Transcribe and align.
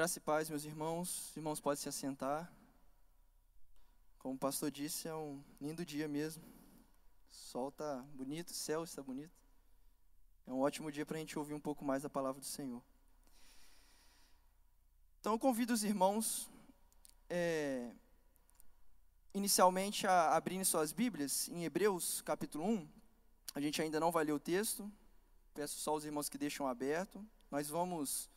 Graça 0.00 0.16
e 0.16 0.22
paz, 0.22 0.48
meus 0.48 0.64
irmãos. 0.64 1.28
Os 1.28 1.36
irmãos 1.36 1.60
podem 1.60 1.76
se 1.76 1.86
assentar. 1.86 2.50
Como 4.18 4.34
o 4.34 4.38
pastor 4.38 4.70
disse, 4.70 5.06
é 5.06 5.14
um 5.14 5.44
lindo 5.60 5.84
dia 5.84 6.08
mesmo. 6.08 6.42
O 6.42 7.34
sol 7.34 7.68
está 7.68 7.98
bonito, 8.14 8.48
o 8.48 8.54
céu 8.54 8.82
está 8.82 9.02
bonito. 9.02 9.36
É 10.46 10.52
um 10.54 10.60
ótimo 10.60 10.90
dia 10.90 11.04
para 11.04 11.18
a 11.18 11.20
gente 11.20 11.38
ouvir 11.38 11.52
um 11.52 11.60
pouco 11.60 11.84
mais 11.84 12.02
da 12.02 12.08
palavra 12.08 12.40
do 12.40 12.46
Senhor. 12.46 12.82
Então, 15.20 15.34
eu 15.34 15.38
convido 15.38 15.74
os 15.74 15.84
irmãos, 15.84 16.48
é, 17.28 17.92
inicialmente, 19.34 20.06
a 20.06 20.34
abrirem 20.34 20.64
suas 20.64 20.92
Bíblias 20.92 21.46
em 21.50 21.64
Hebreus, 21.66 22.22
capítulo 22.22 22.64
1. 22.64 22.88
A 23.54 23.60
gente 23.60 23.82
ainda 23.82 24.00
não 24.00 24.10
vai 24.10 24.24
ler 24.24 24.32
o 24.32 24.40
texto. 24.40 24.90
Peço 25.52 25.78
só 25.78 25.90
aos 25.90 26.06
irmãos 26.06 26.30
que 26.30 26.38
deixam 26.38 26.66
aberto. 26.66 27.22
Nós 27.50 27.68
vamos 27.68 28.29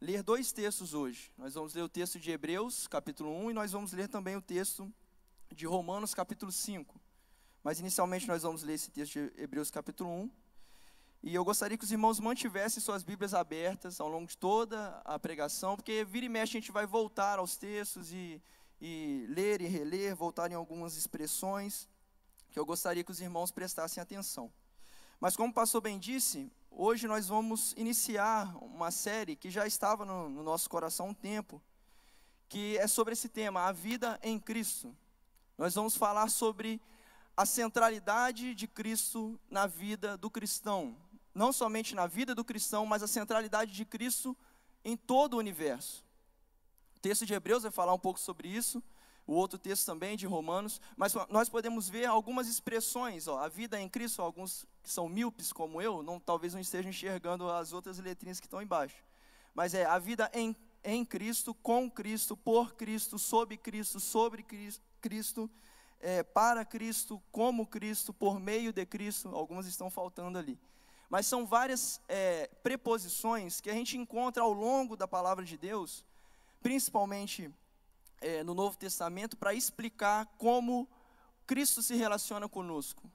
ler 0.00 0.22
dois 0.22 0.52
textos 0.52 0.94
hoje. 0.94 1.32
Nós 1.36 1.54
vamos 1.54 1.74
ler 1.74 1.82
o 1.82 1.88
texto 1.88 2.18
de 2.18 2.30
Hebreus, 2.30 2.86
capítulo 2.86 3.30
1, 3.30 3.50
e 3.50 3.54
nós 3.54 3.72
vamos 3.72 3.92
ler 3.92 4.08
também 4.08 4.36
o 4.36 4.42
texto 4.42 4.92
de 5.54 5.66
Romanos, 5.66 6.14
capítulo 6.14 6.52
5. 6.52 7.00
Mas 7.62 7.80
inicialmente 7.80 8.28
nós 8.28 8.42
vamos 8.42 8.62
ler 8.62 8.74
esse 8.74 8.90
texto 8.90 9.12
de 9.14 9.32
Hebreus, 9.40 9.70
capítulo 9.70 10.10
1. 10.10 10.30
E 11.22 11.34
eu 11.34 11.44
gostaria 11.44 11.76
que 11.76 11.84
os 11.84 11.90
irmãos 11.90 12.20
mantivessem 12.20 12.80
suas 12.80 13.02
Bíblias 13.02 13.34
abertas 13.34 14.00
ao 14.00 14.08
longo 14.08 14.26
de 14.26 14.36
toda 14.36 15.00
a 15.04 15.18
pregação, 15.18 15.74
porque 15.74 16.04
vira 16.04 16.26
e 16.26 16.28
mexe 16.28 16.56
a 16.56 16.60
gente 16.60 16.70
vai 16.70 16.86
voltar 16.86 17.38
aos 17.38 17.56
textos 17.56 18.12
e, 18.12 18.40
e 18.80 19.26
ler 19.28 19.60
e 19.60 19.66
reler, 19.66 20.14
voltar 20.14 20.50
em 20.52 20.54
algumas 20.54 20.96
expressões 20.96 21.88
que 22.50 22.58
eu 22.58 22.64
gostaria 22.64 23.02
que 23.02 23.10
os 23.10 23.20
irmãos 23.20 23.50
prestassem 23.50 24.00
atenção. 24.00 24.52
Mas 25.18 25.36
como 25.36 25.50
o 25.50 25.54
pastor 25.54 25.80
bem 25.80 25.98
disse, 25.98 26.52
Hoje 26.78 27.08
nós 27.08 27.26
vamos 27.28 27.72
iniciar 27.74 28.54
uma 28.60 28.90
série 28.90 29.34
que 29.34 29.48
já 29.48 29.66
estava 29.66 30.04
no, 30.04 30.28
no, 30.28 30.42
nosso 30.42 30.68
coração 30.68 31.06
há 31.06 31.08
um 31.08 31.14
tempo, 31.14 31.62
que 32.50 32.76
é 32.76 32.86
sobre 32.86 33.14
esse 33.14 33.30
tema, 33.30 33.62
a 33.62 33.72
vida 33.72 34.20
em 34.22 34.38
Cristo. 34.38 34.94
Nós 35.56 35.74
vamos 35.74 35.96
falar 35.96 36.28
sobre 36.28 36.78
a 37.34 37.46
centralidade 37.46 38.54
de 38.54 38.68
Cristo 38.68 39.40
na 39.48 39.66
vida 39.66 40.18
do 40.18 40.30
cristão. 40.30 40.94
Não 41.34 41.50
somente 41.50 41.94
na 41.94 42.06
vida 42.06 42.34
do 42.34 42.44
cristão, 42.44 42.84
mas 42.84 43.02
a 43.02 43.06
centralidade 43.06 43.72
de 43.72 43.86
Cristo 43.86 44.36
em 44.84 44.98
todo 44.98 45.32
o 45.32 45.38
universo. 45.38 46.04
O 46.94 47.00
texto 47.00 47.24
de 47.24 47.32
Hebreus 47.32 47.62
vai 47.62 47.72
falar 47.72 47.94
um 47.94 47.98
pouco 47.98 48.20
sobre 48.20 48.48
isso 48.48 48.82
o 49.26 49.34
outro 49.34 49.58
texto 49.58 49.84
também 49.84 50.16
de 50.16 50.26
Romanos, 50.26 50.80
mas 50.96 51.14
nós 51.28 51.48
podemos 51.48 51.88
ver 51.88 52.06
algumas 52.06 52.46
expressões, 52.46 53.26
ó, 53.26 53.38
a 53.38 53.48
vida 53.48 53.80
em 53.80 53.88
Cristo, 53.88 54.22
alguns 54.22 54.64
que 54.82 54.90
são 54.90 55.08
míopes 55.08 55.52
como 55.52 55.82
eu, 55.82 56.02
não, 56.02 56.20
talvez 56.20 56.54
não 56.54 56.60
estejam 56.60 56.90
enxergando 56.90 57.50
as 57.50 57.72
outras 57.72 57.98
letrinhas 57.98 58.38
que 58.38 58.46
estão 58.46 58.62
embaixo. 58.62 58.96
Mas 59.52 59.74
é 59.74 59.84
a 59.84 59.98
vida 59.98 60.30
em, 60.32 60.54
em 60.84 61.04
Cristo, 61.04 61.52
com 61.54 61.90
Cristo, 61.90 62.36
por 62.36 62.74
Cristo, 62.74 63.18
sob 63.18 63.56
Cristo, 63.56 63.98
sobre 63.98 64.44
Cristo, 65.00 65.50
é, 65.98 66.22
para 66.22 66.64
Cristo, 66.64 67.20
como 67.32 67.66
Cristo, 67.66 68.12
por 68.12 68.38
meio 68.38 68.72
de 68.72 68.86
Cristo, 68.86 69.34
algumas 69.34 69.66
estão 69.66 69.90
faltando 69.90 70.38
ali. 70.38 70.58
Mas 71.08 71.26
são 71.26 71.46
várias 71.46 72.00
é, 72.08 72.48
preposições 72.62 73.60
que 73.60 73.70
a 73.70 73.74
gente 73.74 73.96
encontra 73.96 74.42
ao 74.42 74.52
longo 74.52 74.96
da 74.96 75.08
palavra 75.08 75.44
de 75.44 75.56
Deus, 75.56 76.04
principalmente 76.62 77.50
é, 78.20 78.42
no 78.42 78.54
Novo 78.54 78.76
Testamento 78.76 79.36
para 79.36 79.54
explicar 79.54 80.26
como 80.38 80.88
Cristo 81.46 81.82
se 81.82 81.94
relaciona 81.94 82.48
conosco. 82.48 83.10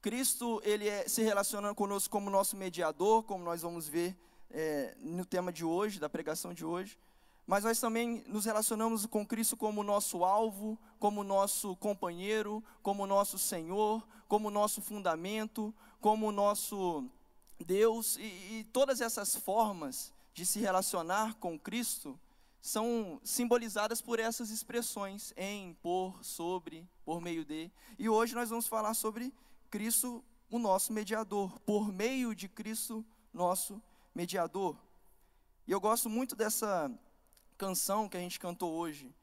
Cristo 0.00 0.60
ele 0.64 0.88
é, 0.88 1.06
se 1.08 1.22
relaciona 1.22 1.74
conosco 1.74 2.10
como 2.10 2.30
nosso 2.30 2.56
mediador, 2.56 3.22
como 3.22 3.44
nós 3.44 3.62
vamos 3.62 3.88
ver 3.88 4.16
é, 4.50 4.94
no 4.98 5.24
tema 5.24 5.52
de 5.52 5.64
hoje, 5.64 6.00
da 6.00 6.08
pregação 6.08 6.54
de 6.54 6.64
hoje. 6.64 6.98
Mas 7.46 7.64
nós 7.64 7.80
também 7.80 8.22
nos 8.26 8.44
relacionamos 8.44 9.06
com 9.06 9.26
Cristo 9.26 9.56
como 9.56 9.82
nosso 9.82 10.24
alvo, 10.24 10.78
como 10.98 11.24
nosso 11.24 11.74
companheiro, 11.76 12.62
como 12.82 13.06
nosso 13.06 13.38
Senhor, 13.38 14.06
como 14.28 14.50
nosso 14.50 14.80
fundamento, 14.80 15.74
como 16.00 16.30
nosso 16.30 17.04
Deus. 17.58 18.16
E, 18.16 18.22
e 18.22 18.66
todas 18.72 19.00
essas 19.00 19.34
formas 19.34 20.12
de 20.32 20.46
se 20.46 20.60
relacionar 20.60 21.34
com 21.34 21.58
Cristo 21.58 22.18
são 22.60 23.20
simbolizadas 23.24 24.00
por 24.02 24.18
essas 24.18 24.50
expressões 24.50 25.32
em, 25.36 25.74
por, 25.74 26.22
sobre, 26.22 26.88
por 27.04 27.20
meio 27.20 27.44
de. 27.44 27.70
E 27.98 28.08
hoje 28.08 28.34
nós 28.34 28.50
vamos 28.50 28.66
falar 28.66 28.94
sobre 28.94 29.32
Cristo, 29.70 30.22
o 30.50 30.58
nosso 30.58 30.92
mediador, 30.92 31.58
por 31.60 31.90
meio 31.90 32.34
de 32.34 32.48
Cristo, 32.48 33.04
nosso 33.32 33.82
mediador. 34.14 34.76
E 35.66 35.72
eu 35.72 35.80
gosto 35.80 36.10
muito 36.10 36.36
dessa 36.36 36.90
canção 37.56 38.08
que 38.08 38.16
a 38.16 38.20
gente 38.20 38.38
cantou 38.38 38.72
hoje, 38.72 39.14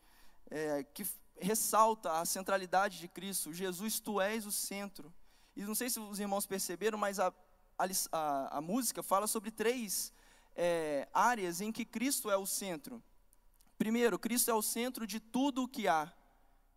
é, 0.49 0.83
que 0.83 1.05
ressalta 1.39 2.19
a 2.19 2.25
centralidade 2.25 2.99
de 2.99 3.07
Cristo. 3.07 3.53
Jesus, 3.53 3.99
tu 3.99 4.19
és 4.19 4.45
o 4.45 4.51
centro. 4.51 5.13
E 5.55 5.63
não 5.63 5.75
sei 5.75 5.89
se 5.89 5.99
os 5.99 6.19
irmãos 6.19 6.45
perceberam, 6.45 6.97
mas 6.97 7.19
a, 7.19 7.33
a, 8.11 8.57
a 8.57 8.61
música 8.61 9.03
fala 9.03 9.27
sobre 9.27 9.51
três 9.51 10.13
é, 10.55 11.07
áreas 11.13 11.61
em 11.61 11.71
que 11.71 11.85
Cristo 11.85 12.31
é 12.31 12.37
o 12.37 12.45
centro. 12.45 13.03
Primeiro, 13.77 14.17
Cristo 14.17 14.49
é 14.49 14.53
o 14.53 14.61
centro 14.61 15.05
de 15.05 15.19
tudo 15.19 15.63
o 15.63 15.67
que 15.67 15.87
há. 15.87 16.11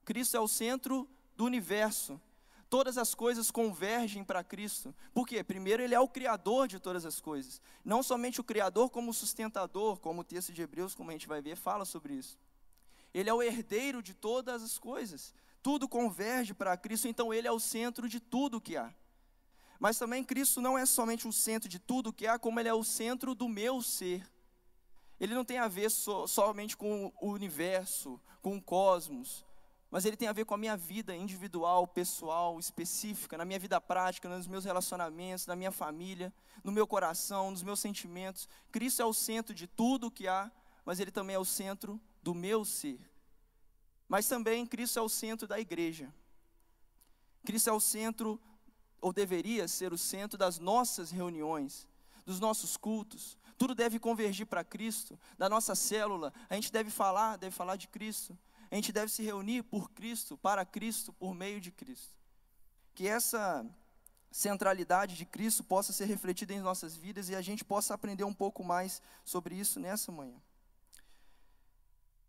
Cristo 0.05 0.37
é 0.37 0.41
o 0.41 0.49
centro 0.49 1.09
do 1.37 1.45
universo. 1.45 2.21
Todas 2.69 2.99
as 2.99 3.15
coisas 3.15 3.51
convergem 3.51 4.23
para 4.23 4.45
Cristo. 4.45 4.95
Por 5.13 5.27
quê? 5.27 5.43
Primeiro, 5.43 5.83
Ele 5.83 5.95
é 5.95 6.01
o 6.01 6.09
Criador 6.09 6.69
de 6.69 6.79
todas 6.79 7.05
as 7.05 7.21
coisas. 7.21 7.61
Não 7.85 8.03
somente 8.03 8.41
o 8.41 8.45
Criador, 8.45 8.91
como 8.91 9.11
o 9.11 9.15
sustentador, 9.15 9.99
como 9.99 10.21
o 10.21 10.25
texto 10.25 10.53
de 10.53 10.63
Hebreus, 10.63 10.95
como 10.95 11.11
a 11.11 11.13
gente 11.13 11.27
vai 11.27 11.41
ver, 11.41 11.57
fala 11.57 11.85
sobre 11.85 12.15
isso. 12.15 12.39
Ele 13.13 13.29
é 13.29 13.35
o 13.35 13.43
herdeiro 13.43 14.03
de 14.03 14.15
todas 14.15 14.63
as 14.63 14.79
coisas. 14.79 15.35
Tudo 15.63 15.89
converge 15.89 16.55
para 16.55 16.77
Cristo, 16.77 17.09
então 17.09 17.35
Ele 17.35 17.49
é 17.49 17.53
o 17.53 17.59
centro 17.59 18.09
de 18.09 18.21
tudo 18.21 18.59
o 18.59 18.61
que 18.61 18.77
há. 18.77 18.95
Mas 19.81 19.99
também 19.99 20.23
Cristo 20.23 20.61
não 20.61 20.79
é 20.79 20.87
somente 20.87 21.27
o 21.27 21.33
centro 21.33 21.69
de 21.69 21.79
tudo 21.79 22.11
o 22.11 22.13
que 22.13 22.27
há, 22.27 22.39
como 22.39 22.61
Ele 22.61 22.69
é 22.69 22.75
o 22.75 22.85
centro 22.85 23.35
do 23.35 23.49
meu 23.49 23.83
ser 23.83 24.31
ele 25.21 25.35
não 25.35 25.45
tem 25.45 25.59
a 25.59 25.69
ver 25.69 25.91
so, 25.91 26.27
somente 26.27 26.77
com 26.77 27.13
o 27.21 27.29
universo, 27.29 28.19
com 28.41 28.57
o 28.57 28.63
cosmos, 28.63 29.45
mas 29.91 30.05
ele 30.05 30.17
tem 30.17 30.29
a 30.29 30.33
ver 30.33 30.45
com 30.45 30.55
a 30.55 30.59
minha 30.59 30.77
vida 30.77 31.15
individual, 31.15 31.87
pessoal, 31.87 32.59
específica, 32.59 33.37
na 33.37 33.45
minha 33.45 33.59
vida 33.59 33.81
prática, 33.81 34.29
nos 34.29 34.47
meus 34.47 34.65
relacionamentos, 34.65 35.47
na 35.47 35.57
minha 35.57 35.73
família, 35.73 36.33
no 36.63 36.71
meu 36.71 36.87
coração, 36.87 37.51
nos 37.51 37.63
meus 37.63 37.81
sentimentos. 37.81 38.49
Cristo 38.71 39.03
é 39.03 39.05
o 39.05 39.13
centro 39.13 39.53
de 39.53 39.67
tudo 39.67 40.07
o 40.07 40.11
que 40.11 40.29
há, 40.29 40.51
mas 40.85 41.01
ele 41.01 41.11
também 41.11 41.35
é 41.35 41.39
o 41.39 41.45
centro 41.45 42.01
do 42.23 42.33
meu 42.33 42.65
ser. 42.65 43.01
Mas 44.09 44.29
também 44.29 44.65
Cristo 44.65 44.99
é 44.99 45.03
o 45.03 45.09
centro 45.09 45.49
da 45.49 45.59
igreja. 45.59 46.13
Cristo 47.45 47.69
é 47.69 47.73
o 47.73 47.81
centro, 47.81 48.41
ou 49.01 49.13
deveria 49.13 49.67
ser 49.67 49.93
o 49.93 49.99
centro 49.99 50.39
das 50.39 50.59
nossas 50.59 51.11
reuniões, 51.11 51.89
dos 52.25 52.39
nossos 52.39 52.77
cultos, 52.77 53.37
tudo 53.61 53.75
deve 53.75 53.99
convergir 53.99 54.47
para 54.47 54.65
Cristo. 54.65 55.21
Da 55.37 55.47
nossa 55.47 55.75
célula, 55.75 56.33
a 56.49 56.55
gente 56.55 56.73
deve 56.73 56.91
falar, 56.91 57.37
deve 57.37 57.55
falar 57.55 57.77
de 57.77 57.89
Cristo. 57.89 58.37
A 58.71 58.75
gente 58.75 58.91
deve 58.91 59.13
se 59.13 59.23
reunir 59.23 59.65
por 59.65 59.91
Cristo, 59.91 60.39
para 60.39 60.65
Cristo, 60.65 61.13
por 61.13 61.35
meio 61.35 61.61
de 61.61 61.71
Cristo. 61.71 62.17
Que 62.95 63.07
essa 63.07 63.67
centralidade 64.31 65.15
de 65.15 65.27
Cristo 65.27 65.63
possa 65.63 65.93
ser 65.93 66.07
refletida 66.07 66.55
em 66.55 66.61
nossas 66.61 66.97
vidas 66.97 67.29
e 67.29 67.35
a 67.35 67.43
gente 67.43 67.63
possa 67.63 67.93
aprender 67.93 68.25
um 68.25 68.33
pouco 68.33 68.65
mais 68.65 69.03
sobre 69.27 69.55
isso 69.57 69.79
nessa 69.79 70.11
manhã. 70.11 70.41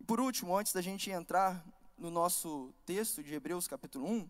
E 0.01 0.03
por 0.03 0.19
último, 0.19 0.57
antes 0.57 0.73
da 0.73 0.81
gente 0.81 1.09
entrar 1.09 1.65
no 1.97 2.11
nosso 2.11 2.73
texto 2.85 3.23
de 3.23 3.33
Hebreus 3.33 3.69
capítulo 3.69 4.05
1, 4.05 4.29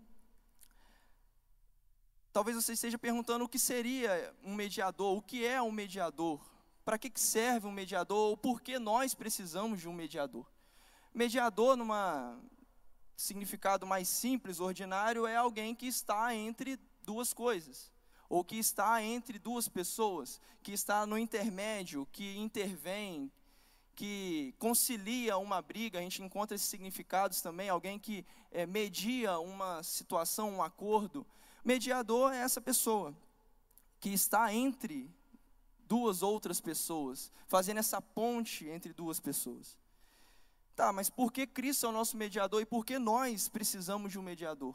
talvez 2.31 2.55
você 2.55 2.73
esteja 2.73 2.99
perguntando 2.99 3.45
o 3.45 3.49
que 3.49 3.57
seria 3.57 4.35
um 4.43 4.53
mediador, 4.53 5.17
o 5.17 5.21
que 5.23 5.43
é 5.43 5.59
um 5.59 5.71
mediador? 5.71 6.39
Para 6.83 6.97
que 6.97 7.11
serve 7.19 7.67
um 7.67 7.71
mediador? 7.71 8.29
Ou 8.31 8.37
por 8.37 8.61
que 8.61 8.79
nós 8.79 9.13
precisamos 9.13 9.79
de 9.79 9.87
um 9.87 9.93
mediador. 9.93 10.45
Mediador, 11.13 11.75
numa 11.75 12.39
significado 13.15 13.85
mais 13.85 14.07
simples, 14.07 14.59
ordinário, 14.59 15.27
é 15.27 15.35
alguém 15.35 15.75
que 15.75 15.85
está 15.85 16.33
entre 16.33 16.79
duas 17.03 17.33
coisas, 17.33 17.91
ou 18.27 18.43
que 18.43 18.57
está 18.57 19.01
entre 19.03 19.37
duas 19.37 19.67
pessoas, 19.67 20.39
que 20.63 20.71
está 20.71 21.05
no 21.05 21.17
intermédio, 21.17 22.07
que 22.11 22.37
intervém, 22.37 23.31
que 23.95 24.55
concilia 24.57 25.37
uma 25.37 25.61
briga, 25.61 25.99
a 25.99 26.01
gente 26.01 26.23
encontra 26.23 26.55
esses 26.55 26.67
significados 26.67 27.41
também, 27.41 27.69
alguém 27.69 27.99
que 27.99 28.25
é, 28.51 28.65
media 28.65 29.37
uma 29.39 29.83
situação, 29.83 30.49
um 30.49 30.63
acordo. 30.63 31.25
Mediador 31.63 32.33
é 32.33 32.37
essa 32.37 32.59
pessoa 32.59 33.15
que 33.99 34.09
está 34.09 34.51
entre 34.51 35.13
duas 35.91 36.23
outras 36.23 36.61
pessoas, 36.61 37.29
fazendo 37.49 37.79
essa 37.79 38.01
ponte 38.01 38.65
entre 38.65 38.93
duas 38.93 39.19
pessoas. 39.19 39.77
Tá, 40.73 40.93
mas 40.93 41.09
por 41.09 41.33
que 41.33 41.45
Cristo 41.45 41.85
é 41.85 41.89
o 41.89 41.91
nosso 41.91 42.15
mediador 42.15 42.61
e 42.61 42.65
por 42.65 42.85
que 42.85 42.97
nós 42.97 43.49
precisamos 43.49 44.09
de 44.09 44.17
um 44.17 44.21
mediador? 44.21 44.73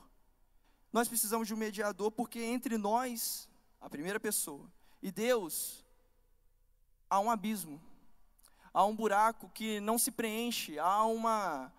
Nós 0.93 1.09
precisamos 1.09 1.49
de 1.49 1.55
um 1.55 1.57
mediador 1.57 2.11
porque 2.11 2.41
entre 2.41 2.77
nós, 2.77 3.49
a 3.81 3.89
primeira 3.89 4.21
pessoa, 4.21 4.71
e 5.03 5.11
Deus, 5.11 5.83
há 7.09 7.19
um 7.19 7.31
abismo. 7.31 7.81
há 8.75 8.85
um 8.85 8.95
buraco 8.95 9.49
que 9.55 9.81
não 9.81 9.99
se 9.99 10.11
preenche, 10.11 10.79
há 10.79 11.03
uma, 11.07 11.73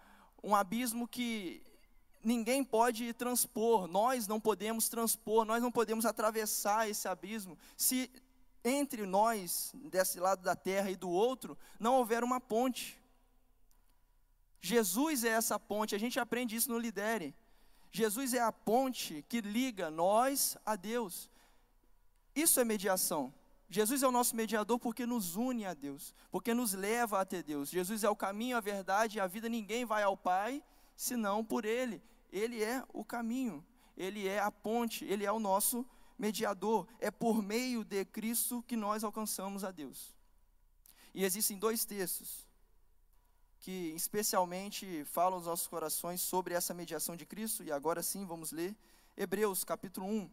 um 0.43 0.55
abismo 0.55 1.07
que 1.07 1.61
ninguém 2.23 2.63
pode 2.63 3.13
transpor, 3.13 3.87
nós 3.87 4.27
não 4.27 4.39
podemos 4.39 4.89
transpor, 4.89 5.45
nós 5.45 5.61
não 5.61 5.71
podemos 5.71 6.07
atravessar 6.07 6.89
esse 6.89 7.07
abismo. 7.07 7.55
Se 7.77 8.09
entre 8.67 9.05
nós, 9.05 9.71
desse 9.85 10.19
lado 10.19 10.43
da 10.43 10.55
terra 10.55 10.91
e 10.91 10.95
do 10.95 11.09
outro, 11.09 11.57
não 11.79 11.95
houver 11.95 12.23
uma 12.23 12.39
ponte. 12.39 13.01
Jesus 14.59 15.23
é 15.23 15.29
essa 15.29 15.59
ponte, 15.59 15.95
a 15.95 15.97
gente 15.97 16.19
aprende 16.19 16.55
isso 16.55 16.69
no 16.69 16.77
Lidere. 16.77 17.33
Jesus 17.91 18.33
é 18.33 18.41
a 18.41 18.51
ponte 18.51 19.23
que 19.29 19.41
liga 19.41 19.89
nós 19.89 20.57
a 20.65 20.75
Deus. 20.75 21.29
Isso 22.35 22.59
é 22.59 22.65
mediação. 22.65 23.33
Jesus 23.69 24.01
é 24.01 24.07
o 24.07 24.11
nosso 24.11 24.35
mediador 24.35 24.79
porque 24.79 25.05
nos 25.05 25.35
une 25.35 25.65
a 25.65 25.73
Deus, 25.73 26.15
porque 26.31 26.53
nos 26.53 26.73
leva 26.73 27.19
até 27.19 27.43
Deus. 27.43 27.69
Jesus 27.69 28.03
é 28.03 28.09
o 28.09 28.15
caminho, 28.15 28.55
a 28.55 28.61
verdade 28.61 29.17
e 29.17 29.21
a 29.21 29.27
vida. 29.27 29.49
Ninguém 29.49 29.85
vai 29.85 30.03
ao 30.03 30.15
Pai 30.15 30.63
senão 30.95 31.43
por 31.43 31.65
Ele. 31.65 32.01
Ele 32.31 32.63
é 32.63 32.83
o 32.93 33.03
caminho, 33.03 33.65
Ele 33.95 34.27
é 34.27 34.39
a 34.39 34.51
ponte, 34.51 35.05
Ele 35.05 35.25
é 35.25 35.31
o 35.31 35.39
nosso 35.39 35.85
mediador. 36.17 36.87
É 36.99 37.11
por 37.11 37.41
meio 37.41 37.83
de 37.83 38.03
Cristo 38.05 38.63
que 38.63 38.75
nós 38.75 39.03
alcançamos 39.03 39.63
a 39.63 39.71
Deus. 39.71 40.15
E 41.13 41.23
existem 41.23 41.57
dois 41.57 41.85
textos 41.85 42.47
que 43.59 43.91
especialmente 43.95 45.03
falam 45.05 45.39
aos 45.39 45.45
nossos 45.45 45.67
corações 45.67 46.21
sobre 46.21 46.53
essa 46.53 46.73
mediação 46.73 47.15
de 47.15 47.25
Cristo, 47.25 47.63
e 47.63 47.71
agora 47.71 48.03
sim 48.03 48.25
vamos 48.25 48.51
ler 48.51 48.75
Hebreus 49.15 49.63
capítulo 49.63 50.07
1, 50.07 50.29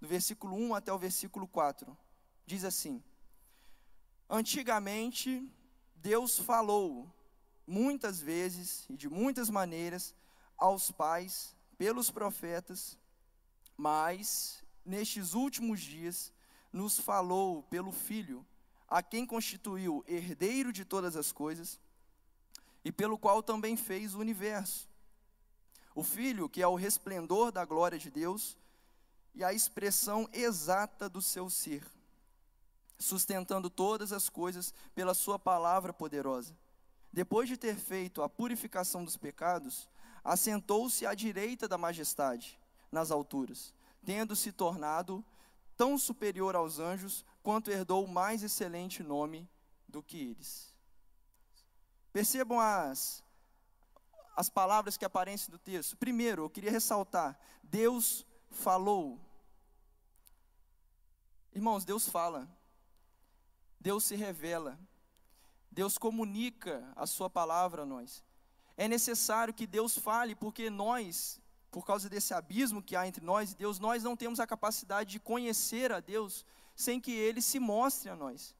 do 0.00 0.08
versículo 0.08 0.56
1 0.56 0.74
até 0.74 0.92
o 0.92 0.98
versículo 0.98 1.46
4. 1.46 1.96
Diz 2.44 2.64
assim: 2.64 3.02
Antigamente 4.28 5.48
Deus 5.94 6.38
falou 6.38 7.10
muitas 7.66 8.20
vezes 8.20 8.84
e 8.90 8.96
de 8.96 9.08
muitas 9.08 9.48
maneiras 9.48 10.14
aos 10.56 10.90
pais 10.90 11.54
pelos 11.78 12.10
profetas, 12.10 12.98
mas 13.76 14.62
nestes 14.86 15.34
últimos 15.34 15.80
dias 15.80 16.32
nos 16.72 16.98
falou 16.98 17.62
pelo 17.64 17.90
Filho, 17.90 18.46
a 18.88 19.02
quem 19.02 19.26
constituiu 19.26 20.04
herdeiro 20.06 20.72
de 20.72 20.84
todas 20.84 21.16
as 21.16 21.32
coisas 21.32 21.80
e 22.84 22.92
pelo 22.92 23.18
qual 23.18 23.42
também 23.42 23.76
fez 23.76 24.14
o 24.14 24.20
universo. 24.20 24.88
O 25.94 26.04
Filho, 26.04 26.48
que 26.48 26.62
é 26.62 26.68
o 26.68 26.76
resplendor 26.76 27.50
da 27.50 27.64
glória 27.64 27.98
de 27.98 28.10
Deus 28.10 28.56
e 29.34 29.42
a 29.42 29.52
expressão 29.52 30.28
exata 30.32 31.08
do 31.08 31.20
seu 31.20 31.50
ser, 31.50 31.84
sustentando 32.98 33.68
todas 33.68 34.12
as 34.12 34.28
coisas 34.28 34.72
pela 34.94 35.14
Sua 35.14 35.38
palavra 35.38 35.92
poderosa. 35.92 36.56
Depois 37.12 37.48
de 37.48 37.56
ter 37.56 37.76
feito 37.76 38.22
a 38.22 38.28
purificação 38.28 39.04
dos 39.04 39.16
pecados, 39.16 39.88
assentou-se 40.22 41.04
à 41.06 41.14
direita 41.14 41.66
da 41.66 41.78
majestade, 41.78 42.58
nas 42.92 43.10
alturas, 43.10 43.74
tendo 44.06 44.34
se 44.34 44.52
tornado 44.52 45.22
tão 45.76 45.98
superior 45.98 46.56
aos 46.56 46.78
anjos, 46.78 47.24
quanto 47.42 47.70
herdou 47.70 48.06
mais 48.06 48.42
excelente 48.42 49.02
nome 49.02 49.46
do 49.86 50.02
que 50.02 50.16
eles. 50.16 50.74
Percebam 52.12 52.58
as, 52.58 53.22
as 54.34 54.48
palavras 54.48 54.96
que 54.96 55.04
aparecem 55.04 55.50
do 55.50 55.58
texto. 55.58 55.96
Primeiro, 55.98 56.44
eu 56.44 56.50
queria 56.50 56.70
ressaltar: 56.70 57.38
Deus 57.62 58.24
falou. 58.48 59.20
Irmãos, 61.52 61.84
Deus 61.84 62.08
fala, 62.08 62.48
Deus 63.78 64.04
se 64.04 64.14
revela, 64.14 64.78
Deus 65.70 65.98
comunica 65.98 66.90
a 66.96 67.06
Sua 67.06 67.28
palavra 67.28 67.82
a 67.82 67.86
nós 67.86 68.24
é 68.76 68.86
necessário 68.86 69.54
que 69.54 69.66
Deus 69.66 69.96
fale, 69.96 70.34
porque 70.34 70.68
nós, 70.68 71.40
por 71.76 71.84
causa 71.84 72.08
desse 72.08 72.32
abismo 72.32 72.82
que 72.82 72.96
há 72.96 73.06
entre 73.06 73.22
nós 73.22 73.52
e 73.52 73.54
Deus, 73.54 73.78
nós 73.78 74.02
não 74.02 74.16
temos 74.16 74.40
a 74.40 74.46
capacidade 74.46 75.10
de 75.10 75.20
conhecer 75.20 75.92
a 75.92 76.00
Deus 76.00 76.42
sem 76.74 76.98
que 76.98 77.12
Ele 77.12 77.42
se 77.42 77.60
mostre 77.60 78.08
a 78.08 78.16
nós, 78.16 78.56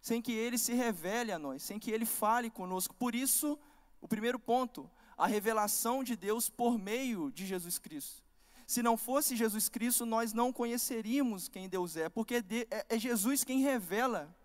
sem 0.00 0.20
que 0.20 0.32
Ele 0.32 0.58
se 0.58 0.74
revele 0.74 1.30
a 1.30 1.38
nós, 1.38 1.62
sem 1.62 1.78
que 1.78 1.92
Ele 1.92 2.04
fale 2.04 2.50
conosco. 2.50 2.92
Por 2.92 3.14
isso, 3.14 3.56
o 4.00 4.08
primeiro 4.08 4.36
ponto, 4.36 4.90
a 5.16 5.28
revelação 5.28 6.02
de 6.02 6.16
Deus 6.16 6.48
por 6.50 6.76
meio 6.76 7.30
de 7.30 7.46
Jesus 7.46 7.78
Cristo. 7.78 8.20
Se 8.66 8.82
não 8.82 8.96
fosse 8.96 9.36
Jesus 9.36 9.68
Cristo, 9.68 10.04
nós 10.04 10.32
não 10.32 10.52
conheceríamos 10.52 11.48
quem 11.48 11.68
Deus 11.68 11.96
é, 11.96 12.08
porque 12.08 12.42
é, 12.68 12.96
é 12.96 12.98
Jesus 12.98 13.44
quem 13.44 13.60
revela 13.60 14.36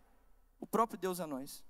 o 0.59 0.67
próprio 0.67 1.00
Deus 1.00 1.19
a 1.19 1.25
nós. 1.25 1.63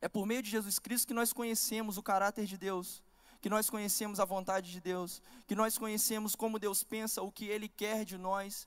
É 0.00 0.08
por 0.08 0.26
meio 0.26 0.42
de 0.42 0.50
Jesus 0.50 0.80
Cristo 0.80 1.06
que 1.06 1.14
nós 1.14 1.32
conhecemos 1.32 1.96
o 1.96 2.02
caráter 2.02 2.44
de 2.44 2.58
Deus, 2.58 3.04
que 3.44 3.50
nós 3.50 3.68
conhecemos 3.68 4.20
a 4.20 4.24
vontade 4.24 4.72
de 4.72 4.80
Deus, 4.80 5.20
que 5.46 5.54
nós 5.54 5.76
conhecemos 5.76 6.34
como 6.34 6.58
Deus 6.58 6.82
pensa, 6.82 7.20
o 7.20 7.30
que 7.30 7.44
Ele 7.44 7.68
quer 7.68 8.02
de 8.02 8.16
nós, 8.16 8.66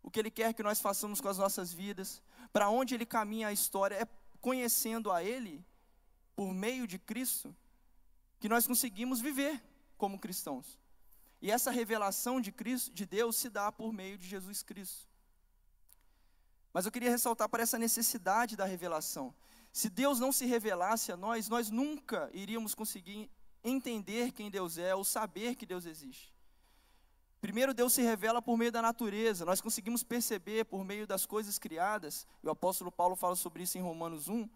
o 0.00 0.08
que 0.08 0.20
Ele 0.20 0.30
quer 0.30 0.54
que 0.54 0.62
nós 0.62 0.80
façamos 0.80 1.20
com 1.20 1.26
as 1.26 1.36
nossas 1.36 1.72
vidas, 1.72 2.22
para 2.52 2.70
onde 2.70 2.94
Ele 2.94 3.04
caminha 3.04 3.48
a 3.48 3.52
história. 3.52 3.96
É 3.96 4.06
conhecendo 4.40 5.10
a 5.10 5.24
Ele, 5.24 5.66
por 6.36 6.54
meio 6.54 6.86
de 6.86 6.96
Cristo, 6.96 7.52
que 8.38 8.48
nós 8.48 8.68
conseguimos 8.68 9.20
viver 9.20 9.60
como 9.96 10.16
cristãos. 10.16 10.78
E 11.42 11.50
essa 11.50 11.72
revelação 11.72 12.40
de 12.40 12.52
Cristo, 12.52 12.92
de 12.92 13.04
Deus, 13.04 13.34
se 13.34 13.50
dá 13.50 13.72
por 13.72 13.92
meio 13.92 14.16
de 14.16 14.28
Jesus 14.28 14.62
Cristo. 14.62 15.08
Mas 16.72 16.86
eu 16.86 16.92
queria 16.92 17.10
ressaltar 17.10 17.48
para 17.48 17.64
essa 17.64 17.76
necessidade 17.80 18.54
da 18.54 18.64
revelação. 18.64 19.34
Se 19.72 19.90
Deus 19.90 20.20
não 20.20 20.30
se 20.30 20.46
revelasse 20.46 21.10
a 21.10 21.16
nós, 21.16 21.48
nós 21.48 21.68
nunca 21.68 22.30
iríamos 22.32 22.76
conseguir 22.76 23.28
entender 23.62 24.32
quem 24.32 24.50
Deus 24.50 24.78
é 24.78 24.94
ou 24.94 25.04
saber 25.04 25.54
que 25.54 25.66
Deus 25.66 25.84
existe. 25.86 26.32
Primeiro, 27.40 27.72
Deus 27.72 27.92
se 27.92 28.02
revela 28.02 28.42
por 28.42 28.56
meio 28.56 28.72
da 28.72 28.82
natureza, 28.82 29.44
nós 29.44 29.60
conseguimos 29.60 30.02
perceber 30.02 30.64
por 30.64 30.84
meio 30.84 31.06
das 31.06 31.24
coisas 31.24 31.56
criadas, 31.58 32.26
e 32.42 32.46
o 32.46 32.50
apóstolo 32.50 32.90
Paulo 32.90 33.14
fala 33.14 33.36
sobre 33.36 33.62
isso 33.62 33.78
em 33.78 33.80
Romanos 33.80 34.28
1. 34.28 34.48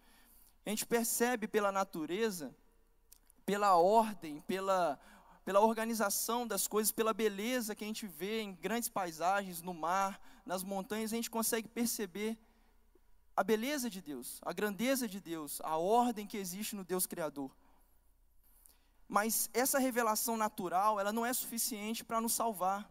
A 0.65 0.69
gente 0.69 0.85
percebe 0.85 1.47
pela 1.47 1.71
natureza, 1.71 2.53
pela 3.45 3.75
ordem, 3.77 4.41
pela, 4.41 4.99
pela 5.45 5.61
organização 5.61 6.45
das 6.45 6.67
coisas, 6.67 6.91
pela 6.91 7.13
beleza 7.13 7.73
que 7.73 7.85
a 7.85 7.87
gente 7.87 8.05
vê 8.05 8.41
em 8.41 8.53
grandes 8.53 8.89
paisagens, 8.89 9.61
no 9.61 9.73
mar, 9.73 10.19
nas 10.45 10.61
montanhas, 10.61 11.13
a 11.13 11.15
gente 11.15 11.31
consegue 11.31 11.69
perceber 11.69 12.37
a 13.35 13.43
beleza 13.43 13.89
de 13.89 14.01
Deus, 14.01 14.39
a 14.43 14.51
grandeza 14.51 15.07
de 15.07 15.19
Deus, 15.21 15.61
a 15.63 15.77
ordem 15.77 16.27
que 16.27 16.37
existe 16.37 16.75
no 16.75 16.83
Deus 16.83 17.05
Criador. 17.05 17.49
Mas 19.13 19.47
essa 19.53 19.77
revelação 19.77 20.35
natural, 20.35 20.99
ela 20.99 21.13
não 21.13 21.23
é 21.23 21.31
suficiente 21.31 22.03
para 22.03 22.19
nos 22.19 22.33
salvar. 22.33 22.89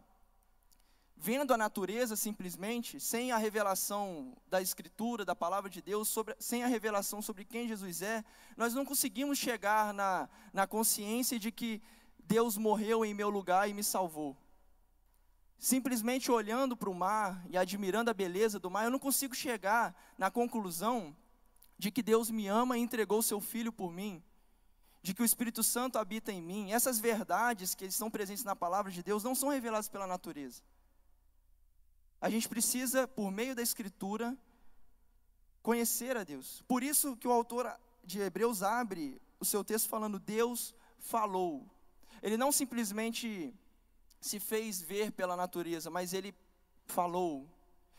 Vendo 1.17 1.53
a 1.53 1.57
natureza 1.57 2.15
simplesmente, 2.15 2.97
sem 2.97 3.33
a 3.33 3.37
revelação 3.37 4.33
da 4.47 4.61
Escritura, 4.61 5.25
da 5.25 5.35
palavra 5.35 5.69
de 5.69 5.81
Deus, 5.81 6.07
sobre, 6.07 6.33
sem 6.39 6.63
a 6.63 6.67
revelação 6.67 7.21
sobre 7.21 7.43
quem 7.43 7.67
Jesus 7.67 8.01
é, 8.01 8.23
nós 8.55 8.73
não 8.73 8.85
conseguimos 8.85 9.37
chegar 9.37 9.93
na, 9.93 10.29
na 10.53 10.65
consciência 10.65 11.37
de 11.37 11.51
que 11.51 11.81
Deus 12.19 12.55
morreu 12.55 13.03
em 13.03 13.13
meu 13.13 13.29
lugar 13.29 13.69
e 13.69 13.73
me 13.73 13.83
salvou 13.83 14.37
simplesmente 15.59 16.31
olhando 16.31 16.75
para 16.75 16.89
o 16.89 16.95
mar 16.95 17.45
e 17.49 17.57
admirando 17.57 18.09
a 18.09 18.13
beleza 18.13 18.59
do 18.59 18.69
mar, 18.69 18.83
eu 18.83 18.91
não 18.91 18.99
consigo 18.99 19.33
chegar 19.33 19.93
na 20.17 20.29
conclusão 20.29 21.15
de 21.77 21.89
que 21.89 22.01
Deus 22.01 22.29
me 22.29 22.47
ama 22.47 22.77
e 22.77 22.81
entregou 22.81 23.21
seu 23.21 23.39
filho 23.39 23.71
por 23.71 23.89
mim, 23.89 24.21
de 25.03 25.13
que 25.13 25.21
o 25.21 25.25
Espírito 25.25 25.61
Santo 25.61 25.99
habita 25.99 26.31
em 26.31 26.41
mim. 26.41 26.71
Essas 26.71 26.97
verdades 26.97 27.75
que 27.75 27.83
estão 27.85 28.09
presentes 28.09 28.45
na 28.45 28.55
palavra 28.55 28.89
de 28.89 29.03
Deus 29.03 29.21
não 29.21 29.35
são 29.35 29.49
reveladas 29.49 29.89
pela 29.89 30.07
natureza. 30.07 30.63
A 32.21 32.29
gente 32.29 32.47
precisa, 32.47 33.05
por 33.05 33.29
meio 33.29 33.53
da 33.53 33.61
Escritura, 33.61 34.35
conhecer 35.61 36.15
a 36.15 36.23
Deus. 36.23 36.63
Por 36.69 36.81
isso 36.81 37.17
que 37.17 37.27
o 37.27 37.31
autor 37.33 37.77
de 38.01 38.21
Hebreus 38.21 38.63
abre 38.63 39.21
o 39.41 39.45
seu 39.45 39.61
texto 39.61 39.89
falando: 39.89 40.17
Deus 40.19 40.73
falou. 40.97 41.69
Ele 42.21 42.37
não 42.37 42.53
simplesmente 42.53 43.53
se 44.21 44.39
fez 44.39 44.81
ver 44.81 45.11
pela 45.11 45.35
natureza, 45.35 45.89
mas 45.89 46.13
ele 46.13 46.33
falou. 46.85 47.45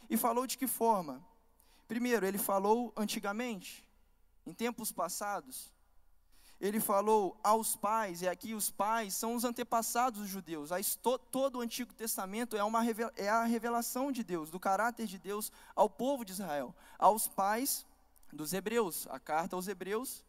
E 0.08 0.16
falou 0.16 0.46
de 0.46 0.56
que 0.56 0.66
forma? 0.66 1.22
Primeiro, 1.86 2.24
ele 2.24 2.38
falou 2.38 2.94
antigamente, 2.96 3.86
em 4.46 4.54
tempos 4.54 4.90
passados. 4.90 5.70
Ele 6.64 6.80
falou 6.80 7.38
aos 7.44 7.76
pais, 7.76 8.22
e 8.22 8.26
aqui 8.26 8.54
os 8.54 8.70
pais 8.70 9.12
são 9.12 9.34
os 9.34 9.44
antepassados 9.44 10.22
dos 10.22 10.30
judeus. 10.30 10.70
todo 11.30 11.58
o 11.58 11.60
Antigo 11.60 11.92
Testamento 11.92 12.56
é, 12.56 12.64
uma, 12.64 12.82
é 13.18 13.28
a 13.28 13.44
revelação 13.44 14.10
de 14.10 14.24
Deus, 14.24 14.50
do 14.50 14.58
caráter 14.58 15.06
de 15.06 15.18
Deus 15.18 15.52
ao 15.76 15.90
povo 15.90 16.24
de 16.24 16.32
Israel, 16.32 16.74
aos 16.98 17.28
pais 17.28 17.84
dos 18.32 18.54
hebreus. 18.54 19.06
A 19.10 19.20
carta 19.20 19.54
aos 19.54 19.68
hebreus, 19.68 20.24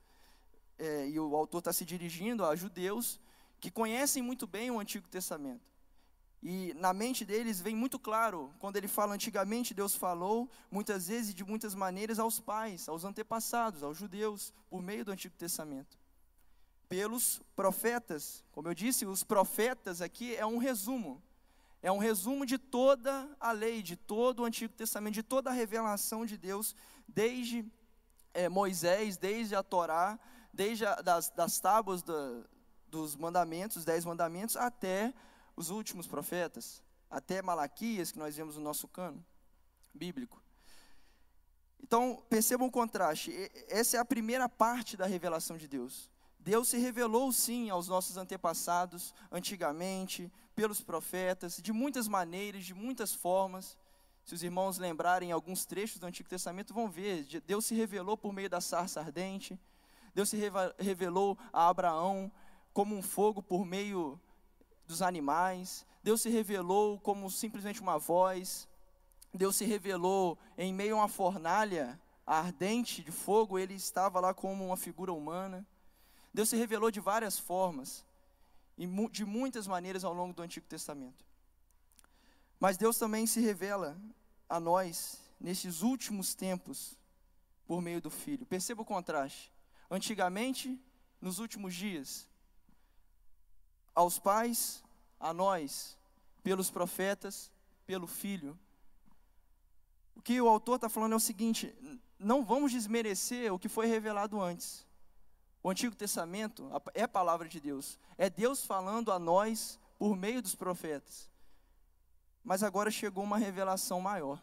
é, 0.77 1.07
e 1.07 1.17
o 1.17 1.33
autor 1.37 1.59
está 1.59 1.71
se 1.71 1.85
dirigindo 1.85 2.43
a 2.43 2.53
judeus 2.53 3.17
que 3.61 3.71
conhecem 3.71 4.21
muito 4.21 4.45
bem 4.45 4.69
o 4.69 4.77
Antigo 4.77 5.07
Testamento. 5.07 5.63
E 6.43 6.73
na 6.73 6.91
mente 6.91 7.23
deles 7.23 7.61
vem 7.61 7.77
muito 7.77 7.97
claro, 7.97 8.53
quando 8.59 8.75
ele 8.75 8.89
fala 8.89 9.15
antigamente, 9.15 9.73
Deus 9.73 9.95
falou 9.95 10.49
muitas 10.69 11.07
vezes 11.07 11.31
e 11.31 11.33
de 11.33 11.45
muitas 11.45 11.73
maneiras 11.73 12.19
aos 12.19 12.41
pais, 12.41 12.89
aos 12.89 13.05
antepassados, 13.05 13.83
aos 13.83 13.97
judeus, 13.97 14.53
por 14.69 14.81
meio 14.81 15.05
do 15.05 15.13
Antigo 15.13 15.37
Testamento. 15.37 16.03
Pelos 16.87 17.41
profetas. 17.55 18.43
Como 18.51 18.67
eu 18.67 18.73
disse, 18.73 19.05
os 19.05 19.23
profetas 19.23 20.01
aqui 20.01 20.35
é 20.35 20.45
um 20.45 20.57
resumo. 20.57 21.21
É 21.81 21.91
um 21.91 21.97
resumo 21.97 22.45
de 22.45 22.57
toda 22.57 23.29
a 23.39 23.51
lei, 23.51 23.83
de 23.83 23.95
todo 23.95 24.41
o 24.41 24.45
Antigo 24.45 24.73
Testamento, 24.73 25.13
de 25.13 25.23
toda 25.23 25.49
a 25.49 25.53
revelação 25.53 26.25
de 26.25 26.37
Deus, 26.37 26.75
desde 27.07 27.65
é, 28.33 28.49
Moisés, 28.49 29.17
desde 29.17 29.55
a 29.55 29.61
Torá, 29.61 30.19
desde 30.51 30.85
a, 30.85 30.95
das, 30.95 31.29
das 31.29 31.59
tábuas 31.59 32.03
dos 32.87 33.15
mandamentos, 33.15 33.77
os 33.77 33.85
dez 33.85 34.03
mandamentos, 34.03 34.57
até 34.57 35.13
os 35.55 35.69
últimos 35.69 36.07
profetas, 36.07 36.81
até 37.09 37.41
Malaquias, 37.41 38.11
que 38.11 38.19
nós 38.19 38.35
vemos 38.35 38.55
no 38.55 38.61
nosso 38.61 38.87
cano 38.87 39.23
bíblico. 39.93 40.41
Então, 41.81 42.23
percebam 42.29 42.67
o 42.67 42.71
contraste. 42.71 43.31
Essa 43.67 43.97
é 43.97 43.99
a 43.99 44.05
primeira 44.05 44.49
parte 44.49 44.97
da 44.97 45.05
revelação 45.05 45.55
de 45.55 45.67
Deus. 45.67 46.09
Deus 46.45 46.67
se 46.67 46.77
revelou 46.77 47.31
sim 47.31 47.71
aos 47.71 47.87
nossos 47.87 48.17
antepassados, 48.17 49.15
antigamente, 49.31 50.31
pelos 50.55 50.79
profetas, 50.79 51.57
de 51.57 51.73
muitas 51.73 52.07
maneiras, 52.07 52.63
de 52.63 52.73
muitas 52.75 53.15
formas. 53.15 53.75
Se 54.23 54.35
os 54.35 54.43
irmãos 54.43 54.77
lembrarem 54.77 55.31
alguns 55.31 55.65
trechos 55.65 55.97
do 55.97 56.05
Antigo 56.05 56.29
Testamento, 56.29 56.71
vão 56.71 56.87
ver. 56.87 57.25
Deus 57.47 57.65
se 57.65 57.73
revelou 57.73 58.15
por 58.15 58.31
meio 58.31 58.47
da 58.47 58.61
sarça 58.61 58.99
ardente. 58.99 59.59
Deus 60.13 60.29
se 60.29 60.37
revelou 60.77 61.35
a 61.51 61.67
Abraão 61.67 62.31
como 62.71 62.95
um 62.95 63.01
fogo 63.01 63.41
por 63.41 63.65
meio 63.65 64.21
dos 64.85 65.01
animais, 65.01 65.83
Deus 66.03 66.21
se 66.21 66.29
revelou 66.29 66.99
como 66.99 67.27
simplesmente 67.31 67.81
uma 67.81 67.97
voz, 67.97 68.69
Deus 69.33 69.55
se 69.55 69.65
revelou 69.65 70.37
em 70.55 70.71
meio 70.71 70.95
a 70.95 70.99
uma 70.99 71.07
fornalha 71.07 71.99
ardente 72.23 73.01
de 73.01 73.11
fogo, 73.11 73.57
ele 73.57 73.73
estava 73.73 74.19
lá 74.19 74.31
como 74.31 74.63
uma 74.63 74.77
figura 74.77 75.11
humana. 75.11 75.65
Deus 76.35 76.49
se 76.49 76.57
revelou 76.57 76.91
de 76.91 76.99
várias 76.99 77.39
formas 77.39 78.03
e 78.77 78.85
de 79.09 79.23
muitas 79.23 79.67
maneiras 79.67 80.03
ao 80.03 80.13
longo 80.13 80.33
do 80.33 80.41
Antigo 80.41 80.67
Testamento. 80.67 81.25
Mas 82.59 82.75
Deus 82.75 82.97
também 82.97 83.25
se 83.25 83.39
revela 83.39 83.97
a 84.49 84.59
nós 84.59 85.17
nesses 85.39 85.81
últimos 85.81 86.35
tempos 86.35 86.97
por 87.65 87.81
meio 87.81 88.01
do 88.01 88.09
Filho. 88.09 88.45
Perceba 88.45 88.81
o 88.81 88.85
contraste. 88.85 89.49
Antigamente, 89.89 90.77
nos 91.21 91.39
últimos 91.39 91.73
dias, 91.73 92.27
aos 93.93 94.19
pais, 94.19 94.83
a 95.17 95.33
nós, 95.33 95.97
pelos 96.43 96.69
profetas, 96.69 97.49
pelo 97.87 98.07
Filho. 98.07 98.59
O 100.17 100.21
que 100.21 100.41
o 100.41 100.49
autor 100.49 100.75
está 100.75 100.89
falando 100.89 101.13
é 101.13 101.15
o 101.15 101.19
seguinte: 101.19 101.73
não 102.19 102.43
vamos 102.43 102.73
desmerecer 102.73 103.53
o 103.53 103.59
que 103.59 103.69
foi 103.69 103.85
revelado 103.85 104.41
antes. 104.41 104.84
O 105.65 105.69
Antigo 105.71 105.95
Testamento 105.95 106.69
é 106.93 107.01
a 107.01 107.07
palavra 107.07 107.49
de 107.49 107.59
Deus, 107.59 107.97
é 108.19 108.29
Deus 108.29 108.63
falando 108.63 109.11
a 109.11 109.17
nós 109.17 109.79
por 109.97 110.15
meio 110.15 110.39
dos 110.39 110.53
profetas. 110.53 111.27
Mas 112.43 112.61
agora 112.61 112.91
chegou 112.91 113.23
uma 113.23 113.39
revelação 113.39 113.99
maior, 113.99 114.39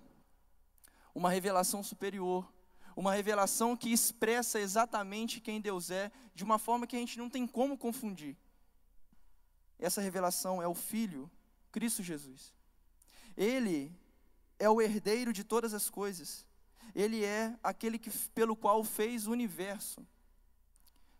uma 1.14 1.30
revelação 1.30 1.80
superior, 1.80 2.52
uma 2.96 3.14
revelação 3.14 3.76
que 3.76 3.92
expressa 3.92 4.58
exatamente 4.58 5.40
quem 5.40 5.60
Deus 5.60 5.92
é, 5.92 6.10
de 6.34 6.42
uma 6.42 6.58
forma 6.58 6.88
que 6.88 6.96
a 6.96 6.98
gente 6.98 7.16
não 7.16 7.30
tem 7.30 7.46
como 7.46 7.78
confundir. 7.78 8.36
Essa 9.78 10.00
revelação 10.00 10.60
é 10.60 10.66
o 10.66 10.74
Filho, 10.74 11.30
Cristo 11.70 12.02
Jesus. 12.02 12.52
Ele 13.36 13.96
é 14.58 14.68
o 14.68 14.82
herdeiro 14.82 15.32
de 15.32 15.44
todas 15.44 15.72
as 15.72 15.88
coisas. 15.88 16.44
Ele 16.92 17.24
é 17.24 17.56
aquele 17.62 17.96
que, 17.96 18.10
pelo 18.30 18.56
qual 18.56 18.82
fez 18.82 19.28
o 19.28 19.30
universo. 19.30 20.04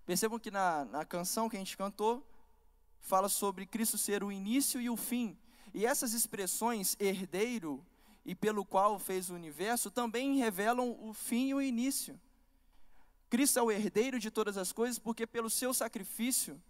Percebam 0.04 0.38
que 0.38 0.50
na, 0.50 0.84
na 0.84 1.04
canção 1.04 1.48
que 1.48 1.56
a 1.56 1.58
gente 1.58 1.76
cantou, 1.76 2.26
fala 3.00 3.28
sobre 3.28 3.66
Cristo 3.66 3.96
ser 3.96 4.24
o 4.24 4.32
início 4.32 4.80
e 4.80 4.90
o 4.90 4.96
fim. 4.96 5.36
E 5.74 5.86
essas 5.86 6.12
expressões, 6.12 6.96
herdeiro 6.98 7.84
e 8.24 8.34
pelo 8.34 8.64
qual 8.64 8.98
fez 8.98 9.30
o 9.30 9.34
universo, 9.34 9.90
também 9.90 10.36
revelam 10.36 10.96
o 11.00 11.12
fim 11.12 11.48
e 11.48 11.54
o 11.54 11.62
início. 11.62 12.18
Cristo 13.28 13.58
é 13.58 13.62
o 13.62 13.70
herdeiro 13.70 14.18
de 14.18 14.30
todas 14.30 14.56
as 14.58 14.72
coisas, 14.72 14.98
porque 14.98 15.26
pelo 15.26 15.48
seu 15.48 15.72
sacrifício, 15.72 16.60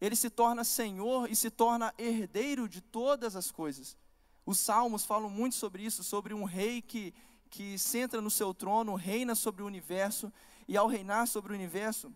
ele 0.00 0.14
se 0.14 0.28
torna 0.28 0.62
senhor 0.62 1.30
e 1.30 1.34
se 1.34 1.50
torna 1.50 1.94
herdeiro 1.96 2.68
de 2.68 2.80
todas 2.80 3.34
as 3.34 3.50
coisas. 3.50 3.96
Os 4.44 4.58
salmos 4.58 5.04
falam 5.04 5.30
muito 5.30 5.54
sobre 5.54 5.82
isso, 5.82 6.04
sobre 6.04 6.34
um 6.34 6.44
rei 6.44 6.82
que, 6.82 7.14
que 7.48 7.78
senta 7.78 8.20
no 8.20 8.30
seu 8.30 8.52
trono, 8.52 8.94
reina 8.94 9.34
sobre 9.34 9.62
o 9.62 9.66
universo, 9.66 10.30
e 10.68 10.76
ao 10.76 10.86
reinar 10.86 11.26
sobre 11.26 11.52
o 11.52 11.56
universo, 11.56 12.12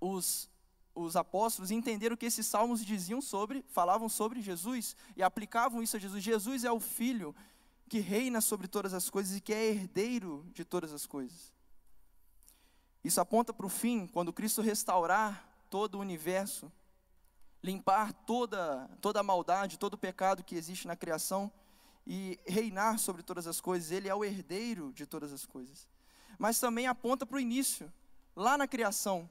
os, 0.00 0.50
os 0.94 1.16
apóstolos 1.16 1.70
entenderam 1.70 2.16
que 2.16 2.26
esses 2.26 2.46
salmos 2.46 2.84
diziam 2.84 3.20
sobre, 3.20 3.64
falavam 3.68 4.08
sobre 4.08 4.40
Jesus 4.40 4.96
e 5.16 5.22
aplicavam 5.22 5.82
isso 5.82 5.96
a 5.96 6.00
Jesus. 6.00 6.22
Jesus 6.22 6.64
é 6.64 6.72
o 6.72 6.80
filho 6.80 7.34
que 7.88 8.00
reina 8.00 8.40
sobre 8.40 8.68
todas 8.68 8.92
as 8.92 9.08
coisas 9.08 9.36
e 9.36 9.40
que 9.40 9.52
é 9.52 9.70
herdeiro 9.70 10.46
de 10.52 10.64
todas 10.64 10.92
as 10.92 11.06
coisas. 11.06 11.52
Isso 13.02 13.20
aponta 13.20 13.52
para 13.52 13.66
o 13.66 13.70
fim, 13.70 14.06
quando 14.06 14.32
Cristo 14.32 14.60
restaurar 14.60 15.48
todo 15.70 15.96
o 15.96 16.00
universo, 16.00 16.70
limpar 17.62 18.12
toda, 18.12 18.88
toda 19.00 19.20
a 19.20 19.22
maldade, 19.22 19.78
todo 19.78 19.94
o 19.94 19.98
pecado 19.98 20.44
que 20.44 20.54
existe 20.54 20.86
na 20.86 20.96
criação 20.96 21.50
e 22.06 22.38
reinar 22.46 22.98
sobre 22.98 23.22
todas 23.22 23.46
as 23.46 23.60
coisas. 23.60 23.90
Ele 23.90 24.08
é 24.08 24.14
o 24.14 24.24
herdeiro 24.24 24.92
de 24.92 25.06
todas 25.06 25.32
as 25.32 25.46
coisas. 25.46 25.88
Mas 26.38 26.60
também 26.60 26.86
aponta 26.86 27.26
para 27.26 27.36
o 27.36 27.40
início, 27.40 27.92
lá 28.34 28.56
na 28.56 28.66
criação, 28.66 29.28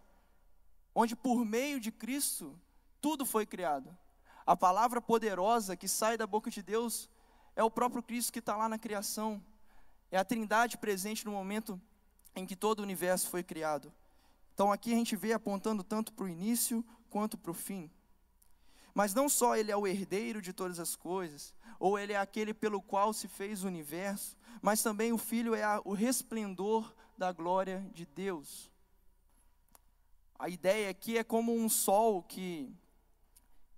onde 0.99 1.15
por 1.15 1.45
meio 1.45 1.79
de 1.79 1.91
Cristo 1.91 2.59
tudo 2.99 3.23
foi 3.23 3.45
criado. 3.45 3.95
A 4.43 4.57
palavra 4.57 4.99
poderosa 4.99 5.77
que 5.77 5.87
sai 5.87 6.17
da 6.17 6.25
boca 6.25 6.49
de 6.49 6.63
Deus 6.63 7.07
é 7.55 7.63
o 7.63 7.69
próprio 7.69 8.01
Cristo 8.01 8.33
que 8.33 8.39
está 8.39 8.55
lá 8.57 8.67
na 8.67 8.79
criação. 8.79 9.39
É 10.09 10.17
a 10.17 10.25
Trindade 10.25 10.75
presente 10.75 11.23
no 11.23 11.31
momento 11.31 11.79
em 12.35 12.47
que 12.47 12.55
todo 12.55 12.79
o 12.79 12.81
universo 12.81 13.29
foi 13.29 13.43
criado. 13.43 13.93
Então 14.55 14.71
aqui 14.71 14.91
a 14.91 14.95
gente 14.95 15.15
vê 15.15 15.33
apontando 15.33 15.83
tanto 15.83 16.11
para 16.11 16.25
o 16.25 16.29
início 16.29 16.83
quanto 17.11 17.37
para 17.37 17.51
o 17.51 17.53
fim. 17.53 17.91
Mas 18.91 19.13
não 19.13 19.29
só 19.29 19.55
ele 19.55 19.71
é 19.71 19.77
o 19.77 19.85
herdeiro 19.85 20.41
de 20.41 20.51
todas 20.51 20.79
as 20.79 20.95
coisas, 20.95 21.53
ou 21.79 21.99
ele 21.99 22.13
é 22.13 22.17
aquele 22.17 22.55
pelo 22.55 22.81
qual 22.81 23.13
se 23.13 23.27
fez 23.27 23.63
o 23.63 23.67
universo, 23.67 24.35
mas 24.63 24.81
também 24.81 25.13
o 25.13 25.17
Filho 25.19 25.53
é 25.53 25.63
a, 25.63 25.79
o 25.85 25.93
resplendor 25.93 26.91
da 27.15 27.31
glória 27.31 27.87
de 27.93 28.03
Deus. 28.03 28.71
A 30.39 30.49
ideia 30.49 30.89
aqui 30.89 31.17
é 31.17 31.23
como 31.23 31.55
um 31.55 31.67
sol 31.67 32.21
que, 32.21 32.71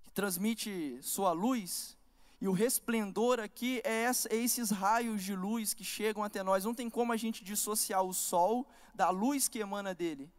que 0.02 0.10
transmite 0.12 0.98
sua 1.00 1.32
luz, 1.32 1.96
e 2.40 2.48
o 2.48 2.52
resplendor 2.52 3.38
aqui 3.38 3.82
é, 3.84 4.04
essa, 4.04 4.28
é, 4.32 4.36
esses 4.36 4.70
raios 4.70 5.22
de 5.22 5.36
luz 5.36 5.74
que 5.74 5.84
chegam 5.84 6.24
até 6.24 6.42
nós. 6.42 6.64
Não 6.64 6.74
tem 6.74 6.88
como 6.88 7.12
a 7.12 7.16
gente 7.16 7.44
dissociar 7.44 8.02
o 8.02 8.14
sol 8.14 8.66
da 8.94 9.10
luz 9.10 9.46
que 9.46 9.58
emana 9.58 9.94
dele. 9.94 10.30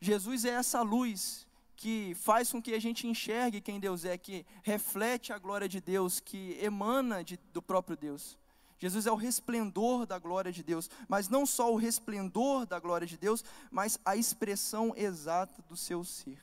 Jesus 0.00 0.44
é 0.44 0.50
essa 0.50 0.82
luz 0.82 1.46
que 1.76 2.14
faz 2.14 2.52
com 2.52 2.60
que 2.60 2.74
a 2.74 2.78
gente 2.78 3.06
enxergue 3.06 3.60
quem 3.60 3.80
Deus 3.80 4.04
é, 4.04 4.18
que 4.18 4.44
reflete 4.62 5.32
a 5.32 5.38
glória 5.38 5.66
de 5.66 5.80
Deus, 5.80 6.20
que 6.20 6.58
emana 6.60 7.24
de, 7.24 7.38
do 7.54 7.62
próprio 7.62 7.96
Deus. 7.96 8.38
Jesus 8.80 9.06
é 9.06 9.12
o 9.12 9.16
resplendor 9.16 10.06
da 10.06 10.18
glória 10.18 10.50
de 10.50 10.62
Deus, 10.62 10.88
mas 11.06 11.28
não 11.28 11.44
só 11.44 11.70
o 11.70 11.76
resplendor 11.76 12.64
da 12.64 12.80
glória 12.80 13.06
de 13.06 13.18
Deus, 13.18 13.44
mas 13.70 14.00
a 14.06 14.16
expressão 14.16 14.94
exata 14.96 15.60
do 15.68 15.76
seu 15.76 16.02
ser. 16.02 16.42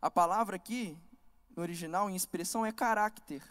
A 0.00 0.10
palavra 0.10 0.56
aqui, 0.56 0.96
no 1.54 1.60
original, 1.60 2.08
em 2.08 2.16
expressão, 2.16 2.64
é 2.64 2.72
caráter. 2.72 3.42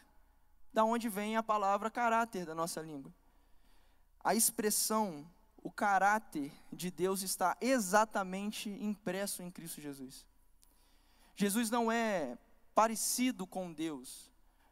Da 0.74 0.84
onde 0.84 1.08
vem 1.08 1.38
a 1.38 1.44
palavra 1.44 1.92
caráter 1.92 2.48
da 2.48 2.56
nossa 2.56 2.82
língua. 2.82 3.14
A 4.24 4.34
expressão, 4.34 5.30
o 5.62 5.70
caráter 5.70 6.52
de 6.74 6.90
Deus 6.90 7.22
está 7.22 7.56
exatamente 7.62 8.72
impresso 8.72 9.44
em 9.44 9.52
Cristo 9.52 9.80
Jesus. 9.80 10.26
Jesus 11.36 11.70
não 11.70 11.92
é 11.92 12.40
parecido 12.74 13.46
com 13.46 13.72
Deus. 13.72 14.31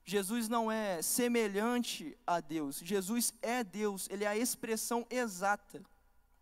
Jesus 0.10 0.50
não 0.50 0.72
é 0.72 1.04
semelhante 1.04 2.18
a 2.26 2.40
Deus. 2.40 2.80
Jesus 2.80 3.32
é 3.44 3.64
Deus, 3.64 4.08
ele 4.10 4.24
é 4.24 4.28
a 4.28 4.36
expressão 4.36 5.06
exata 5.08 5.84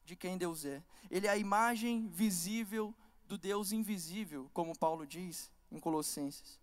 de 0.06 0.16
quem 0.16 0.38
Deus 0.38 0.64
é. 0.64 0.82
Ele 1.12 1.28
é 1.28 1.30
a 1.30 1.38
imagem 1.38 2.08
visível 2.08 2.96
do 3.28 3.38
Deus 3.38 3.74
invisível, 3.74 4.50
como 4.54 4.78
Paulo 4.78 5.06
diz 5.06 5.52
em 5.70 5.80
Colossenses. 5.80 6.58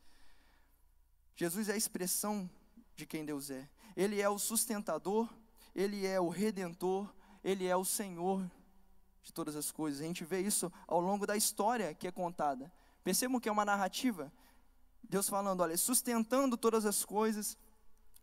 Jesus 1.36 1.68
é 1.68 1.74
a 1.74 1.76
expressão 1.76 2.48
de 2.96 3.04
quem 3.04 3.22
Deus 3.22 3.50
é. 3.50 3.68
Ele 3.94 4.18
é 4.18 4.28
o 4.30 4.38
sustentador, 4.38 5.28
ele 5.74 6.06
é 6.06 6.18
o 6.18 6.30
redentor, 6.30 7.12
ele 7.44 7.66
é 7.66 7.76
o 7.76 7.84
Senhor 7.84 8.50
de 9.22 9.30
todas 9.30 9.56
as 9.56 9.70
coisas. 9.70 10.00
A 10.00 10.04
gente 10.04 10.24
vê 10.24 10.40
isso 10.40 10.72
ao 10.86 11.00
longo 11.00 11.26
da 11.26 11.36
história 11.36 11.92
que 11.92 12.08
é 12.08 12.10
contada. 12.10 12.72
Percebam 13.02 13.38
que 13.38 13.48
é 13.50 13.52
uma 13.52 13.66
narrativa. 13.66 14.32
Deus 15.14 15.28
falando, 15.28 15.60
olha, 15.60 15.76
sustentando 15.76 16.56
todas 16.56 16.84
as 16.84 17.04
coisas 17.04 17.56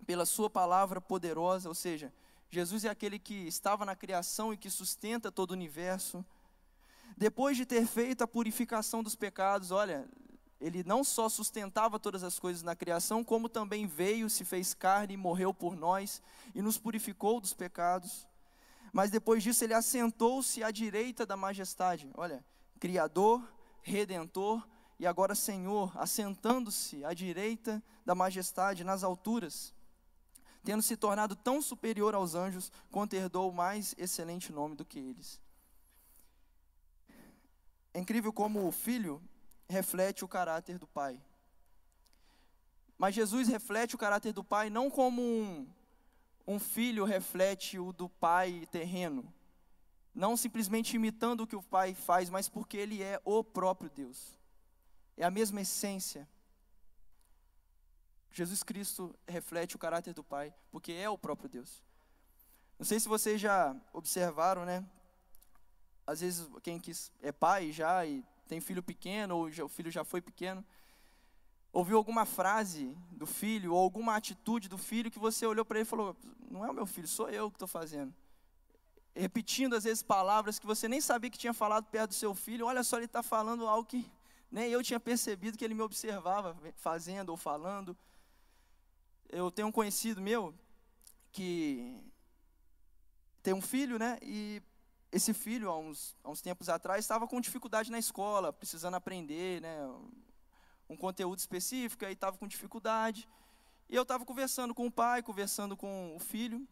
pela 0.06 0.26
Sua 0.26 0.50
palavra 0.50 1.00
poderosa, 1.00 1.70
ou 1.70 1.74
seja, 1.74 2.12
Jesus 2.50 2.84
é 2.84 2.90
aquele 2.90 3.18
que 3.18 3.48
estava 3.48 3.86
na 3.86 3.96
criação 3.96 4.52
e 4.52 4.58
que 4.58 4.70
sustenta 4.70 5.32
todo 5.32 5.52
o 5.52 5.54
universo. 5.54 6.26
Depois 7.16 7.56
de 7.56 7.66
ter 7.66 7.88
feito 7.88 8.24
a 8.24 8.28
purificação 8.28 9.02
dos 9.02 9.16
pecados, 9.16 9.72
olha, 9.72 10.06
ele 10.60 10.84
não 10.84 11.02
só 11.02 11.30
sustentava 11.30 11.98
todas 11.98 12.26
as 12.26 12.38
coisas 12.38 12.62
na 12.62 12.76
criação, 12.76 13.24
como 13.24 13.48
também 13.48 13.88
veio, 13.88 14.30
se 14.30 14.44
fez 14.44 14.74
carne 14.74 15.14
e 15.14 15.18
morreu 15.18 15.54
por 15.54 15.78
nós 15.78 16.22
e 16.54 16.62
nos 16.62 16.78
purificou 16.78 17.40
dos 17.40 17.54
pecados. 17.54 18.28
Mas 18.92 19.10
depois 19.10 19.42
disso 19.42 19.64
ele 19.64 19.74
assentou-se 19.74 20.62
à 20.62 20.70
direita 20.70 21.26
da 21.26 21.38
majestade. 21.38 22.10
Olha, 22.16 22.44
Criador, 22.82 23.42
Redentor 23.82 24.62
e 25.02 25.06
agora 25.08 25.36
Senhor, 25.36 25.92
assentando-se 25.96 27.04
à 27.04 27.14
direita 27.14 27.84
da 28.06 28.16
majestade 28.16 28.86
nas 28.86 29.04
alturas 29.04 29.74
tendo 30.64 30.82
se 30.82 30.96
tornado 30.96 31.36
tão 31.36 31.62
superior 31.62 32.14
aos 32.14 32.36
anjos, 32.36 32.72
quanto 32.92 33.14
herdou 33.14 33.52
mais 33.52 33.96
excelente 33.98 34.52
nome 34.52 34.76
do 34.76 34.86
que 34.86 35.00
eles. 35.00 35.42
É 37.94 38.00
incrível 38.00 38.32
como 38.32 38.68
o 38.68 38.72
filho 38.72 39.22
reflete 39.68 40.24
o 40.24 40.28
caráter 40.28 40.78
do 40.78 40.88
pai. 40.88 41.20
Mas 42.98 43.16
Jesus 43.16 43.48
reflete 43.48 43.96
o 43.96 43.98
caráter 43.98 44.32
do 44.32 44.44
pai 44.44 44.70
não 44.70 44.90
como 44.90 45.22
um, 45.22 45.68
um 46.48 46.60
filho 46.60 47.04
reflete 47.04 47.80
o 47.80 47.92
do 47.92 48.08
pai 48.08 48.68
terreno. 48.72 49.34
Não 50.14 50.38
simplesmente 50.38 50.96
imitando 50.96 51.42
o 51.42 51.48
que 51.48 51.56
o 51.56 51.64
pai 51.64 51.96
faz, 51.96 52.30
mas 52.30 52.48
porque 52.48 52.78
ele 52.78 53.02
é 53.02 53.20
o 53.26 53.44
próprio 53.44 53.90
Deus. 53.90 54.40
É 55.22 55.26
a 55.26 55.30
mesma 55.30 55.62
essência. 55.62 56.28
Jesus 58.32 58.64
Cristo 58.64 59.16
reflete 59.28 59.76
o 59.76 59.80
caráter 59.80 60.16
do 60.16 60.24
Pai, 60.24 60.52
porque 60.72 60.92
é 60.94 61.08
o 61.08 61.16
próprio 61.16 61.48
Deus. 61.48 61.84
Não 62.80 62.84
sei 62.88 63.00
se 63.00 63.08
vocês 63.08 63.40
já 63.40 63.76
observaram, 63.94 64.66
né? 64.66 64.84
Às 66.08 66.22
vezes 66.22 66.50
quem 66.64 66.82
é 67.22 67.32
pai 67.32 67.72
já 67.72 68.04
e 68.04 68.26
tem 68.48 68.60
filho 68.60 68.82
pequeno 68.82 69.38
ou 69.38 69.52
já, 69.52 69.64
o 69.64 69.70
filho 69.70 69.92
já 69.92 70.04
foi 70.04 70.22
pequeno, 70.22 70.66
ouviu 71.72 71.98
alguma 71.98 72.26
frase 72.26 72.98
do 73.12 73.28
filho 73.28 73.76
ou 73.76 73.80
alguma 73.80 74.16
atitude 74.16 74.68
do 74.68 74.78
filho 74.80 75.12
que 75.12 75.20
você 75.20 75.46
olhou 75.46 75.64
para 75.64 75.78
ele 75.78 75.88
e 75.88 75.94
falou: 75.94 76.18
"Não 76.50 76.66
é 76.66 76.72
o 76.72 76.74
meu 76.74 76.88
filho, 76.88 77.08
sou 77.08 77.30
eu 77.30 77.52
que 77.52 77.58
estou 77.58 77.68
fazendo". 77.68 78.12
Repetindo 79.16 79.76
às 79.76 79.84
vezes 79.84 80.02
palavras 80.02 80.58
que 80.58 80.66
você 80.66 80.88
nem 80.88 81.00
sabia 81.00 81.30
que 81.30 81.38
tinha 81.38 81.54
falado 81.54 81.86
perto 81.86 82.10
do 82.10 82.16
seu 82.16 82.34
filho. 82.34 82.66
Olha 82.66 82.84
só, 82.84 82.98
ele 82.98 83.06
está 83.06 83.22
falando 83.22 83.68
algo 83.68 83.88
que 83.88 84.10
nem 84.52 84.70
eu 84.70 84.84
tinha 84.84 85.00
percebido 85.00 85.58
que 85.58 85.64
ele 85.64 85.74
me 85.74 85.82
observava 85.82 86.58
fazendo 86.76 87.30
ou 87.30 87.38
falando 87.38 87.98
eu 89.32 89.50
tenho 89.50 89.70
um 89.70 89.72
conhecido 89.72 90.22
meu 90.22 90.54
que 91.32 91.98
tem 93.42 93.54
um 93.54 93.62
filho, 93.62 93.98
né? 93.98 94.20
E 94.22 94.62
esse 95.12 95.34
filho, 95.34 95.70
há 95.70 95.78
uns, 95.78 96.16
há 96.24 96.30
uns 96.30 96.42
tempos 96.42 96.68
atrás, 96.68 97.04
estava 97.04 97.28
com 97.28 97.40
dificuldade 97.40 97.90
na 97.90 97.98
escola, 97.98 98.52
precisando 98.52 98.96
aprender, 98.96 99.62
né? 99.62 99.78
Um 100.90 100.98
conteúdo 100.98 101.40
específico, 101.40 102.04
e 102.04 102.12
estava 102.12 102.38
com 102.38 102.46
dificuldade. 102.46 103.28
E 103.90 103.96
eu 103.96 104.04
estava 104.04 104.26
conversando 104.26 104.76
com 104.76 104.86
o 104.86 104.92
pai, 104.92 105.24
conversando 105.24 105.78
com 105.78 106.14
o 106.16 106.20
filho, 106.20 106.68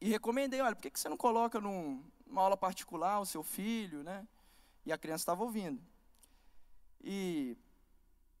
e 0.00 0.08
recomendei, 0.08 0.60
olha, 0.60 0.76
por 0.76 0.82
que, 0.82 0.90
que 0.90 1.00
você 1.00 1.08
não 1.08 1.16
coloca 1.16 1.60
num, 1.60 2.04
numa 2.24 2.42
aula 2.42 2.56
particular 2.56 3.18
o 3.18 3.26
seu 3.26 3.42
filho, 3.42 4.04
né? 4.04 4.26
E 4.86 4.92
a 4.92 4.98
criança 4.98 5.22
estava 5.22 5.42
ouvindo. 5.42 5.82
E 7.02 7.56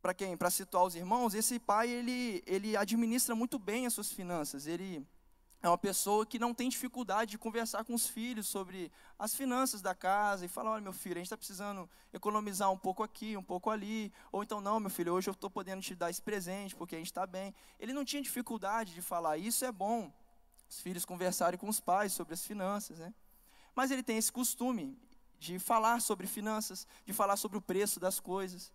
para 0.00 0.14
quem? 0.14 0.36
Para 0.36 0.50
situar 0.50 0.84
os 0.84 0.94
irmãos, 0.94 1.34
esse 1.34 1.58
pai 1.58 1.90
ele, 1.90 2.42
ele 2.46 2.76
administra 2.76 3.34
muito 3.34 3.58
bem 3.58 3.86
as 3.86 3.92
suas 3.92 4.12
finanças. 4.12 4.66
Ele 4.66 5.06
é 5.60 5.68
uma 5.68 5.78
pessoa 5.78 6.24
que 6.24 6.38
não 6.38 6.54
tem 6.54 6.68
dificuldade 6.68 7.32
de 7.32 7.38
conversar 7.38 7.84
com 7.84 7.92
os 7.92 8.08
filhos 8.08 8.46
sobre 8.46 8.92
as 9.18 9.34
finanças 9.34 9.82
da 9.82 9.94
casa 9.94 10.44
e 10.44 10.48
falar: 10.48 10.72
olha, 10.72 10.80
meu 10.80 10.92
filho, 10.92 11.16
a 11.16 11.18
gente 11.18 11.26
está 11.26 11.36
precisando 11.36 11.90
economizar 12.12 12.70
um 12.70 12.78
pouco 12.78 13.02
aqui, 13.02 13.36
um 13.36 13.42
pouco 13.42 13.68
ali. 13.68 14.12
Ou 14.30 14.42
então, 14.42 14.60
não, 14.60 14.78
meu 14.78 14.90
filho, 14.90 15.12
hoje 15.12 15.28
eu 15.28 15.32
estou 15.32 15.50
podendo 15.50 15.82
te 15.82 15.96
dar 15.96 16.10
esse 16.10 16.22
presente 16.22 16.76
porque 16.76 16.94
a 16.94 16.98
gente 16.98 17.08
está 17.08 17.26
bem. 17.26 17.52
Ele 17.78 17.92
não 17.92 18.04
tinha 18.04 18.22
dificuldade 18.22 18.94
de 18.94 19.02
falar, 19.02 19.36
isso 19.36 19.64
é 19.64 19.72
bom, 19.72 20.12
os 20.68 20.80
filhos 20.80 21.04
conversarem 21.04 21.58
com 21.58 21.68
os 21.68 21.80
pais 21.80 22.12
sobre 22.12 22.34
as 22.34 22.46
finanças, 22.46 23.00
né? 23.00 23.12
Mas 23.74 23.90
ele 23.90 24.02
tem 24.02 24.16
esse 24.16 24.30
costume 24.30 24.96
de 25.38 25.58
falar 25.58 26.00
sobre 26.00 26.26
finanças, 26.26 26.86
de 27.06 27.12
falar 27.12 27.36
sobre 27.36 27.58
o 27.58 27.60
preço 27.60 28.00
das 28.00 28.18
coisas. 28.20 28.72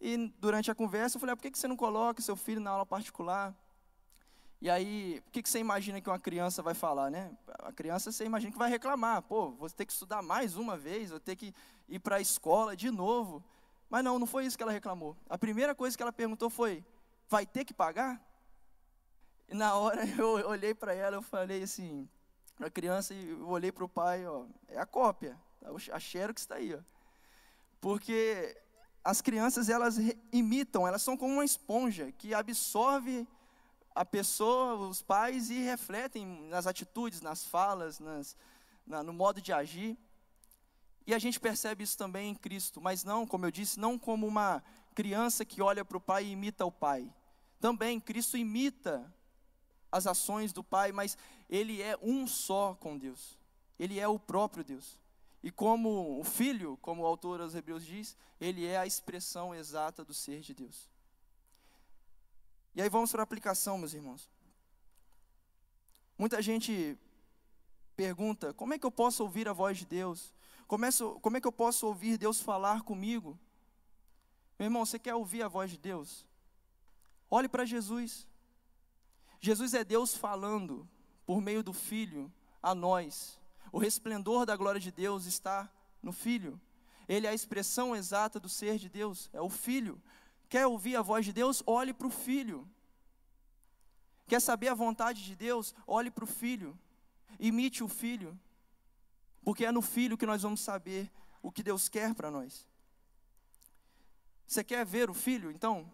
E 0.00 0.32
durante 0.38 0.70
a 0.70 0.74
conversa 0.74 1.16
eu 1.16 1.20
falei, 1.20 1.34
ah, 1.34 1.36
por 1.36 1.42
que 1.42 1.58
você 1.58 1.68
não 1.68 1.76
coloca 1.76 2.22
seu 2.22 2.36
filho 2.36 2.60
na 2.60 2.70
aula 2.70 2.86
particular? 2.86 3.54
E 4.62 4.68
aí, 4.68 5.22
o 5.26 5.30
que 5.30 5.48
você 5.48 5.58
imagina 5.58 6.00
que 6.00 6.10
uma 6.10 6.18
criança 6.18 6.62
vai 6.62 6.74
falar, 6.74 7.10
né? 7.10 7.30
A 7.60 7.72
criança 7.72 8.12
você 8.12 8.24
imagina 8.24 8.52
que 8.52 8.58
vai 8.58 8.68
reclamar, 8.68 9.22
pô, 9.22 9.50
vou 9.52 9.70
ter 9.70 9.86
que 9.86 9.92
estudar 9.92 10.20
mais 10.20 10.54
uma 10.56 10.76
vez, 10.76 11.10
vou 11.10 11.20
ter 11.20 11.34
que 11.34 11.54
ir 11.88 11.98
para 11.98 12.16
a 12.16 12.20
escola 12.20 12.76
de 12.76 12.90
novo. 12.90 13.42
Mas 13.88 14.04
não, 14.04 14.18
não 14.18 14.26
foi 14.26 14.44
isso 14.44 14.58
que 14.58 14.62
ela 14.62 14.72
reclamou. 14.72 15.16
A 15.28 15.38
primeira 15.38 15.74
coisa 15.74 15.96
que 15.96 16.02
ela 16.02 16.12
perguntou 16.12 16.50
foi, 16.50 16.84
vai 17.28 17.46
ter 17.46 17.64
que 17.64 17.72
pagar? 17.72 18.20
E 19.48 19.54
na 19.54 19.74
hora 19.74 20.04
eu 20.16 20.46
olhei 20.48 20.74
para 20.74 20.92
ela, 20.94 21.16
eu 21.16 21.22
falei 21.22 21.62
assim, 21.62 22.06
a 22.60 22.68
criança, 22.68 23.14
e 23.14 23.30
eu 23.30 23.48
olhei 23.48 23.72
para 23.72 23.84
o 23.84 23.88
pai, 23.88 24.26
ó, 24.26 24.44
é 24.68 24.78
a 24.78 24.84
cópia, 24.84 25.38
a 25.92 25.98
Xerox 25.98 26.42
está 26.42 26.56
aí, 26.56 26.74
ó. 26.74 26.78
Porque 27.80 28.56
as 29.02 29.20
crianças 29.20 29.68
elas 29.68 29.96
imitam, 30.32 30.86
elas 30.86 31.02
são 31.02 31.16
como 31.16 31.34
uma 31.34 31.44
esponja 31.44 32.12
que 32.12 32.34
absorve 32.34 33.26
a 33.94 34.04
pessoa, 34.04 34.74
os 34.88 35.02
pais 35.02 35.50
e 35.50 35.58
refletem 35.60 36.26
nas 36.48 36.66
atitudes, 36.66 37.20
nas 37.20 37.44
falas, 37.44 37.98
nas, 37.98 38.36
na, 38.86 39.02
no 39.02 39.12
modo 39.12 39.40
de 39.40 39.52
agir. 39.52 39.98
E 41.06 41.14
a 41.14 41.18
gente 41.18 41.40
percebe 41.40 41.82
isso 41.82 41.96
também 41.96 42.30
em 42.30 42.34
Cristo, 42.34 42.80
mas 42.80 43.02
não, 43.02 43.26
como 43.26 43.46
eu 43.46 43.50
disse, 43.50 43.80
não 43.80 43.98
como 43.98 44.26
uma 44.26 44.62
criança 44.94 45.44
que 45.44 45.62
olha 45.62 45.84
para 45.84 45.96
o 45.96 46.00
pai 46.00 46.26
e 46.26 46.32
imita 46.32 46.64
o 46.64 46.70
pai. 46.70 47.10
Também 47.58 47.98
Cristo 47.98 48.36
imita 48.36 49.12
as 49.90 50.06
ações 50.06 50.52
do 50.52 50.62
pai, 50.62 50.92
mas 50.92 51.16
ele 51.48 51.82
é 51.82 51.98
um 52.02 52.26
só 52.26 52.74
com 52.74 52.96
Deus. 52.96 53.38
Ele 53.78 53.98
é 53.98 54.06
o 54.06 54.18
próprio 54.18 54.62
Deus. 54.62 54.99
E 55.42 55.50
como 55.50 56.20
o 56.20 56.24
filho, 56.24 56.76
como 56.82 57.02
o 57.02 57.06
autor 57.06 57.40
aos 57.40 57.54
Hebreus 57.54 57.84
diz, 57.84 58.16
ele 58.40 58.66
é 58.66 58.76
a 58.76 58.86
expressão 58.86 59.54
exata 59.54 60.04
do 60.04 60.12
ser 60.12 60.40
de 60.40 60.52
Deus. 60.52 60.90
E 62.74 62.82
aí 62.82 62.88
vamos 62.88 63.10
para 63.10 63.22
a 63.22 63.24
aplicação, 63.24 63.78
meus 63.78 63.94
irmãos. 63.94 64.28
Muita 66.18 66.42
gente 66.42 66.98
pergunta: 67.96 68.52
como 68.52 68.74
é 68.74 68.78
que 68.78 68.84
eu 68.84 68.90
posso 68.90 69.22
ouvir 69.22 69.48
a 69.48 69.52
voz 69.52 69.78
de 69.78 69.86
Deus? 69.86 70.32
Como 70.66 70.84
é, 70.84 70.90
como 71.20 71.36
é 71.36 71.40
que 71.40 71.46
eu 71.46 71.52
posso 71.52 71.86
ouvir 71.86 72.18
Deus 72.18 72.40
falar 72.40 72.82
comigo? 72.82 73.38
Meu 74.58 74.66
irmão, 74.66 74.84
você 74.84 74.98
quer 74.98 75.14
ouvir 75.14 75.42
a 75.42 75.48
voz 75.48 75.70
de 75.70 75.78
Deus? 75.78 76.26
Olhe 77.30 77.48
para 77.48 77.64
Jesus. 77.64 78.28
Jesus 79.40 79.72
é 79.72 79.82
Deus 79.82 80.14
falando 80.14 80.86
por 81.24 81.40
meio 81.40 81.62
do 81.62 81.72
Filho 81.72 82.30
a 82.62 82.74
nós. 82.74 83.39
O 83.72 83.78
resplendor 83.78 84.44
da 84.44 84.56
glória 84.56 84.80
de 84.80 84.90
Deus 84.90 85.26
está 85.26 85.70
no 86.02 86.12
Filho. 86.12 86.60
Ele 87.08 87.26
é 87.26 87.30
a 87.30 87.34
expressão 87.34 87.94
exata 87.94 88.38
do 88.38 88.48
ser 88.48 88.78
de 88.78 88.88
Deus, 88.88 89.28
é 89.32 89.40
o 89.40 89.48
Filho. 89.48 90.00
Quer 90.48 90.66
ouvir 90.66 90.96
a 90.96 91.02
voz 91.02 91.24
de 91.24 91.32
Deus? 91.32 91.62
Olhe 91.66 91.92
para 91.92 92.06
o 92.06 92.10
Filho. 92.10 92.68
Quer 94.26 94.40
saber 94.40 94.68
a 94.68 94.74
vontade 94.74 95.24
de 95.24 95.34
Deus? 95.34 95.74
Olhe 95.86 96.10
para 96.10 96.24
o 96.24 96.26
Filho. 96.26 96.78
Imite 97.38 97.82
o 97.82 97.88
Filho. 97.88 98.38
Porque 99.42 99.64
é 99.64 99.72
no 99.72 99.82
Filho 99.82 100.16
que 100.16 100.26
nós 100.26 100.42
vamos 100.42 100.60
saber 100.60 101.10
o 101.42 101.50
que 101.50 101.62
Deus 101.62 101.88
quer 101.88 102.14
para 102.14 102.30
nós. 102.30 102.66
Você 104.46 104.62
quer 104.62 104.84
ver 104.84 105.08
o 105.08 105.14
Filho? 105.14 105.50
Então, 105.50 105.90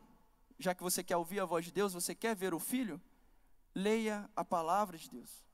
já 0.58 0.74
que 0.74 0.82
você 0.82 1.02
quer 1.02 1.16
ouvir 1.16 1.40
a 1.40 1.44
voz 1.44 1.64
de 1.64 1.72
Deus, 1.72 1.92
você 1.92 2.14
quer 2.14 2.34
ver 2.34 2.52
o 2.52 2.58
Filho? 2.58 3.00
Leia 3.74 4.28
a 4.34 4.44
palavra 4.44 4.98
de 4.98 5.08
Deus. 5.08 5.45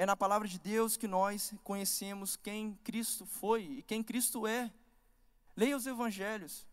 É 0.00 0.06
na 0.06 0.16
palavra 0.16 0.48
de 0.48 0.58
Deus 0.58 0.96
que 0.96 1.06
nós 1.06 1.52
conhecemos 1.62 2.34
quem 2.34 2.72
Cristo 2.82 3.26
foi 3.26 3.64
e 3.64 3.82
quem 3.82 4.02
Cristo 4.02 4.46
é. 4.46 4.72
Leia 5.54 5.76
os 5.76 5.86
evangelhos, 5.86 6.66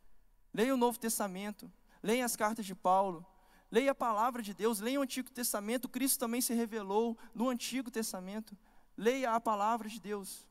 leia 0.53 0.73
o 0.73 0.77
Novo 0.77 0.97
Testamento, 0.97 1.69
leia 2.01 2.23
as 2.23 2.37
cartas 2.37 2.65
de 2.65 2.73
Paulo, 2.73 3.25
leia 3.69 3.91
a 3.91 3.93
palavra 3.93 4.41
de 4.41 4.53
Deus, 4.53 4.79
leia 4.79 4.97
o 4.97 5.03
Antigo 5.03 5.29
Testamento, 5.29 5.89
Cristo 5.89 6.19
também 6.19 6.39
se 6.39 6.53
revelou 6.53 7.17
no 7.35 7.49
Antigo 7.49 7.91
Testamento. 7.91 8.57
Leia 8.95 9.35
a 9.35 9.41
palavra 9.41 9.89
de 9.89 9.99
Deus. 9.99 10.47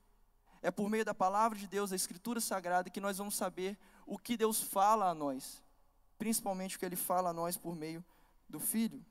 É 0.60 0.70
por 0.70 0.90
meio 0.90 1.02
da 1.02 1.14
palavra 1.14 1.58
de 1.58 1.66
Deus, 1.66 1.94
a 1.94 1.96
Escritura 1.96 2.42
Sagrada, 2.42 2.90
que 2.90 3.00
nós 3.00 3.16
vamos 3.16 3.36
saber 3.36 3.78
o 4.04 4.18
que 4.18 4.36
Deus 4.36 4.60
fala 4.60 5.08
a 5.08 5.14
nós, 5.14 5.62
principalmente 6.18 6.76
o 6.76 6.78
que 6.78 6.84
Ele 6.84 6.94
fala 6.94 7.30
a 7.30 7.32
nós 7.32 7.56
por 7.56 7.74
meio 7.74 8.04
do 8.46 8.60
Filho. 8.60 9.02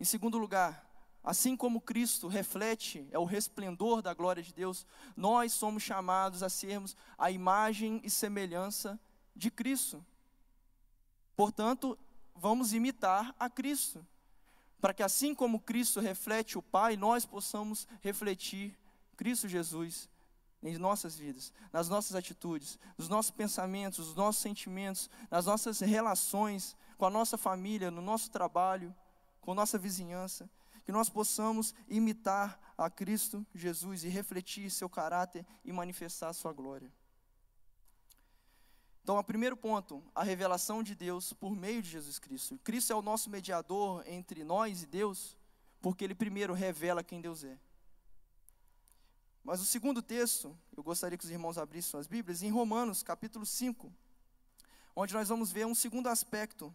Em 0.00 0.04
segundo 0.04 0.36
lugar, 0.36 0.87
Assim 1.22 1.56
como 1.56 1.80
Cristo 1.80 2.28
reflete, 2.28 3.06
é 3.10 3.18
o 3.18 3.24
resplendor 3.24 4.00
da 4.00 4.14
glória 4.14 4.42
de 4.42 4.54
Deus, 4.54 4.86
nós 5.16 5.52
somos 5.52 5.82
chamados 5.82 6.42
a 6.42 6.48
sermos 6.48 6.96
a 7.18 7.30
imagem 7.30 8.00
e 8.04 8.10
semelhança 8.10 8.98
de 9.34 9.50
Cristo. 9.50 10.04
Portanto, 11.36 11.98
vamos 12.34 12.72
imitar 12.72 13.34
a 13.38 13.50
Cristo, 13.50 14.04
para 14.80 14.94
que 14.94 15.02
assim 15.02 15.34
como 15.34 15.60
Cristo 15.60 16.00
reflete 16.00 16.56
o 16.56 16.62
Pai, 16.62 16.96
nós 16.96 17.26
possamos 17.26 17.86
refletir 18.00 18.76
Cristo 19.16 19.48
Jesus 19.48 20.08
em 20.62 20.76
nossas 20.78 21.16
vidas, 21.16 21.52
nas 21.72 21.88
nossas 21.88 22.16
atitudes, 22.16 22.78
nos 22.96 23.08
nossos 23.08 23.30
pensamentos, 23.30 24.06
nos 24.06 24.16
nossos 24.16 24.42
sentimentos, 24.42 25.08
nas 25.30 25.46
nossas 25.46 25.80
relações 25.80 26.76
com 26.96 27.06
a 27.06 27.10
nossa 27.10 27.38
família, 27.38 27.90
no 27.90 28.02
nosso 28.02 28.30
trabalho, 28.30 28.94
com 29.40 29.54
nossa 29.54 29.78
vizinhança, 29.78 30.50
que 30.88 30.92
nós 30.92 31.10
possamos 31.10 31.74
imitar 31.86 32.58
a 32.78 32.88
Cristo 32.88 33.46
Jesus 33.54 34.04
e 34.04 34.08
refletir 34.08 34.70
seu 34.70 34.88
caráter 34.88 35.44
e 35.62 35.70
manifestar 35.70 36.32
sua 36.32 36.50
glória. 36.50 36.90
Então, 39.02 39.18
o 39.18 39.22
primeiro 39.22 39.54
ponto, 39.54 40.02
a 40.14 40.24
revelação 40.24 40.82
de 40.82 40.94
Deus 40.94 41.34
por 41.34 41.54
meio 41.54 41.82
de 41.82 41.90
Jesus 41.90 42.18
Cristo. 42.18 42.58
Cristo 42.64 42.90
é 42.90 42.96
o 42.96 43.02
nosso 43.02 43.28
mediador 43.28 44.02
entre 44.06 44.42
nós 44.44 44.82
e 44.82 44.86
Deus, 44.86 45.36
porque 45.82 46.02
ele 46.02 46.14
primeiro 46.14 46.54
revela 46.54 47.04
quem 47.04 47.20
Deus 47.20 47.44
é. 47.44 47.58
Mas 49.44 49.60
o 49.60 49.66
segundo 49.66 50.00
texto, 50.00 50.58
eu 50.74 50.82
gostaria 50.82 51.18
que 51.18 51.24
os 51.26 51.30
irmãos 51.30 51.58
abrissem 51.58 51.90
suas 51.90 52.06
Bíblias, 52.06 52.42
em 52.42 52.50
Romanos, 52.50 53.02
capítulo 53.02 53.44
5, 53.44 53.92
onde 54.96 55.12
nós 55.12 55.28
vamos 55.28 55.52
ver 55.52 55.66
um 55.66 55.74
segundo 55.74 56.08
aspecto 56.08 56.74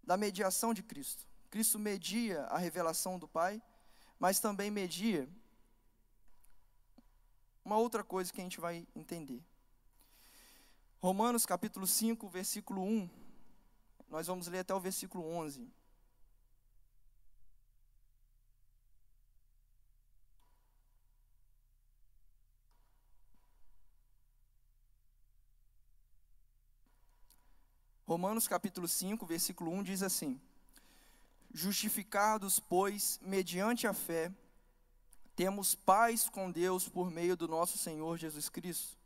da 0.00 0.16
mediação 0.16 0.72
de 0.72 0.84
Cristo. 0.84 1.28
Cristo 1.50 1.78
media 1.78 2.44
a 2.44 2.58
revelação 2.58 3.18
do 3.18 3.26
Pai, 3.26 3.60
mas 4.18 4.38
também 4.38 4.70
media 4.70 5.28
uma 7.64 7.76
outra 7.76 8.02
coisa 8.04 8.32
que 8.32 8.40
a 8.40 8.44
gente 8.44 8.60
vai 8.60 8.86
entender. 8.94 9.42
Romanos 11.00 11.44
capítulo 11.44 11.86
5, 11.86 12.28
versículo 12.28 12.82
1. 12.82 13.10
Nós 14.08 14.26
vamos 14.26 14.46
ler 14.46 14.60
até 14.60 14.74
o 14.74 14.80
versículo 14.80 15.24
11. 15.24 15.68
Romanos 28.06 28.48
capítulo 28.48 28.88
5, 28.88 29.24
versículo 29.24 29.70
1 29.70 29.82
diz 29.84 30.02
assim: 30.02 30.40
Justificados, 31.52 32.60
pois, 32.60 33.18
mediante 33.22 33.86
a 33.86 33.92
fé, 33.92 34.32
temos 35.34 35.74
paz 35.74 36.28
com 36.28 36.50
Deus 36.50 36.88
por 36.88 37.10
meio 37.10 37.36
do 37.36 37.48
nosso 37.48 37.78
Senhor 37.78 38.16
Jesus 38.16 38.48
Cristo 38.48 39.00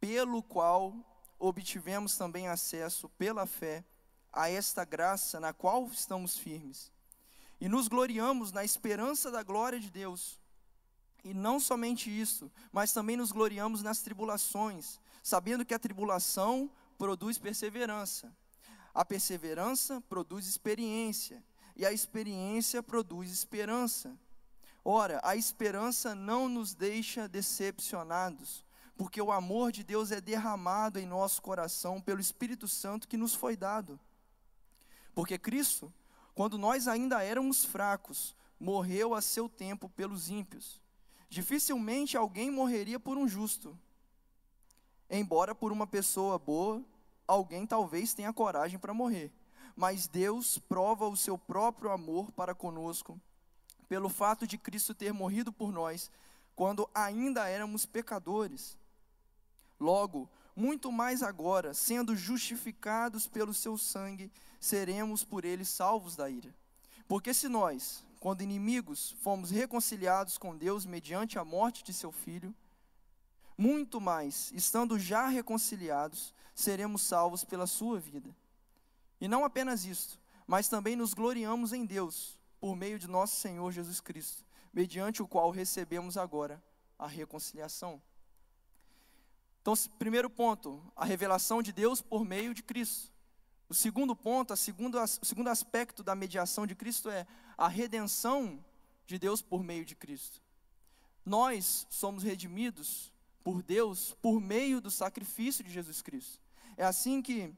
pelo 0.00 0.42
qual 0.42 0.94
obtivemos 1.38 2.16
também 2.16 2.48
acesso 2.48 3.08
pela 3.10 3.46
fé 3.46 3.84
a 4.32 4.48
esta 4.48 4.84
graça 4.84 5.40
na 5.40 5.52
qual 5.52 5.86
estamos 5.86 6.36
firmes. 6.36 6.92
E 7.60 7.68
nos 7.68 7.88
gloriamos 7.88 8.52
na 8.52 8.64
esperança 8.64 9.30
da 9.30 9.42
glória 9.42 9.80
de 9.80 9.90
Deus. 9.90 10.38
E 11.24 11.32
não 11.32 11.58
somente 11.58 12.08
isso, 12.08 12.50
mas 12.70 12.92
também 12.92 13.16
nos 13.16 13.32
gloriamos 13.32 13.82
nas 13.82 14.00
tribulações, 14.00 15.00
sabendo 15.22 15.64
que 15.64 15.74
a 15.74 15.78
tribulação 15.78 16.70
produz 16.98 17.38
perseverança. 17.38 18.32
A 18.94 19.04
perseverança 19.04 20.00
produz 20.02 20.46
experiência, 20.46 21.42
e 21.76 21.84
a 21.84 21.92
experiência 21.92 22.82
produz 22.82 23.30
esperança. 23.30 24.16
Ora, 24.84 25.20
a 25.22 25.36
esperança 25.36 26.14
não 26.14 26.48
nos 26.48 26.74
deixa 26.74 27.28
decepcionados, 27.28 28.64
porque 28.96 29.20
o 29.20 29.30
amor 29.30 29.70
de 29.70 29.84
Deus 29.84 30.10
é 30.10 30.20
derramado 30.20 30.98
em 30.98 31.06
nosso 31.06 31.42
coração 31.42 32.00
pelo 32.00 32.20
Espírito 32.20 32.66
Santo 32.66 33.06
que 33.06 33.16
nos 33.16 33.34
foi 33.34 33.56
dado. 33.56 34.00
Porque 35.14 35.38
Cristo, 35.38 35.92
quando 36.34 36.56
nós 36.56 36.88
ainda 36.88 37.22
éramos 37.22 37.64
fracos, 37.64 38.34
morreu 38.58 39.14
a 39.14 39.20
seu 39.20 39.48
tempo 39.48 39.88
pelos 39.88 40.30
ímpios. 40.30 40.80
Dificilmente 41.28 42.16
alguém 42.16 42.50
morreria 42.50 42.98
por 42.98 43.18
um 43.18 43.28
justo. 43.28 43.78
Embora 45.10 45.54
por 45.54 45.72
uma 45.72 45.86
pessoa 45.86 46.38
boa, 46.38 46.82
alguém 47.26 47.66
talvez 47.66 48.14
tenha 48.14 48.32
coragem 48.32 48.78
para 48.78 48.94
morrer. 48.94 49.32
Mas 49.76 50.08
Deus 50.08 50.58
prova 50.58 51.06
o 51.06 51.16
seu 51.16 51.36
próprio 51.36 51.90
amor 51.90 52.32
para 52.32 52.54
conosco, 52.54 53.20
pelo 53.86 54.08
fato 54.08 54.46
de 54.46 54.56
Cristo 54.56 54.94
ter 54.94 55.12
morrido 55.12 55.52
por 55.52 55.70
nós, 55.70 56.10
quando 56.56 56.88
ainda 56.94 57.46
éramos 57.46 57.84
pecadores. 57.84 58.78
Logo, 59.78 60.28
muito 60.56 60.90
mais 60.90 61.22
agora, 61.22 61.74
sendo 61.74 62.16
justificados 62.16 63.26
pelo 63.26 63.52
seu 63.52 63.76
sangue, 63.76 64.32
seremos 64.58 65.22
por 65.22 65.44
ele 65.44 65.66
salvos 65.66 66.16
da 66.16 66.30
ira. 66.30 66.54
Porque 67.06 67.34
se 67.34 67.46
nós, 67.46 68.02
quando 68.18 68.40
inimigos, 68.40 69.14
fomos 69.20 69.50
reconciliados 69.50 70.38
com 70.38 70.56
Deus 70.56 70.86
mediante 70.86 71.38
a 71.38 71.44
morte 71.44 71.84
de 71.84 71.92
seu 71.92 72.10
filho, 72.10 72.54
muito 73.58 74.00
mais, 74.00 74.50
estando 74.52 74.98
já 74.98 75.28
reconciliados, 75.28 76.34
seremos 76.54 77.02
salvos 77.02 77.44
pela 77.44 77.66
sua 77.66 78.00
vida. 78.00 78.34
E 79.20 79.28
não 79.28 79.44
apenas 79.44 79.84
isto, 79.84 80.18
mas 80.46 80.68
também 80.68 80.96
nos 80.96 81.14
gloriamos 81.14 81.72
em 81.72 81.84
Deus, 81.84 82.38
por 82.60 82.76
meio 82.76 82.98
de 82.98 83.08
nosso 83.08 83.36
Senhor 83.36 83.70
Jesus 83.72 84.00
Cristo, 84.00 84.44
mediante 84.72 85.22
o 85.22 85.28
qual 85.28 85.50
recebemos 85.50 86.16
agora 86.16 86.62
a 86.98 87.06
reconciliação. 87.06 88.00
Então, 89.60 89.74
primeiro 89.98 90.30
ponto, 90.30 90.80
a 90.94 91.04
revelação 91.04 91.60
de 91.60 91.72
Deus 91.72 92.00
por 92.00 92.24
meio 92.24 92.54
de 92.54 92.62
Cristo. 92.62 93.12
O 93.68 93.74
segundo 93.74 94.14
ponto, 94.14 94.52
a 94.52 94.54
o 94.54 95.26
segundo 95.26 95.48
aspecto 95.48 96.04
da 96.04 96.14
mediação 96.14 96.66
de 96.66 96.76
Cristo 96.76 97.10
é 97.10 97.26
a 97.58 97.66
redenção 97.66 98.64
de 99.06 99.18
Deus 99.18 99.42
por 99.42 99.64
meio 99.64 99.84
de 99.84 99.96
Cristo. 99.96 100.40
Nós 101.24 101.86
somos 101.90 102.22
redimidos 102.22 103.12
por 103.42 103.62
Deus 103.62 104.16
por 104.22 104.40
meio 104.40 104.80
do 104.80 104.90
sacrifício 104.90 105.64
de 105.64 105.72
Jesus 105.72 106.00
Cristo. 106.00 106.40
É 106.76 106.84
assim 106.84 107.20
que 107.20 107.52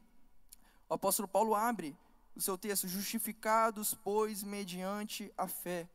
o 0.89 0.95
apóstolo 0.95 1.29
Paulo 1.29 1.55
abre 1.55 1.97
o 2.35 2.41
seu 2.41 2.57
texto, 2.57 2.87
justificados, 2.89 3.95
pois, 3.95 4.43
mediante 4.43 5.33
a 5.37 5.47
fé. 5.47 5.89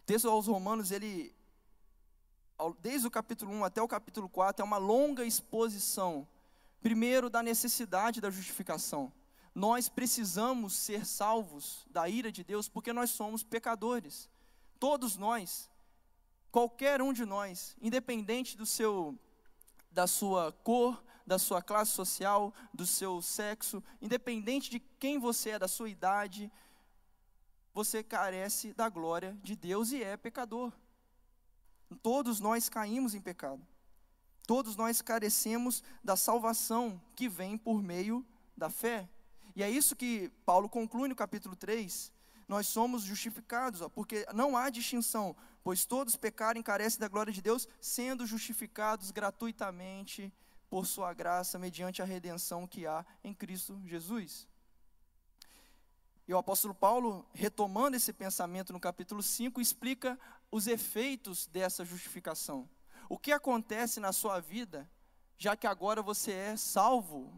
O 0.00 0.02
texto 0.02 0.28
aos 0.28 0.46
Romanos, 0.46 0.90
ele 0.90 1.34
desde 2.80 3.06
o 3.06 3.10
capítulo 3.10 3.52
1 3.52 3.64
até 3.64 3.82
o 3.82 3.88
capítulo 3.88 4.28
4, 4.28 4.62
é 4.62 4.64
uma 4.64 4.78
longa 4.78 5.24
exposição, 5.24 6.26
primeiro, 6.80 7.28
da 7.28 7.42
necessidade 7.42 8.20
da 8.20 8.30
justificação. 8.30 9.12
Nós 9.54 9.88
precisamos 9.88 10.74
ser 10.74 11.06
salvos 11.06 11.86
da 11.90 12.08
ira 12.08 12.32
de 12.32 12.42
Deus 12.42 12.68
porque 12.68 12.92
nós 12.92 13.10
somos 13.10 13.42
pecadores. 13.42 14.28
Todos 14.78 15.16
nós, 15.16 15.70
qualquer 16.50 17.00
um 17.00 17.12
de 17.12 17.24
nós, 17.24 17.76
independente 17.80 18.56
do 18.56 18.66
seu 18.66 19.18
da 19.90 20.06
sua 20.06 20.52
cor, 20.52 21.02
da 21.26 21.38
sua 21.38 21.60
classe 21.60 21.90
social, 21.90 22.54
do 22.72 22.86
seu 22.86 23.20
sexo, 23.20 23.82
independente 24.00 24.70
de 24.70 24.78
quem 24.78 25.18
você 25.18 25.50
é, 25.50 25.58
da 25.58 25.66
sua 25.66 25.90
idade, 25.90 26.50
você 27.74 28.02
carece 28.02 28.72
da 28.72 28.88
glória 28.88 29.36
de 29.42 29.56
Deus 29.56 29.90
e 29.92 30.02
é 30.02 30.16
pecador. 30.16 30.72
Todos 32.02 32.40
nós 32.40 32.68
caímos 32.68 33.14
em 33.14 33.20
pecado. 33.20 33.66
Todos 34.46 34.76
nós 34.76 35.02
carecemos 35.02 35.82
da 36.02 36.16
salvação 36.16 37.00
que 37.16 37.28
vem 37.28 37.58
por 37.58 37.82
meio 37.82 38.24
da 38.56 38.70
fé. 38.70 39.08
E 39.56 39.62
é 39.62 39.68
isso 39.68 39.96
que 39.96 40.30
Paulo 40.44 40.68
conclui 40.68 41.08
no 41.08 41.16
capítulo 41.16 41.56
3. 41.56 42.12
Nós 42.46 42.68
somos 42.68 43.02
justificados, 43.02 43.80
ó, 43.80 43.88
porque 43.88 44.24
não 44.32 44.56
há 44.56 44.70
distinção, 44.70 45.34
pois 45.64 45.84
todos 45.84 46.14
pecaram 46.14 46.60
e 46.60 46.62
carecem 46.62 47.00
da 47.00 47.08
glória 47.08 47.32
de 47.32 47.42
Deus, 47.42 47.68
sendo 47.80 48.24
justificados 48.24 49.10
gratuitamente 49.10 50.32
por 50.68 50.86
sua 50.86 51.12
graça, 51.14 51.58
mediante 51.58 52.02
a 52.02 52.04
redenção 52.04 52.66
que 52.66 52.86
há 52.86 53.04
em 53.22 53.32
Cristo 53.32 53.80
Jesus. 53.84 54.48
E 56.28 56.34
o 56.34 56.38
apóstolo 56.38 56.74
Paulo, 56.74 57.24
retomando 57.32 57.96
esse 57.96 58.12
pensamento 58.12 58.72
no 58.72 58.80
capítulo 58.80 59.22
5, 59.22 59.60
explica 59.60 60.18
os 60.50 60.66
efeitos 60.66 61.46
dessa 61.46 61.84
justificação. 61.84 62.68
O 63.08 63.16
que 63.16 63.30
acontece 63.30 64.00
na 64.00 64.12
sua 64.12 64.40
vida, 64.40 64.90
já 65.38 65.56
que 65.56 65.66
agora 65.66 66.02
você 66.02 66.32
é 66.32 66.56
salvo, 66.56 67.32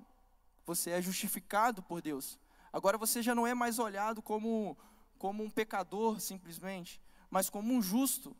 você 0.64 0.90
é 0.90 1.02
justificado 1.02 1.82
por 1.82 2.00
Deus. 2.00 2.38
Agora 2.72 2.96
você 2.96 3.22
já 3.22 3.34
não 3.34 3.46
é 3.46 3.54
mais 3.54 3.78
olhado 3.78 4.22
como, 4.22 4.76
como 5.18 5.42
um 5.42 5.50
pecador 5.50 6.20
simplesmente, 6.20 7.00
mas 7.30 7.50
como 7.50 7.74
um 7.74 7.82
justo. 7.82 8.34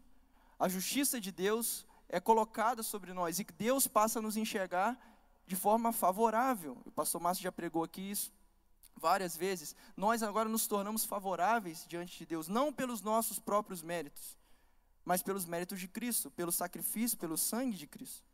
A 0.59 0.68
justiça 0.68 1.20
de 1.20 1.31
Deus 1.31 1.87
é 2.09 2.21
colocada 2.21 2.83
sobre 2.83 3.12
nós 3.12 3.38
e 3.38 3.44
Deus 3.44 3.87
passa 3.87 4.18
a 4.18 4.23
nos 4.23 4.37
enxergar 4.37 4.99
de 5.47 5.57
forma 5.57 5.92
favorável. 5.92 6.77
O 6.85 6.90
pastor 6.90 7.21
Márcio 7.21 7.42
já 7.42 7.53
pregou 7.53 7.83
aqui 7.83 8.11
isso 8.11 8.33
várias 8.99 9.37
vezes, 9.37 9.75
nós 9.97 10.23
agora 10.23 10.49
nos 10.49 10.66
tornamos 10.66 11.05
favoráveis 11.05 11.87
diante 11.88 12.18
de 12.18 12.27
Deus, 12.27 12.49
não 12.49 12.73
pelos 12.73 13.01
nossos 13.01 13.38
próprios 13.38 13.83
méritos, 13.83 14.37
mas 15.05 15.23
pelos 15.23 15.47
méritos 15.47 15.81
de 15.81 15.88
Cristo, 15.88 16.31
pelo 16.31 16.53
sacrifício, 16.53 17.16
pelo 17.16 17.38
sangue 17.38 17.77
de 17.77 17.87
Cristo. 17.87 18.25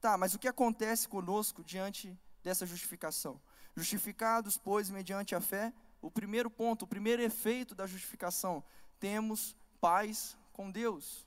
Tá, 0.00 0.16
mas 0.16 0.34
o 0.34 0.38
que 0.38 0.46
acontece 0.46 1.08
conosco 1.08 1.64
diante 1.64 2.16
dessa 2.42 2.64
justificação? 2.66 3.40
Justificados, 3.74 4.56
pois, 4.56 4.90
mediante 4.90 5.34
a 5.34 5.40
fé, 5.40 5.72
o 6.00 6.10
primeiro 6.10 6.48
ponto, 6.48 6.84
o 6.84 6.88
primeiro 6.88 7.22
efeito 7.22 7.74
da 7.74 7.86
justificação, 7.86 8.62
temos 9.00 9.56
paz 9.80 10.36
com 10.52 10.70
Deus. 10.70 11.26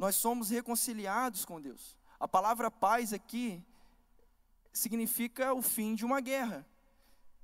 Nós 0.00 0.16
somos 0.16 0.48
reconciliados 0.48 1.44
com 1.44 1.60
Deus. 1.60 1.94
A 2.18 2.26
palavra 2.26 2.70
paz 2.70 3.12
aqui 3.12 3.62
significa 4.72 5.52
o 5.52 5.60
fim 5.60 5.94
de 5.94 6.06
uma 6.06 6.22
guerra. 6.22 6.66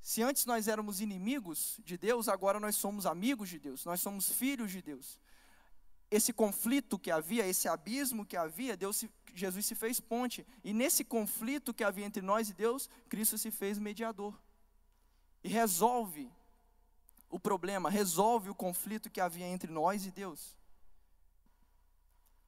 Se 0.01 0.23
antes 0.23 0.47
nós 0.47 0.67
éramos 0.67 1.03
inimigos 1.03 1.79
de 1.85 1.99
Deus, 1.99 2.29
agora 2.29 2.59
nós 2.59 2.75
somos 2.75 3.05
amigos 3.05 3.51
de 3.51 3.59
Deus, 3.59 3.85
nós 3.85 4.01
somos 4.01 4.31
filhos 4.31 4.71
de 4.71 4.81
Deus. 4.81 5.21
Esse 6.11 6.33
conflito 6.33 6.99
que 6.99 7.11
havia, 7.11 7.47
esse 7.47 7.69
abismo 7.69 8.25
que 8.25 8.39
havia, 8.39 8.75
Deus 8.75 8.97
se, 8.97 9.11
Jesus 9.35 9.67
se 9.67 9.75
fez 9.75 10.01
ponte. 10.01 10.47
E 10.65 10.73
nesse 10.73 11.05
conflito 11.05 11.75
que 11.75 11.85
havia 11.85 12.07
entre 12.07 12.23
nós 12.23 12.49
e 12.49 12.55
Deus, 12.55 12.89
Cristo 13.11 13.37
se 13.37 13.51
fez 13.51 13.79
mediador. 13.79 14.35
E 15.45 15.49
resolve 15.51 16.33
o 17.29 17.39
problema, 17.39 17.91
resolve 17.91 18.49
o 18.49 18.55
conflito 18.55 19.11
que 19.11 19.21
havia 19.21 19.47
entre 19.47 19.71
nós 19.71 20.07
e 20.07 20.11
Deus. 20.11 20.57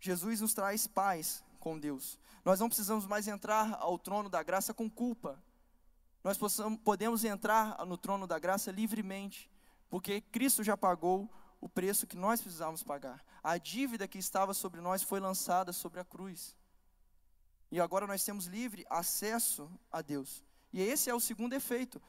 Jesus 0.01 0.41
nos 0.41 0.55
traz 0.55 0.87
paz 0.87 1.45
com 1.59 1.79
Deus. 1.79 2.19
Nós 2.45 2.61
não 2.61 2.69
precisamos 2.69 3.07
mais 3.07 3.29
entrar 3.29 3.75
ao 3.81 3.99
trono 3.99 4.29
da 4.29 4.43
graça 4.43 4.73
com 4.73 4.89
culpa. 4.89 5.43
Nós 6.23 6.39
possamos, 6.39 6.79
podemos 6.81 7.25
entrar 7.25 7.85
no 7.87 7.97
trono 7.97 8.27
da 8.27 8.39
graça 8.39 8.71
livremente, 8.71 9.51
porque 9.89 10.21
Cristo 10.21 10.63
já 10.63 10.77
pagou 10.77 11.31
o 11.61 11.69
preço 11.69 12.07
que 12.07 12.17
nós 12.17 12.41
precisávamos 12.41 12.83
pagar. 12.83 13.25
A 13.43 13.59
dívida 13.59 14.07
que 14.07 14.19
estava 14.19 14.55
sobre 14.55 14.81
nós 14.81 15.03
foi 15.03 15.21
lançada 15.21 15.73
sobre 15.73 16.01
a 16.01 16.05
cruz. 16.05 16.57
E 17.71 17.81
agora 17.81 18.07
nós 18.07 18.25
temos 18.25 18.47
livre 18.47 18.87
acesso 18.89 19.71
a 19.91 20.01
Deus. 20.01 20.45
E 20.73 20.81
esse 20.81 21.11
é 21.11 21.15
o 21.15 21.21
segundo 21.21 21.55
efeito. 21.55 22.01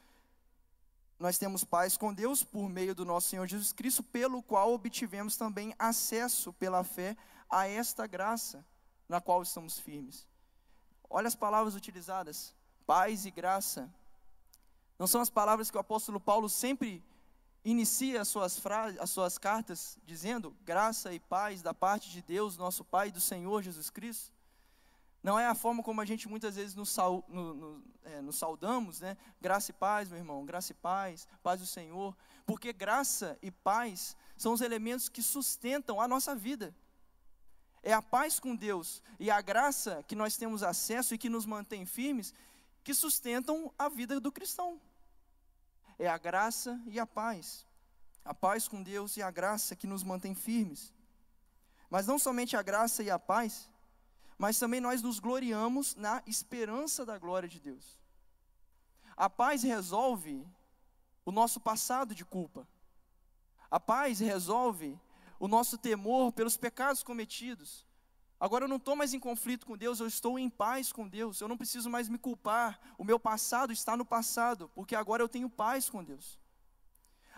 Nós 1.20 1.36
temos 1.36 1.62
paz 1.62 1.98
com 1.98 2.14
Deus 2.14 2.42
por 2.42 2.66
meio 2.66 2.94
do 2.94 3.04
nosso 3.04 3.28
Senhor 3.28 3.46
Jesus 3.46 3.74
Cristo, 3.74 4.02
pelo 4.02 4.42
qual 4.42 4.72
obtivemos 4.72 5.36
também 5.36 5.74
acesso 5.78 6.50
pela 6.54 6.82
fé 6.82 7.14
a 7.50 7.68
esta 7.68 8.06
graça 8.06 8.64
na 9.06 9.20
qual 9.20 9.42
estamos 9.42 9.78
firmes. 9.78 10.26
Olha 11.10 11.28
as 11.28 11.34
palavras 11.34 11.74
utilizadas: 11.74 12.54
paz 12.86 13.26
e 13.26 13.30
graça. 13.30 13.92
Não 14.98 15.06
são 15.06 15.20
as 15.20 15.28
palavras 15.28 15.70
que 15.70 15.76
o 15.76 15.80
apóstolo 15.80 16.18
Paulo 16.18 16.48
sempre 16.48 17.04
inicia 17.62 18.22
as 18.22 18.28
suas 18.28 18.58
frases, 18.58 18.98
as 18.98 19.10
suas 19.10 19.36
cartas 19.36 19.98
dizendo 20.06 20.56
graça 20.64 21.12
e 21.12 21.20
paz 21.20 21.60
da 21.60 21.74
parte 21.74 22.08
de 22.08 22.22
Deus, 22.22 22.56
nosso 22.56 22.82
Pai 22.82 23.08
e 23.08 23.12
do 23.12 23.20
Senhor 23.20 23.62
Jesus 23.62 23.90
Cristo? 23.90 24.32
Não 25.22 25.38
é 25.38 25.46
a 25.46 25.54
forma 25.54 25.82
como 25.82 26.00
a 26.00 26.04
gente 26.04 26.28
muitas 26.28 26.56
vezes 26.56 26.74
nos, 26.74 26.88
sal, 26.88 27.24
no, 27.28 27.54
no, 27.54 27.84
é, 28.04 28.22
nos 28.22 28.36
saudamos, 28.36 29.00
né? 29.00 29.16
Graça 29.40 29.70
e 29.70 29.74
paz, 29.74 30.08
meu 30.08 30.18
irmão, 30.18 30.46
graça 30.46 30.72
e 30.72 30.74
paz, 30.74 31.28
paz 31.42 31.60
do 31.60 31.66
Senhor. 31.66 32.16
Porque 32.46 32.72
graça 32.72 33.38
e 33.42 33.50
paz 33.50 34.16
são 34.36 34.52
os 34.52 34.62
elementos 34.62 35.08
que 35.08 35.22
sustentam 35.22 36.00
a 36.00 36.08
nossa 36.08 36.34
vida. 36.34 36.74
É 37.82 37.92
a 37.92 38.02
paz 38.02 38.40
com 38.40 38.56
Deus 38.56 39.02
e 39.18 39.30
a 39.30 39.40
graça 39.40 40.02
que 40.06 40.16
nós 40.16 40.36
temos 40.36 40.62
acesso 40.62 41.14
e 41.14 41.18
que 41.18 41.28
nos 41.28 41.46
mantém 41.46 41.84
firmes 41.84 42.34
que 42.82 42.94
sustentam 42.94 43.72
a 43.78 43.88
vida 43.88 44.18
do 44.18 44.32
cristão. 44.32 44.80
É 45.98 46.08
a 46.08 46.16
graça 46.16 46.80
e 46.86 46.98
a 46.98 47.06
paz. 47.06 47.66
A 48.24 48.34
paz 48.34 48.66
com 48.66 48.82
Deus 48.82 49.16
e 49.16 49.22
a 49.22 49.30
graça 49.30 49.76
que 49.76 49.86
nos 49.86 50.02
mantém 50.02 50.34
firmes. 50.34 50.92
Mas 51.90 52.06
não 52.06 52.18
somente 52.18 52.56
a 52.56 52.62
graça 52.62 53.02
e 53.02 53.10
a 53.10 53.18
paz, 53.18 53.68
mas 54.40 54.58
também 54.58 54.80
nós 54.80 55.02
nos 55.02 55.18
gloriamos 55.18 55.94
na 55.96 56.22
esperança 56.26 57.04
da 57.04 57.18
glória 57.18 57.46
de 57.46 57.60
Deus. 57.60 57.98
A 59.14 59.28
paz 59.28 59.62
resolve 59.62 60.48
o 61.26 61.30
nosso 61.30 61.60
passado 61.60 62.14
de 62.14 62.24
culpa. 62.24 62.66
A 63.70 63.78
paz 63.78 64.18
resolve 64.18 64.98
o 65.38 65.46
nosso 65.46 65.76
temor 65.76 66.32
pelos 66.32 66.56
pecados 66.56 67.02
cometidos. 67.02 67.86
Agora 68.40 68.64
eu 68.64 68.68
não 68.68 68.78
estou 68.78 68.96
mais 68.96 69.12
em 69.12 69.20
conflito 69.20 69.66
com 69.66 69.76
Deus, 69.76 70.00
eu 70.00 70.06
estou 70.06 70.38
em 70.38 70.48
paz 70.48 70.90
com 70.90 71.06
Deus. 71.06 71.38
Eu 71.42 71.46
não 71.46 71.58
preciso 71.58 71.90
mais 71.90 72.08
me 72.08 72.16
culpar. 72.16 72.80
O 72.96 73.04
meu 73.04 73.20
passado 73.20 73.74
está 73.74 73.94
no 73.94 74.06
passado, 74.06 74.70
porque 74.74 74.96
agora 74.96 75.22
eu 75.22 75.28
tenho 75.28 75.50
paz 75.50 75.90
com 75.90 76.02
Deus. 76.02 76.40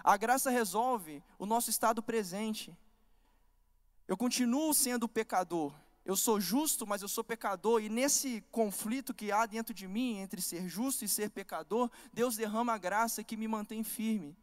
A 0.04 0.16
graça 0.16 0.50
resolve 0.52 1.20
o 1.36 1.46
nosso 1.46 1.68
estado 1.68 2.00
presente. 2.00 2.72
Eu 4.06 4.16
continuo 4.16 4.72
sendo 4.72 5.08
pecador. 5.08 5.74
Eu 6.04 6.16
sou 6.16 6.40
justo, 6.40 6.86
mas 6.86 7.00
eu 7.00 7.08
sou 7.08 7.22
pecador, 7.22 7.80
e 7.80 7.88
nesse 7.88 8.40
conflito 8.50 9.14
que 9.14 9.30
há 9.30 9.46
dentro 9.46 9.72
de 9.72 9.86
mim 9.86 10.18
entre 10.18 10.40
ser 10.40 10.68
justo 10.68 11.04
e 11.04 11.08
ser 11.08 11.30
pecador, 11.30 11.90
Deus 12.12 12.36
derrama 12.36 12.72
a 12.72 12.78
graça 12.78 13.22
que 13.22 13.36
me 13.36 13.46
mantém 13.46 13.84
firme. 13.84 14.36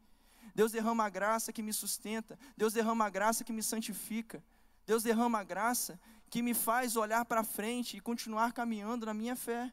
Deus 0.55 0.71
derrama 0.71 1.05
a 1.05 1.09
graça 1.09 1.51
que 1.51 1.61
me 1.61 1.73
sustenta. 1.73 2.39
Deus 2.55 2.73
derrama 2.73 3.05
a 3.05 3.09
graça 3.09 3.43
que 3.43 3.53
me 3.53 3.61
santifica. 3.61 4.43
Deus 4.85 5.03
derrama 5.03 5.39
a 5.39 5.43
graça 5.43 5.99
que 6.29 6.41
me 6.41 6.53
faz 6.53 6.95
olhar 6.95 7.25
para 7.25 7.43
frente 7.43 7.97
e 7.97 8.01
continuar 8.01 8.53
caminhando 8.53 9.05
na 9.05 9.13
minha 9.13 9.35
fé. 9.35 9.71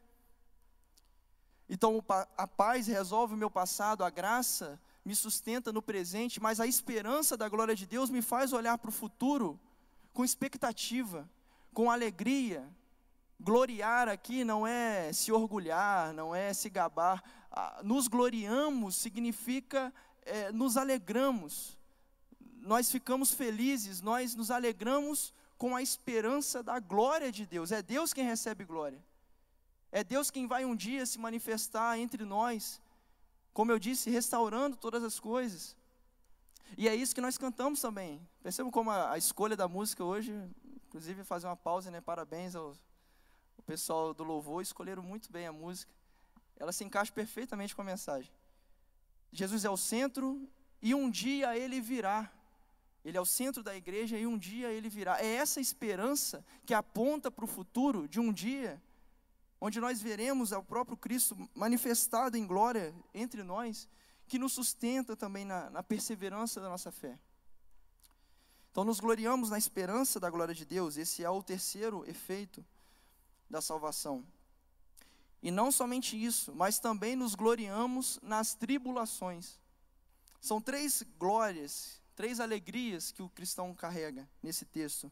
Então, 1.69 2.03
a 2.37 2.47
paz 2.47 2.87
resolve 2.87 3.33
o 3.33 3.37
meu 3.37 3.51
passado, 3.51 4.03
a 4.03 4.09
graça 4.09 4.79
me 5.03 5.15
sustenta 5.15 5.71
no 5.71 5.81
presente, 5.81 6.41
mas 6.41 6.59
a 6.59 6.67
esperança 6.67 7.35
da 7.35 7.49
glória 7.49 7.75
de 7.75 7.85
Deus 7.85 8.09
me 8.09 8.21
faz 8.21 8.53
olhar 8.53 8.77
para 8.77 8.89
o 8.89 8.93
futuro 8.93 9.59
com 10.13 10.23
expectativa, 10.23 11.29
com 11.77 11.91
alegria. 11.91 12.67
Gloriar 13.39 14.09
aqui 14.09 14.43
não 14.43 14.65
é 14.65 15.13
se 15.13 15.31
orgulhar, 15.31 16.11
não 16.11 16.33
é 16.33 16.51
se 16.51 16.71
gabar. 16.71 17.23
Nos 17.83 18.07
gloriamos 18.07 18.95
significa 18.95 19.93
é, 20.23 20.51
nos 20.51 20.75
alegramos, 20.75 21.77
nós 22.61 22.89
ficamos 22.89 23.31
felizes, 23.31 24.01
nós 24.01 24.33
nos 24.33 24.49
alegramos 24.49 25.31
com 25.55 25.75
a 25.75 25.81
esperança 25.83 26.63
da 26.63 26.79
glória 26.79 27.31
de 27.31 27.45
Deus. 27.45 27.71
É 27.71 27.83
Deus 27.83 28.11
quem 28.11 28.25
recebe 28.25 28.65
glória. 28.65 29.05
É 29.91 30.03
Deus 30.03 30.31
quem 30.31 30.47
vai 30.47 30.65
um 30.65 30.75
dia 30.75 31.05
se 31.05 31.19
manifestar 31.19 31.99
entre 31.99 32.25
nós, 32.25 32.81
como 33.53 33.71
eu 33.71 33.77
disse, 33.77 34.09
restaurando 34.09 34.75
todas 34.75 35.03
as 35.03 35.19
coisas. 35.19 35.77
E 36.75 36.89
é 36.89 36.95
isso 36.95 37.13
que 37.13 37.21
nós 37.21 37.37
cantamos 37.37 37.79
também. 37.79 38.19
Percebam 38.41 38.71
como 38.71 38.89
a, 38.89 39.11
a 39.11 39.17
escolha 39.19 39.55
da 39.55 39.67
música 39.67 40.03
hoje, 40.03 40.33
inclusive 40.97 41.23
fazer 41.23 41.45
uma 41.45 41.55
pausa, 41.55 41.91
né? 41.91 42.01
Parabéns 42.01 42.55
ao, 42.55 42.69
ao 42.69 43.63
pessoal 43.67 44.15
do 44.15 44.23
louvor, 44.23 44.63
escolheram 44.63 45.03
muito 45.03 45.31
bem 45.31 45.45
a 45.45 45.53
música. 45.53 45.93
Ela 46.55 46.71
se 46.71 46.83
encaixa 46.83 47.11
perfeitamente 47.11 47.75
com 47.75 47.83
a 47.83 47.85
mensagem. 47.85 48.31
Jesus 49.31 49.63
é 49.63 49.69
o 49.69 49.77
centro 49.77 50.49
e 50.81 50.95
um 50.95 51.07
dia 51.07 51.55
ele 51.55 51.79
virá. 51.79 52.33
Ele 53.05 53.15
é 53.15 53.21
o 53.21 53.27
centro 53.27 53.61
da 53.61 53.75
igreja 53.75 54.17
e 54.17 54.25
um 54.25 54.39
dia 54.39 54.71
ele 54.71 54.89
virá. 54.89 55.21
É 55.21 55.35
essa 55.35 55.61
esperança 55.61 56.43
que 56.65 56.73
aponta 56.73 57.29
para 57.29 57.45
o 57.45 57.47
futuro 57.47 58.07
de 58.07 58.19
um 58.19 58.33
dia, 58.33 58.81
onde 59.61 59.79
nós 59.79 60.01
veremos 60.01 60.51
o 60.51 60.63
próprio 60.63 60.97
Cristo 60.97 61.37
manifestado 61.53 62.35
em 62.35 62.47
glória 62.47 62.91
entre 63.13 63.43
nós, 63.43 63.87
que 64.27 64.39
nos 64.39 64.53
sustenta 64.53 65.15
também 65.15 65.45
na, 65.45 65.69
na 65.69 65.83
perseverança 65.83 66.59
da 66.59 66.67
nossa 66.67 66.91
fé. 66.91 67.19
Então, 68.77 68.85
nos 68.85 68.99
gloriamos 68.99 69.49
na 69.49 69.57
esperança 69.57 70.19
da 70.19 70.29
glória 70.29 70.53
de 70.53 70.63
Deus, 70.63 70.97
esse 70.97 71.23
é 71.23 71.29
o 71.31 71.41
terceiro 71.41 72.07
efeito 72.07 72.63
da 73.49 73.59
salvação. 73.59 74.23
E 75.41 75.49
não 75.49 75.71
somente 75.71 76.15
isso, 76.15 76.53
mas 76.53 76.77
também 76.77 77.15
nos 77.15 77.33
gloriamos 77.33 78.19
nas 78.21 78.53
tribulações. 78.53 79.59
São 80.39 80.61
três 80.61 81.03
glórias, 81.17 81.99
três 82.15 82.39
alegrias 82.39 83.11
que 83.11 83.23
o 83.23 83.29
cristão 83.29 83.73
carrega 83.73 84.29
nesse 84.43 84.63
texto. 84.63 85.11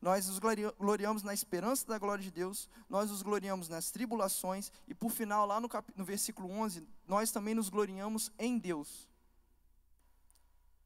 Nós 0.00 0.26
nos 0.26 0.38
gloriamos 0.78 1.22
na 1.22 1.34
esperança 1.34 1.86
da 1.86 1.98
glória 1.98 2.24
de 2.24 2.30
Deus, 2.30 2.66
nós 2.88 3.10
nos 3.10 3.20
gloriamos 3.20 3.68
nas 3.68 3.90
tribulações, 3.90 4.72
e 4.88 4.94
por 4.94 5.10
final, 5.10 5.44
lá 5.44 5.60
no, 5.60 5.68
cap... 5.68 5.86
no 5.94 6.04
versículo 6.06 6.50
11, 6.50 6.82
nós 7.06 7.30
também 7.30 7.54
nos 7.54 7.68
gloriamos 7.68 8.32
em 8.38 8.56
Deus. 8.56 9.06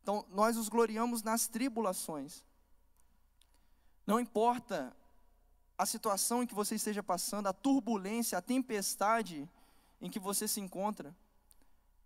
Então, 0.07 0.25
nós 0.31 0.55
nos 0.55 0.69
gloriamos 0.69 1.25
nas 1.25 1.49
tribulações. 1.49 2.45
Não 4.07 4.21
importa 4.21 4.97
a 5.77 5.85
situação 5.85 6.45
em 6.45 6.47
que 6.47 6.55
você 6.55 6.77
esteja 6.77 7.03
passando, 7.03 7.49
a 7.49 7.53
turbulência, 7.53 8.39
a 8.39 8.41
tempestade 8.41 9.51
em 10.01 10.09
que 10.09 10.21
você 10.21 10.47
se 10.47 10.61
encontra. 10.61 11.13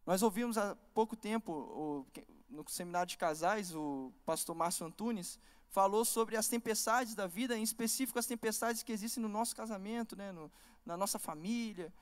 Nós 0.07 0.23
ouvimos 0.23 0.57
há 0.57 0.75
pouco 0.95 1.15
tempo, 1.15 2.07
no 2.49 2.67
seminário 2.71 3.07
de 3.07 3.19
casais, 3.19 3.75
o 3.75 4.11
pastor 4.25 4.57
Márcio 4.57 4.87
Antunes 4.87 5.39
falou 5.69 6.03
sobre 6.03 6.39
as 6.39 6.49
tempestades 6.49 7.15
da 7.15 7.27
vida, 7.27 7.55
em 7.55 7.63
específico 7.63 8.19
as 8.19 8.25
tempestades 8.25 8.83
que 8.83 8.93
existem 8.93 9.23
no 9.23 9.29
nosso 9.29 9.55
casamento, 9.55 10.17
né, 10.17 10.33
no, 10.33 10.51
na 10.87 10.97
nossa 10.97 11.19
família. 11.19 11.93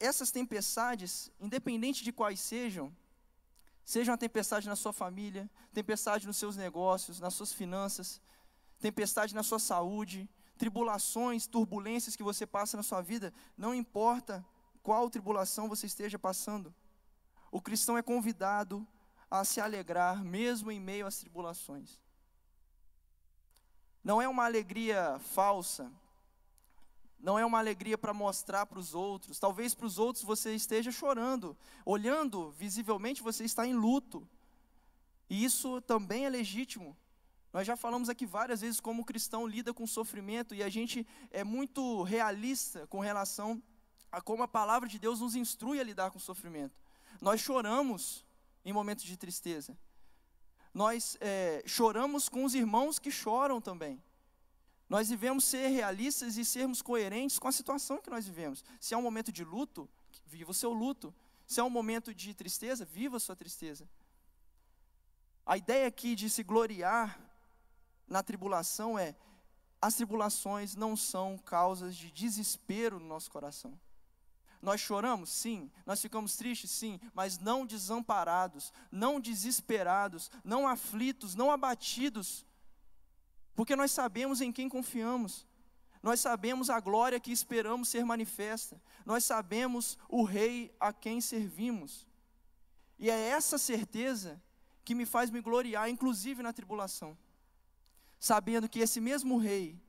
Essas 0.00 0.30
tempestades, 0.30 1.30
independente 1.38 2.02
de 2.02 2.10
quais 2.10 2.40
sejam, 2.40 2.90
seja 3.84 4.12
uma 4.12 4.18
tempestade 4.18 4.68
na 4.68 4.76
sua 4.76 4.92
família, 4.92 5.50
tempestade 5.72 6.26
nos 6.26 6.36
seus 6.36 6.56
negócios, 6.56 7.20
nas 7.20 7.34
suas 7.34 7.52
finanças, 7.52 8.20
tempestade 8.78 9.34
na 9.34 9.42
sua 9.42 9.58
saúde, 9.58 10.28
tribulações, 10.56 11.46
turbulências 11.46 12.16
que 12.16 12.22
você 12.22 12.46
passa 12.46 12.76
na 12.76 12.82
sua 12.82 13.00
vida, 13.00 13.32
não 13.56 13.74
importa 13.74 14.44
qual 14.82 15.10
tribulação 15.10 15.68
você 15.68 15.86
esteja 15.86 16.18
passando. 16.18 16.74
O 17.50 17.60
cristão 17.60 17.98
é 17.98 18.02
convidado 18.02 18.86
a 19.30 19.44
se 19.44 19.60
alegrar, 19.60 20.22
mesmo 20.22 20.70
em 20.70 20.80
meio 20.80 21.06
às 21.06 21.18
tribulações. 21.18 22.00
Não 24.04 24.20
é 24.20 24.28
uma 24.28 24.44
alegria 24.44 25.18
falsa, 25.32 25.90
não 27.22 27.38
é 27.38 27.46
uma 27.46 27.58
alegria 27.58 27.96
para 27.96 28.12
mostrar 28.12 28.66
para 28.66 28.80
os 28.80 28.94
outros. 28.94 29.38
Talvez 29.38 29.72
para 29.74 29.86
os 29.86 29.96
outros 29.96 30.24
você 30.24 30.54
esteja 30.54 30.90
chorando, 30.90 31.56
olhando 31.86 32.50
visivelmente 32.50 33.22
você 33.22 33.44
está 33.44 33.64
em 33.64 33.74
luto. 33.74 34.28
E 35.30 35.44
isso 35.44 35.80
também 35.82 36.26
é 36.26 36.28
legítimo. 36.28 36.96
Nós 37.52 37.66
já 37.66 37.76
falamos 37.76 38.08
aqui 38.08 38.26
várias 38.26 38.60
vezes 38.62 38.80
como 38.80 39.02
o 39.02 39.04
cristão 39.04 39.46
lida 39.46 39.72
com 39.72 39.86
sofrimento 39.86 40.54
e 40.54 40.62
a 40.62 40.68
gente 40.68 41.06
é 41.30 41.44
muito 41.44 42.02
realista 42.02 42.86
com 42.88 42.98
relação 42.98 43.62
a 44.10 44.20
como 44.20 44.42
a 44.42 44.48
palavra 44.48 44.88
de 44.88 44.98
Deus 44.98 45.20
nos 45.20 45.36
instrui 45.36 45.78
a 45.78 45.84
lidar 45.84 46.10
com 46.10 46.18
o 46.18 46.20
sofrimento. 46.20 46.74
Nós 47.20 47.40
choramos 47.40 48.26
em 48.64 48.72
momentos 48.72 49.04
de 49.04 49.16
tristeza. 49.16 49.78
Nós 50.74 51.16
é, 51.20 51.62
choramos 51.66 52.28
com 52.28 52.44
os 52.44 52.54
irmãos 52.54 52.98
que 52.98 53.10
choram 53.10 53.60
também. 53.60 54.02
Nós 54.92 55.08
devemos 55.08 55.46
ser 55.46 55.68
realistas 55.68 56.36
e 56.36 56.44
sermos 56.44 56.82
coerentes 56.82 57.38
com 57.38 57.48
a 57.48 57.52
situação 57.52 57.96
que 57.96 58.10
nós 58.10 58.26
vivemos. 58.26 58.62
Se 58.78 58.92
é 58.92 58.96
um 58.98 59.00
momento 59.00 59.32
de 59.32 59.42
luto, 59.42 59.88
viva 60.26 60.50
o 60.50 60.54
seu 60.54 60.70
luto. 60.70 61.14
Se 61.46 61.60
é 61.60 61.64
um 61.64 61.70
momento 61.70 62.14
de 62.14 62.34
tristeza, 62.34 62.84
viva 62.84 63.16
a 63.16 63.20
sua 63.20 63.34
tristeza. 63.34 63.88
A 65.46 65.56
ideia 65.56 65.86
aqui 65.86 66.14
de 66.14 66.28
se 66.28 66.42
gloriar 66.42 67.18
na 68.06 68.22
tribulação 68.22 68.98
é: 68.98 69.16
as 69.80 69.94
tribulações 69.94 70.76
não 70.76 70.94
são 70.94 71.38
causas 71.38 71.96
de 71.96 72.10
desespero 72.10 73.00
no 73.00 73.06
nosso 73.06 73.30
coração. 73.30 73.80
Nós 74.60 74.78
choramos? 74.78 75.30
Sim. 75.30 75.72
Nós 75.86 76.02
ficamos 76.02 76.36
tristes? 76.36 76.70
Sim. 76.70 77.00
Mas 77.14 77.38
não 77.38 77.64
desamparados, 77.64 78.70
não 78.90 79.18
desesperados, 79.18 80.30
não 80.44 80.68
aflitos, 80.68 81.34
não 81.34 81.50
abatidos 81.50 82.44
porque 83.54 83.76
nós 83.76 83.90
sabemos 83.90 84.40
em 84.40 84.52
quem 84.52 84.68
confiamos. 84.68 85.46
Nós 86.02 86.20
sabemos 86.20 86.68
a 86.68 86.80
glória 86.80 87.20
que 87.20 87.30
esperamos 87.30 87.88
ser 87.88 88.04
manifesta. 88.04 88.80
Nós 89.06 89.24
sabemos 89.24 89.96
o 90.08 90.24
rei 90.24 90.74
a 90.80 90.92
quem 90.92 91.20
servimos. 91.20 92.06
E 92.98 93.08
é 93.08 93.28
essa 93.28 93.56
certeza 93.56 94.42
que 94.84 94.94
me 94.94 95.06
faz 95.06 95.30
me 95.30 95.40
gloriar, 95.40 95.88
inclusive 95.88 96.42
na 96.42 96.52
tribulação. 96.52 97.16
Sabendo 98.18 98.68
que 98.68 98.80
esse 98.80 99.00
mesmo 99.00 99.38
rei, 99.38 99.80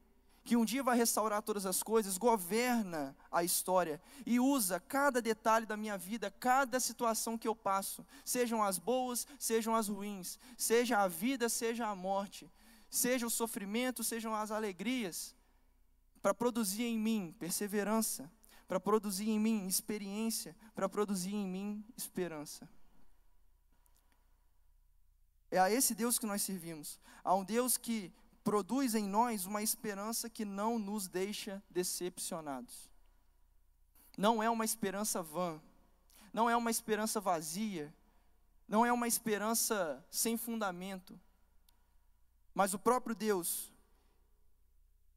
que 0.43 0.57
um 0.57 0.65
dia 0.65 0.83
vai 0.83 0.97
restaurar 0.97 1.41
todas 1.41 1.65
as 1.65 1.81
coisas, 1.81 2.17
governa 2.17 3.15
a 3.31 3.43
história 3.43 4.01
e 4.25 4.39
usa 4.39 4.79
cada 4.79 5.21
detalhe 5.21 5.65
da 5.65 5.77
minha 5.77 5.97
vida, 5.97 6.29
cada 6.29 6.79
situação 6.79 7.37
que 7.37 7.47
eu 7.47 7.55
passo, 7.55 8.05
sejam 8.25 8.61
as 8.61 8.77
boas, 8.77 9.25
sejam 9.39 9.73
as 9.73 9.87
ruins, 9.87 10.37
seja 10.57 10.99
a 10.99 11.07
vida, 11.07 11.47
seja 11.47 11.87
a 11.87 11.95
morte, 11.95 12.51
seja 12.93 13.25
o 13.25 13.29
sofrimento, 13.29 14.03
sejam 14.03 14.35
as 14.35 14.51
alegrias, 14.51 15.35
para 16.21 16.31
produzir 16.31 16.83
em 16.83 16.99
mim 16.99 17.35
perseverança, 17.39 18.31
para 18.67 18.79
produzir 18.79 19.29
em 19.29 19.39
mim 19.39 19.65
experiência, 19.65 20.55
para 20.75 20.87
produzir 20.87 21.33
em 21.33 21.47
mim 21.47 21.83
esperança. 21.97 22.69
É 25.49 25.57
a 25.57 25.71
esse 25.71 25.95
Deus 25.95 26.19
que 26.19 26.27
nós 26.27 26.43
servimos, 26.43 26.99
a 27.23 27.33
um 27.33 27.43
Deus 27.43 27.77
que 27.77 28.13
produz 28.43 28.93
em 28.93 29.07
nós 29.07 29.47
uma 29.47 29.63
esperança 29.63 30.29
que 30.29 30.45
não 30.45 30.77
nos 30.77 31.07
deixa 31.07 31.63
decepcionados. 31.71 32.91
Não 34.15 34.41
é 34.41 34.51
uma 34.51 34.65
esperança 34.65 35.23
vã, 35.23 35.59
não 36.31 36.47
é 36.47 36.55
uma 36.55 36.69
esperança 36.69 37.19
vazia, 37.19 37.91
não 38.67 38.85
é 38.85 38.93
uma 38.93 39.07
esperança 39.07 40.05
sem 40.11 40.37
fundamento, 40.37 41.19
mas 42.53 42.73
o 42.73 42.79
próprio 42.79 43.15
Deus, 43.15 43.73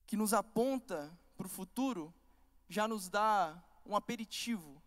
que 0.07 0.16
nos 0.16 0.33
aponta 0.33 1.16
para 1.37 1.46
o 1.46 1.51
futuro, 1.51 2.14
já 2.68 2.88
nos 2.88 3.09
dá 3.09 3.62
um 3.85 3.94
aperitivo, 3.94 4.83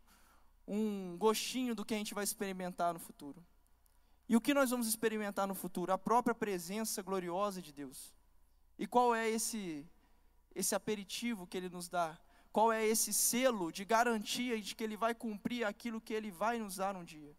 um 0.68 1.18
gostinho 1.18 1.76
do 1.76 1.86
que 1.86 1.94
a 1.94 1.98
gente 1.98 2.14
vai 2.14 2.24
experimentar 2.24 2.94
no 2.94 3.00
futuro. 3.00 3.46
E 4.28 4.36
o 4.36 4.42
que 4.42 4.54
nós 4.54 4.70
vamos 4.70 4.88
experimentar 4.88 5.48
no 5.48 5.56
futuro? 5.56 5.92
A 5.92 5.98
própria 5.98 6.36
presença 6.36 7.02
gloriosa 7.02 7.62
de 7.62 7.74
Deus. 7.74 8.14
E 8.78 8.86
qual 8.86 9.16
é 9.16 9.28
esse 9.30 9.88
esse 10.56 10.76
aperitivo 10.76 11.48
que 11.48 11.58
ele 11.58 11.70
nos 11.70 11.88
dá? 11.88 12.18
Qual 12.52 12.72
é 12.72 12.86
esse 12.86 13.14
selo 13.14 13.72
de 13.72 13.86
garantia 13.86 14.60
de 14.60 14.76
que 14.76 14.84
ele 14.84 14.98
vai 14.98 15.14
cumprir 15.14 15.64
aquilo 15.64 16.02
que 16.02 16.14
ele 16.14 16.32
vai 16.32 16.60
nos 16.60 16.78
dar 16.78 16.96
um 16.96 17.04
dia? 17.04 17.36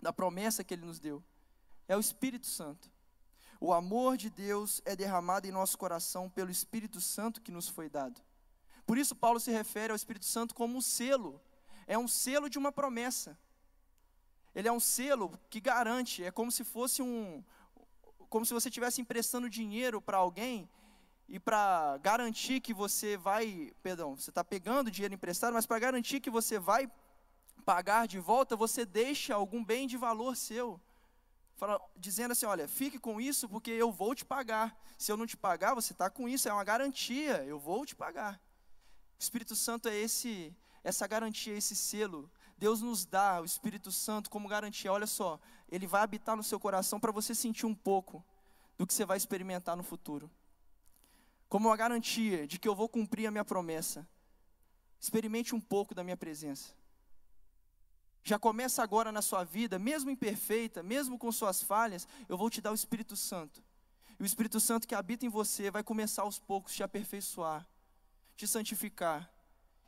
Da 0.00 0.12
promessa 0.12 0.64
que 0.64 0.74
ele 0.74 0.86
nos 0.86 0.98
deu. 0.98 1.22
É 1.86 1.96
o 1.96 2.00
Espírito 2.00 2.46
Santo. 2.46 2.90
O 3.60 3.72
amor 3.72 4.16
de 4.16 4.30
Deus 4.30 4.80
é 4.84 4.94
derramado 4.94 5.46
em 5.46 5.50
nosso 5.50 5.76
coração 5.76 6.30
pelo 6.30 6.50
Espírito 6.50 7.00
Santo 7.00 7.40
que 7.40 7.50
nos 7.50 7.68
foi 7.68 7.88
dado. 7.88 8.20
Por 8.86 8.96
isso, 8.96 9.16
Paulo 9.16 9.40
se 9.40 9.50
refere 9.50 9.90
ao 9.90 9.96
Espírito 9.96 10.24
Santo 10.24 10.54
como 10.54 10.76
um 10.76 10.80
selo, 10.80 11.40
é 11.86 11.98
um 11.98 12.06
selo 12.06 12.48
de 12.48 12.56
uma 12.56 12.70
promessa. 12.70 13.36
Ele 14.54 14.68
é 14.68 14.72
um 14.72 14.80
selo 14.80 15.38
que 15.50 15.60
garante, 15.60 16.22
é 16.22 16.30
como 16.30 16.52
se 16.52 16.62
fosse 16.62 17.02
um. 17.02 17.42
Como 18.28 18.46
se 18.46 18.54
você 18.54 18.68
estivesse 18.68 19.00
emprestando 19.00 19.48
dinheiro 19.50 20.00
para 20.00 20.18
alguém 20.18 20.68
e 21.28 21.38
para 21.40 21.98
garantir 21.98 22.60
que 22.60 22.72
você 22.72 23.16
vai. 23.16 23.72
Perdão, 23.82 24.16
você 24.16 24.30
está 24.30 24.44
pegando 24.44 24.90
dinheiro 24.90 25.14
emprestado, 25.14 25.52
mas 25.52 25.66
para 25.66 25.78
garantir 25.78 26.20
que 26.20 26.30
você 26.30 26.58
vai 26.58 26.90
pagar 27.64 28.06
de 28.06 28.18
volta, 28.18 28.56
você 28.56 28.86
deixa 28.86 29.34
algum 29.34 29.64
bem 29.64 29.86
de 29.86 29.96
valor 29.96 30.36
seu 30.36 30.80
fala, 31.58 31.80
dizendo 31.96 32.32
assim: 32.32 32.46
olha, 32.46 32.66
fique 32.68 32.98
com 32.98 33.20
isso 33.20 33.48
porque 33.48 33.70
eu 33.70 33.90
vou 33.92 34.14
te 34.14 34.24
pagar. 34.24 34.76
Se 34.96 35.12
eu 35.12 35.16
não 35.16 35.26
te 35.26 35.36
pagar, 35.36 35.74
você 35.74 35.92
está 35.92 36.08
com 36.08 36.28
isso, 36.28 36.48
é 36.48 36.52
uma 36.52 36.64
garantia, 36.64 37.44
eu 37.44 37.58
vou 37.58 37.84
te 37.84 37.94
pagar. 37.94 38.40
O 39.18 39.22
Espírito 39.22 39.54
Santo 39.54 39.88
é 39.88 39.96
esse, 39.96 40.56
essa 40.82 41.06
garantia, 41.06 41.54
esse 41.54 41.74
selo. 41.74 42.30
Deus 42.56 42.80
nos 42.80 43.04
dá 43.04 43.40
o 43.40 43.44
Espírito 43.44 43.92
Santo 43.92 44.30
como 44.30 44.48
garantia. 44.48 44.92
Olha 44.92 45.06
só, 45.06 45.38
ele 45.68 45.86
vai 45.86 46.02
habitar 46.02 46.36
no 46.36 46.42
seu 46.42 46.58
coração 46.58 46.98
para 46.98 47.12
você 47.12 47.34
sentir 47.34 47.66
um 47.66 47.74
pouco 47.74 48.24
do 48.76 48.86
que 48.86 48.94
você 48.94 49.04
vai 49.04 49.16
experimentar 49.16 49.76
no 49.76 49.82
futuro. 49.82 50.30
Como 51.48 51.68
uma 51.68 51.76
garantia 51.76 52.46
de 52.46 52.58
que 52.58 52.68
eu 52.68 52.74
vou 52.74 52.88
cumprir 52.88 53.26
a 53.26 53.30
minha 53.30 53.44
promessa. 53.44 54.06
Experimente 55.00 55.54
um 55.54 55.60
pouco 55.60 55.94
da 55.94 56.02
minha 56.02 56.16
presença 56.16 56.78
já 58.28 58.38
começa 58.38 58.82
agora 58.82 59.10
na 59.10 59.22
sua 59.22 59.42
vida, 59.42 59.78
mesmo 59.78 60.10
imperfeita, 60.10 60.82
mesmo 60.82 61.18
com 61.18 61.32
suas 61.32 61.62
falhas, 61.62 62.06
eu 62.28 62.36
vou 62.36 62.50
te 62.50 62.60
dar 62.60 62.70
o 62.70 62.74
Espírito 62.74 63.16
Santo. 63.16 63.62
E 64.20 64.22
o 64.22 64.26
Espírito 64.26 64.60
Santo 64.60 64.86
que 64.86 64.94
habita 64.94 65.24
em 65.24 65.30
você 65.30 65.70
vai 65.70 65.82
começar 65.82 66.22
aos 66.22 66.38
poucos 66.38 66.74
te 66.74 66.82
aperfeiçoar, 66.82 67.66
te 68.36 68.46
santificar 68.46 69.32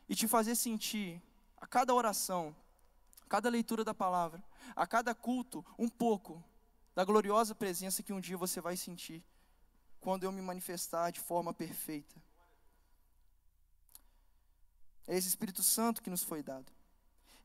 e 0.08 0.14
te 0.14 0.26
fazer 0.26 0.54
sentir 0.54 1.22
a 1.58 1.66
cada 1.66 1.92
oração, 1.92 2.56
a 3.22 3.28
cada 3.28 3.50
leitura 3.50 3.84
da 3.84 3.92
palavra, 3.92 4.42
a 4.74 4.86
cada 4.86 5.14
culto, 5.14 5.64
um 5.78 5.88
pouco 5.88 6.42
da 6.94 7.04
gloriosa 7.04 7.54
presença 7.54 8.02
que 8.02 8.12
um 8.12 8.20
dia 8.20 8.38
você 8.38 8.60
vai 8.60 8.76
sentir 8.76 9.22
quando 10.00 10.24
eu 10.24 10.32
me 10.32 10.40
manifestar 10.40 11.10
de 11.10 11.20
forma 11.20 11.52
perfeita. 11.52 12.16
É 15.06 15.14
esse 15.14 15.28
Espírito 15.28 15.62
Santo 15.62 16.02
que 16.02 16.08
nos 16.08 16.22
foi 16.22 16.42
dado. 16.42 16.79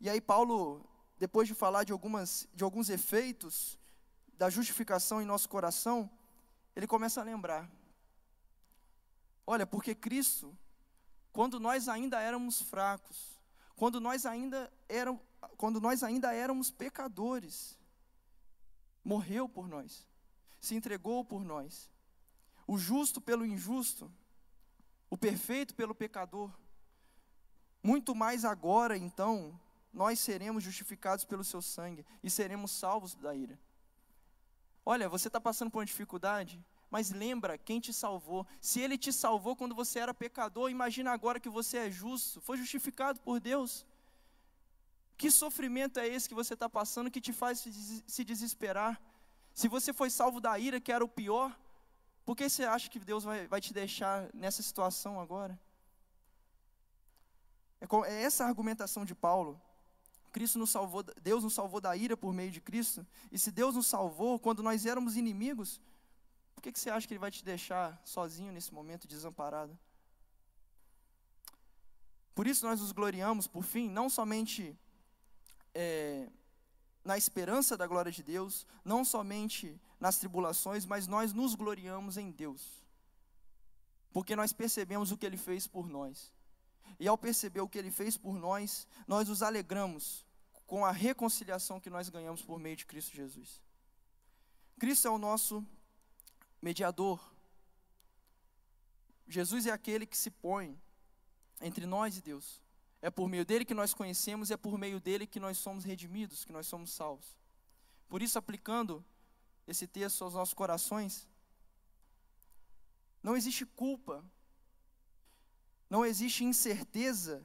E 0.05 0.09
aí 0.09 0.21
Paulo, 0.21 0.87
depois 1.17 1.47
de 1.47 1.55
falar 1.55 1.83
de, 1.83 1.91
algumas, 1.91 2.47
de 2.53 2.63
alguns 2.63 2.91
efeitos 2.91 3.75
da 4.37 4.51
justificação 4.51 5.19
em 5.19 5.25
nosso 5.25 5.49
coração, 5.49 6.07
ele 6.75 6.85
começa 6.85 7.21
a 7.21 7.23
lembrar. 7.23 7.67
Olha, 9.47 9.65
porque 9.65 9.95
Cristo, 9.95 10.55
quando 11.33 11.59
nós 11.59 11.89
ainda 11.89 12.21
éramos 12.21 12.61
fracos, 12.61 13.41
quando 13.75 13.99
nós 13.99 14.27
ainda, 14.27 14.71
eram, 14.87 15.19
quando 15.57 15.81
nós 15.81 16.03
ainda 16.03 16.31
éramos 16.31 16.69
pecadores, 16.69 17.75
morreu 19.03 19.49
por 19.49 19.67
nós, 19.67 20.07
se 20.61 20.75
entregou 20.75 21.25
por 21.25 21.43
nós. 21.43 21.89
O 22.67 22.77
justo 22.77 23.19
pelo 23.19 23.43
injusto, 23.43 24.13
o 25.09 25.17
perfeito 25.17 25.73
pelo 25.73 25.95
pecador. 25.95 26.51
Muito 27.81 28.13
mais 28.13 28.45
agora, 28.45 28.95
então, 28.95 29.59
nós 29.95 30.19
seremos 30.19 30.61
justificados 30.61 31.23
pelo 31.23 31.43
seu 31.43 31.61
sangue 31.61 32.05
e 32.21 32.29
seremos 32.29 32.71
salvos 32.71 33.15
da 33.15 33.33
ira. 33.33 33.57
Olha, 34.85 35.07
você 35.07 35.29
está 35.29 35.39
passando 35.39 35.71
por 35.71 35.79
uma 35.79 35.85
dificuldade, 35.85 36.63
mas 36.91 37.11
lembra 37.11 37.57
quem 37.57 37.79
te 37.79 37.93
salvou. 37.93 38.45
Se 38.59 38.81
ele 38.81 38.97
te 38.97 39.13
salvou 39.13 39.55
quando 39.55 39.73
você 39.73 39.99
era 39.99 40.13
pecador, 40.13 40.69
imagina 40.69 41.11
agora 41.11 41.39
que 41.39 41.47
você 41.49 41.77
é 41.77 41.89
justo, 41.89 42.41
foi 42.41 42.57
justificado 42.57 43.21
por 43.21 43.39
Deus. 43.39 43.85
Que 45.17 45.31
sofrimento 45.31 45.97
é 45.97 46.05
esse 46.05 46.27
que 46.27 46.35
você 46.35 46.55
está 46.55 46.69
passando 46.69 47.09
que 47.09 47.21
te 47.21 47.31
faz 47.31 47.65
se 48.05 48.23
desesperar? 48.25 49.01
Se 49.53 49.69
você 49.69 49.93
foi 49.93 50.09
salvo 50.09 50.41
da 50.41 50.59
ira, 50.59 50.81
que 50.81 50.91
era 50.91 51.05
o 51.05 51.07
pior, 51.07 51.57
por 52.25 52.35
que 52.35 52.49
você 52.49 52.65
acha 52.65 52.89
que 52.89 52.99
Deus 52.99 53.23
vai, 53.23 53.47
vai 53.47 53.61
te 53.61 53.73
deixar 53.73 54.29
nessa 54.33 54.61
situação 54.61 55.21
agora? 55.21 55.57
É, 57.79 58.11
é 58.11 58.23
essa 58.23 58.43
a 58.43 58.47
argumentação 58.47 59.05
de 59.05 59.15
Paulo. 59.15 59.61
Cristo 60.35 60.59
nos 60.59 60.69
salvou, 60.69 61.01
Deus 61.21 61.45
nos 61.45 61.53
salvou 61.53 61.79
da 61.79 61.95
ira 61.95 62.17
por 62.17 62.33
meio 62.33 62.51
de 62.51 62.59
Cristo. 62.59 63.07
E 63.31 63.39
se 63.39 63.53
Deus 63.53 63.73
nos 63.73 63.87
salvou 63.87 64.37
quando 64.37 64.61
nós 64.61 64.85
éramos 64.85 65.15
inimigos, 65.15 65.79
por 66.53 66.61
que, 66.61 66.73
que 66.73 66.77
você 66.77 66.89
acha 66.89 67.07
que 67.07 67.13
Ele 67.13 67.19
vai 67.19 67.31
te 67.31 67.41
deixar 67.41 68.01
sozinho 68.03 68.51
nesse 68.51 68.73
momento, 68.73 69.07
desamparado? 69.07 69.79
Por 72.33 72.47
isso 72.47 72.65
nós 72.65 72.81
nos 72.81 72.91
gloriamos, 72.91 73.47
por 73.47 73.63
fim, 73.63 73.89
não 73.89 74.09
somente 74.09 74.77
é, 75.73 76.29
na 77.01 77.17
esperança 77.17 77.77
da 77.77 77.87
glória 77.87 78.11
de 78.11 78.21
Deus, 78.21 78.67
não 78.83 79.05
somente 79.05 79.79
nas 79.97 80.17
tribulações, 80.17 80.85
mas 80.85 81.07
nós 81.07 81.31
nos 81.31 81.55
gloriamos 81.55 82.17
em 82.17 82.29
Deus. 82.29 82.83
Porque 84.11 84.35
nós 84.35 84.51
percebemos 84.51 85.13
o 85.13 85.17
que 85.17 85.25
Ele 85.25 85.37
fez 85.37 85.65
por 85.65 85.87
nós. 85.87 86.33
E 86.99 87.07
ao 87.07 87.17
perceber 87.17 87.61
o 87.61 87.69
que 87.69 87.77
Ele 87.77 87.89
fez 87.89 88.17
por 88.17 88.37
nós, 88.37 88.85
nós 89.07 89.29
nos 89.29 89.41
alegramos 89.41 90.24
com 90.65 90.83
a 90.83 90.91
reconciliação 90.91 91.79
que 91.79 91.89
nós 91.89 92.09
ganhamos 92.09 92.41
por 92.41 92.59
meio 92.59 92.75
de 92.75 92.85
Cristo 92.85 93.15
Jesus. 93.15 93.61
Cristo 94.79 95.07
é 95.07 95.11
o 95.11 95.17
nosso 95.17 95.65
mediador. 96.61 97.19
Jesus 99.27 99.65
é 99.65 99.71
aquele 99.71 100.05
que 100.05 100.17
se 100.17 100.29
põe 100.29 100.79
entre 101.61 101.85
nós 101.85 102.17
e 102.17 102.21
Deus. 102.21 102.61
É 103.01 103.09
por 103.09 103.29
meio 103.29 103.45
dele 103.45 103.65
que 103.65 103.73
nós 103.73 103.93
conhecemos, 103.93 104.49
é 104.49 104.57
por 104.57 104.77
meio 104.77 104.99
dele 104.99 105.27
que 105.27 105.39
nós 105.39 105.57
somos 105.57 105.83
redimidos, 105.83 106.43
que 106.43 106.51
nós 106.51 106.67
somos 106.67 106.91
salvos. 106.91 107.37
Por 108.07 108.21
isso, 108.21 108.37
aplicando 108.37 109.03
esse 109.67 109.87
texto 109.87 110.23
aos 110.23 110.33
nossos 110.33 110.53
corações, 110.53 111.27
não 113.21 113.35
existe 113.35 113.65
culpa, 113.65 114.23
não 115.89 116.05
existe 116.05 116.43
incerteza 116.43 117.43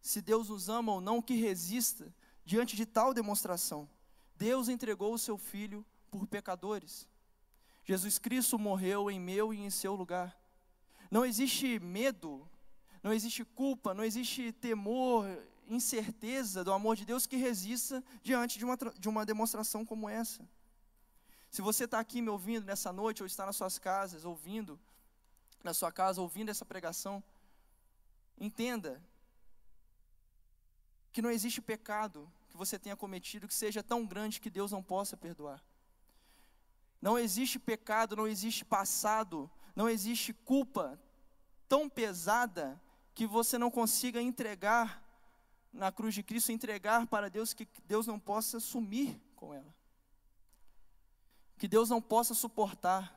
se 0.00 0.22
Deus 0.22 0.48
nos 0.48 0.68
ama 0.68 0.92
ou 0.92 1.00
não 1.00 1.20
que 1.20 1.34
resista 1.34 2.12
diante 2.50 2.74
de 2.74 2.84
tal 2.84 3.14
demonstração. 3.14 3.88
Deus 4.36 4.68
entregou 4.68 5.14
o 5.14 5.18
seu 5.18 5.38
filho 5.38 5.86
por 6.10 6.26
pecadores. 6.26 7.06
Jesus 7.84 8.18
Cristo 8.18 8.58
morreu 8.58 9.10
em 9.10 9.20
meu 9.20 9.54
e 9.54 9.60
em 9.60 9.70
seu 9.70 9.94
lugar. 9.94 10.36
Não 11.10 11.24
existe 11.24 11.78
medo 11.78 12.48
não 13.02 13.12
existe 13.12 13.44
culpa, 13.44 13.94
não 13.94 14.04
existe 14.04 14.52
temor, 14.52 15.26
incerteza 15.66 16.62
do 16.62 16.72
amor 16.72 16.96
de 16.96 17.06
Deus 17.06 17.26
que 17.26 17.36
resista 17.36 18.02
diante 18.22 18.58
de 18.58 18.64
uma, 18.64 18.76
de 18.76 19.08
uma 19.08 19.24
demonstração 19.24 19.86
como 19.86 20.08
essa. 20.08 20.46
Se 21.50 21.62
você 21.62 21.84
está 21.84 21.98
aqui 21.98 22.20
me 22.20 22.28
ouvindo 22.28 22.66
nessa 22.66 22.92
noite, 22.92 23.22
ou 23.22 23.26
está 23.26 23.46
nas 23.46 23.56
suas 23.56 23.78
casas, 23.78 24.24
ouvindo, 24.24 24.78
na 25.64 25.72
sua 25.72 25.90
casa, 25.90 26.20
ouvindo 26.20 26.50
essa 26.50 26.64
pregação, 26.64 27.22
entenda 28.38 29.02
que 31.12 31.22
não 31.22 31.30
existe 31.30 31.60
pecado 31.60 32.30
que 32.50 32.56
você 32.56 32.78
tenha 32.78 32.96
cometido 32.96 33.48
que 33.48 33.54
seja 33.54 33.82
tão 33.82 34.04
grande 34.04 34.40
que 34.40 34.50
Deus 34.50 34.72
não 34.72 34.82
possa 34.82 35.16
perdoar. 35.16 35.64
Não 37.00 37.18
existe 37.18 37.58
pecado, 37.58 38.16
não 38.16 38.26
existe 38.26 38.64
passado, 38.64 39.50
não 39.74 39.88
existe 39.88 40.34
culpa 40.34 41.00
tão 41.68 41.88
pesada 41.88 42.80
que 43.14 43.26
você 43.26 43.56
não 43.56 43.70
consiga 43.70 44.20
entregar 44.20 45.02
na 45.72 45.90
cruz 45.92 46.14
de 46.14 46.22
Cristo, 46.22 46.52
entregar 46.52 47.06
para 47.06 47.30
Deus, 47.30 47.54
que 47.54 47.66
Deus 47.84 48.06
não 48.06 48.18
possa 48.18 48.58
sumir 48.58 49.18
com 49.36 49.54
ela. 49.54 49.74
Que 51.56 51.68
Deus 51.68 51.88
não 51.88 52.02
possa 52.02 52.34
suportar, 52.34 53.16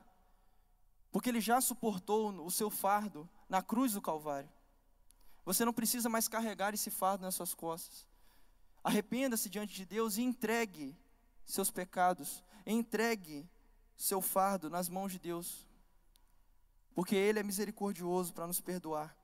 porque 1.10 1.28
Ele 1.28 1.40
já 1.40 1.60
suportou 1.60 2.30
o 2.44 2.50
seu 2.50 2.70
fardo 2.70 3.28
na 3.48 3.60
cruz 3.62 3.92
do 3.92 4.00
Calvário. 4.00 4.48
Você 5.44 5.64
não 5.64 5.72
precisa 5.72 6.08
mais 6.08 6.28
carregar 6.28 6.72
esse 6.72 6.90
fardo 6.90 7.24
nas 7.24 7.34
suas 7.34 7.54
costas. 7.54 8.06
Arrependa-se 8.84 9.48
diante 9.48 9.74
de 9.74 9.84
Deus 9.84 10.16
e 10.18 10.22
entregue 10.22 10.96
seus 11.44 11.70
pecados, 11.70 12.44
entregue 12.64 13.48
seu 13.96 14.20
fardo 14.20 14.70
nas 14.70 14.88
mãos 14.88 15.10
de 15.10 15.18
Deus, 15.18 15.66
porque 16.94 17.16
Ele 17.16 17.40
é 17.40 17.42
misericordioso 17.42 18.32
para 18.32 18.46
nos 18.46 18.60
perdoar 18.60 19.16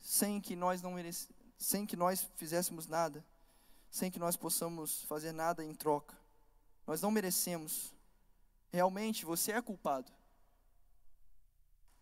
sem 0.00 0.40
que 0.40 0.56
nós 0.56 0.80
não 0.82 0.92
merece, 0.92 1.28
sem 1.58 1.86
que 1.86 1.96
nós 1.96 2.26
fizéssemos 2.36 2.86
nada, 2.86 3.24
sem 3.90 4.10
que 4.10 4.18
nós 4.18 4.36
possamos 4.36 5.04
fazer 5.04 5.32
nada 5.32 5.64
em 5.64 5.74
troca. 5.74 6.18
Nós 6.86 7.02
não 7.02 7.10
merecemos. 7.10 7.94
Realmente 8.72 9.24
você 9.24 9.52
é 9.52 9.60
culpado. 9.60 10.10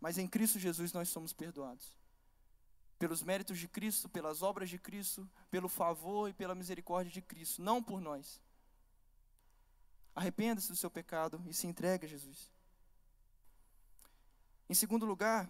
Mas 0.01 0.17
em 0.17 0.29
Cristo 0.29 0.59
Jesus 0.59 0.93
nós 0.93 1.09
somos 1.09 1.33
perdoados. 1.33 1.98
Pelos 2.99 3.23
méritos 3.23 3.59
de 3.59 3.69
Cristo, 3.69 4.09
pelas 4.09 4.43
obras 4.43 4.69
de 4.69 4.79
Cristo, 4.79 5.29
pelo 5.51 5.69
favor 5.69 6.29
e 6.29 6.33
pela 6.33 6.55
misericórdia 6.55 7.13
de 7.13 7.23
Cristo, 7.23 7.63
não 7.63 7.83
por 7.83 8.01
nós. 8.01 8.41
Arrependa-se 10.15 10.69
do 10.69 10.77
seu 10.77 10.91
pecado 10.91 11.43
e 11.47 11.55
se 11.55 11.67
entregue 11.67 12.07
a 12.07 12.09
Jesus. 12.09 12.51
Em 14.69 14.75
segundo 14.75 15.07
lugar, 15.07 15.49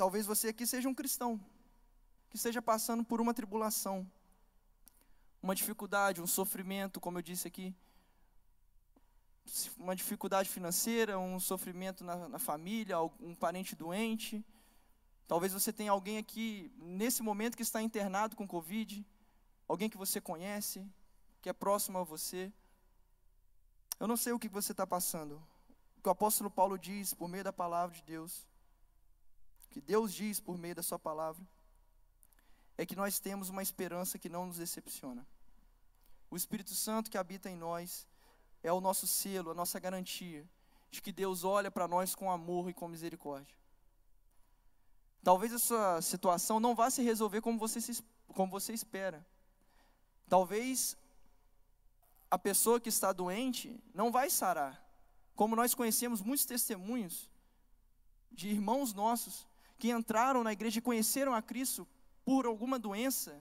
Talvez 0.00 0.24
você 0.24 0.48
aqui 0.48 0.66
seja 0.66 0.88
um 0.88 0.94
cristão, 0.94 1.38
que 2.30 2.36
esteja 2.36 2.62
passando 2.62 3.04
por 3.04 3.20
uma 3.20 3.34
tribulação, 3.34 4.10
uma 5.42 5.54
dificuldade, 5.54 6.22
um 6.22 6.26
sofrimento, 6.26 6.98
como 6.98 7.18
eu 7.18 7.22
disse 7.22 7.46
aqui, 7.46 7.74
uma 9.76 9.94
dificuldade 9.94 10.48
financeira, 10.48 11.18
um 11.18 11.38
sofrimento 11.38 12.02
na, 12.02 12.30
na 12.30 12.38
família, 12.38 12.98
um 12.98 13.34
parente 13.34 13.76
doente. 13.76 14.42
Talvez 15.30 15.52
você 15.52 15.72
tenha 15.72 15.92
alguém 15.92 16.18
aqui, 16.18 16.72
nesse 16.76 17.22
momento, 17.22 17.56
que 17.56 17.62
está 17.62 17.80
internado 17.80 18.34
com 18.34 18.48
Covid, 18.48 19.06
alguém 19.68 19.88
que 19.88 19.96
você 19.96 20.20
conhece, 20.20 20.84
que 21.40 21.48
é 21.48 21.52
próximo 21.52 21.98
a 21.98 22.02
você. 22.02 22.52
Eu 24.00 24.08
não 24.08 24.16
sei 24.16 24.32
o 24.32 24.40
que 24.40 24.48
você 24.48 24.72
está 24.72 24.84
passando. 24.84 25.40
O 25.96 26.02
que 26.02 26.08
o 26.08 26.10
apóstolo 26.10 26.50
Paulo 26.50 26.76
diz 26.76 27.14
por 27.14 27.28
meio 27.28 27.44
da 27.44 27.52
palavra 27.52 27.94
de 27.94 28.02
Deus 28.02 28.44
que 29.70 29.80
Deus 29.80 30.12
diz 30.12 30.40
por 30.40 30.58
meio 30.58 30.74
da 30.74 30.82
Sua 30.82 30.98
palavra, 30.98 31.46
é 32.76 32.84
que 32.84 32.96
nós 32.96 33.20
temos 33.20 33.50
uma 33.50 33.62
esperança 33.62 34.18
que 34.18 34.28
não 34.28 34.46
nos 34.46 34.56
decepciona. 34.56 35.24
O 36.28 36.36
Espírito 36.36 36.74
Santo 36.74 37.08
que 37.08 37.16
habita 37.16 37.48
em 37.48 37.54
nós 37.54 38.04
é 38.64 38.72
o 38.72 38.80
nosso 38.80 39.06
selo, 39.06 39.52
a 39.52 39.54
nossa 39.54 39.78
garantia 39.78 40.44
de 40.90 41.00
que 41.00 41.12
Deus 41.12 41.44
olha 41.44 41.70
para 41.70 41.86
nós 41.86 42.16
com 42.16 42.32
amor 42.32 42.68
e 42.68 42.74
com 42.74 42.88
misericórdia. 42.88 43.59
Talvez 45.22 45.52
a 45.52 45.58
sua 45.58 46.00
situação 46.00 46.58
não 46.58 46.74
vá 46.74 46.90
se 46.90 47.02
resolver 47.02 47.40
como 47.40 47.58
você, 47.58 47.80
se, 47.80 48.02
como 48.28 48.50
você 48.50 48.72
espera. 48.72 49.24
Talvez 50.28 50.96
a 52.30 52.38
pessoa 52.38 52.80
que 52.80 52.88
está 52.88 53.12
doente 53.12 53.78
não 53.94 54.10
vai 54.10 54.30
sarar. 54.30 54.82
Como 55.34 55.56
nós 55.56 55.74
conhecemos 55.74 56.22
muitos 56.22 56.46
testemunhos 56.46 57.30
de 58.30 58.48
irmãos 58.48 58.94
nossos 58.94 59.46
que 59.78 59.90
entraram 59.90 60.44
na 60.44 60.52
igreja 60.52 60.78
e 60.78 60.82
conheceram 60.82 61.34
a 61.34 61.42
Cristo 61.42 61.86
por 62.24 62.46
alguma 62.46 62.78
doença 62.78 63.40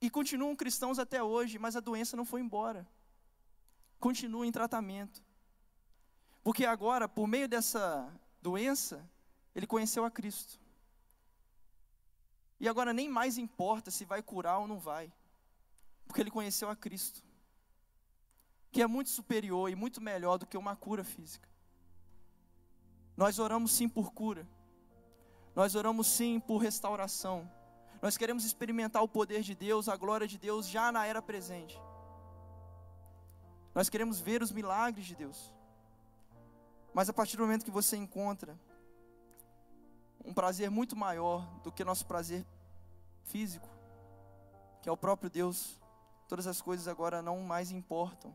e 0.00 0.10
continuam 0.10 0.54
cristãos 0.54 0.98
até 0.98 1.22
hoje, 1.22 1.58
mas 1.58 1.76
a 1.76 1.80
doença 1.80 2.16
não 2.16 2.24
foi 2.24 2.40
embora. 2.40 2.86
Continua 3.98 4.46
em 4.46 4.52
tratamento. 4.52 5.22
Porque 6.42 6.66
agora, 6.66 7.08
por 7.08 7.26
meio 7.26 7.48
dessa 7.48 8.12
doença, 8.42 9.08
ele 9.54 9.66
conheceu 9.66 10.04
a 10.04 10.10
Cristo. 10.10 10.60
E 12.58 12.68
agora 12.68 12.92
nem 12.92 13.08
mais 13.08 13.38
importa 13.38 13.90
se 13.90 14.04
vai 14.04 14.22
curar 14.22 14.58
ou 14.58 14.68
não 14.68 14.78
vai, 14.78 15.12
porque 16.06 16.20
ele 16.20 16.30
conheceu 16.30 16.68
a 16.68 16.76
Cristo, 16.76 17.22
que 18.70 18.82
é 18.82 18.86
muito 18.86 19.10
superior 19.10 19.70
e 19.70 19.74
muito 19.74 20.00
melhor 20.00 20.38
do 20.38 20.46
que 20.46 20.56
uma 20.56 20.74
cura 20.74 21.04
física. 21.04 21.48
Nós 23.16 23.38
oramos 23.38 23.72
sim 23.72 23.88
por 23.88 24.12
cura. 24.12 24.46
Nós 25.54 25.74
oramos 25.76 26.08
sim 26.08 26.40
por 26.40 26.58
restauração. 26.58 27.48
Nós 28.02 28.16
queremos 28.16 28.44
experimentar 28.44 29.02
o 29.02 29.08
poder 29.08 29.42
de 29.42 29.54
Deus, 29.54 29.88
a 29.88 29.96
glória 29.96 30.26
de 30.26 30.36
Deus 30.36 30.66
já 30.66 30.90
na 30.90 31.06
era 31.06 31.22
presente. 31.22 31.78
Nós 33.74 33.88
queremos 33.88 34.20
ver 34.20 34.42
os 34.42 34.52
milagres 34.52 35.06
de 35.06 35.14
Deus. 35.14 35.54
Mas 36.92 37.08
a 37.08 37.12
partir 37.12 37.36
do 37.36 37.44
momento 37.44 37.64
que 37.64 37.70
você 37.70 37.96
encontra 37.96 38.58
um 40.24 40.32
prazer 40.32 40.70
muito 40.70 40.96
maior 40.96 41.46
do 41.62 41.70
que 41.70 41.84
nosso 41.84 42.06
prazer 42.06 42.46
físico, 43.24 43.68
que 44.80 44.88
é 44.88 44.92
o 44.92 44.96
próprio 44.96 45.30
Deus, 45.30 45.80
todas 46.28 46.46
as 46.46 46.60
coisas 46.60 46.88
agora 46.88 47.20
não 47.20 47.40
mais 47.40 47.70
importam. 47.70 48.34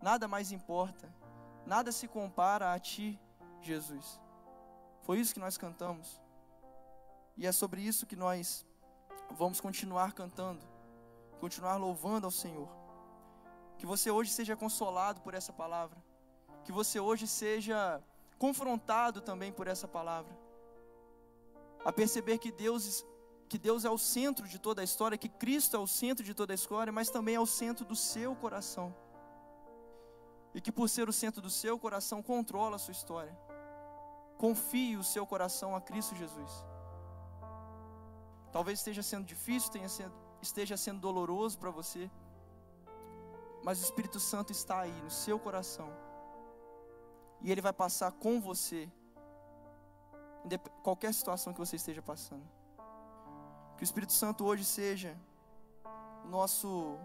Nada 0.00 0.26
mais 0.26 0.52
importa. 0.52 1.12
Nada 1.66 1.90
se 1.92 2.06
compara 2.06 2.72
a 2.72 2.78
ti, 2.78 3.18
Jesus. 3.60 4.20
Foi 5.02 5.18
isso 5.18 5.32
que 5.32 5.40
nós 5.40 5.56
cantamos. 5.56 6.20
E 7.36 7.46
é 7.46 7.52
sobre 7.52 7.80
isso 7.80 8.06
que 8.06 8.16
nós 8.16 8.66
vamos 9.30 9.60
continuar 9.60 10.12
cantando, 10.12 10.64
continuar 11.40 11.76
louvando 11.76 12.26
ao 12.26 12.30
Senhor. 12.30 12.68
Que 13.78 13.86
você 13.86 14.10
hoje 14.10 14.30
seja 14.30 14.56
consolado 14.56 15.20
por 15.20 15.34
essa 15.34 15.52
palavra. 15.52 16.02
Que 16.64 16.72
você 16.72 17.00
hoje 17.00 17.26
seja 17.26 18.02
confrontado 18.38 19.20
também 19.20 19.52
por 19.52 19.66
essa 19.66 19.88
palavra. 19.88 20.43
A 21.84 21.92
perceber 21.92 22.38
que 22.38 22.50
Deus, 22.50 23.04
que 23.48 23.58
Deus 23.58 23.84
é 23.84 23.90
o 23.90 23.98
centro 23.98 24.48
de 24.48 24.58
toda 24.58 24.80
a 24.80 24.84
história, 24.84 25.18
que 25.18 25.28
Cristo 25.28 25.76
é 25.76 25.78
o 25.78 25.86
centro 25.86 26.24
de 26.24 26.34
toda 26.34 26.52
a 26.52 26.54
história, 26.54 26.92
mas 26.92 27.10
também 27.10 27.34
é 27.34 27.40
o 27.40 27.46
centro 27.46 27.84
do 27.84 27.94
seu 27.94 28.34
coração. 28.34 28.94
E 30.54 30.60
que 30.60 30.72
por 30.72 30.88
ser 30.88 31.08
o 31.08 31.12
centro 31.12 31.42
do 31.42 31.50
seu 31.50 31.78
coração, 31.78 32.22
controla 32.22 32.76
a 32.76 32.78
sua 32.78 32.92
história. 32.92 33.36
Confie 34.38 34.96
o 34.96 35.04
seu 35.04 35.26
coração 35.26 35.74
a 35.74 35.80
Cristo 35.80 36.14
Jesus. 36.14 36.50
Talvez 38.52 38.78
esteja 38.78 39.02
sendo 39.02 39.24
difícil, 39.24 39.72
sendo, 39.88 40.14
esteja 40.40 40.76
sendo 40.76 41.00
doloroso 41.00 41.58
para 41.58 41.70
você, 41.70 42.08
mas 43.64 43.80
o 43.80 43.82
Espírito 43.82 44.20
Santo 44.20 44.52
está 44.52 44.80
aí 44.80 44.92
no 45.02 45.10
seu 45.10 45.40
coração, 45.40 45.90
e 47.40 47.50
Ele 47.50 47.60
vai 47.60 47.72
passar 47.72 48.12
com 48.12 48.40
você, 48.40 48.88
qualquer 50.82 51.12
situação 51.12 51.52
que 51.52 51.58
você 51.58 51.76
esteja 51.76 52.02
passando. 52.02 52.44
Que 53.76 53.82
o 53.82 53.84
Espírito 53.84 54.12
Santo 54.12 54.44
hoje 54.44 54.64
seja 54.64 55.16
o 56.24 56.28
nosso 56.28 56.98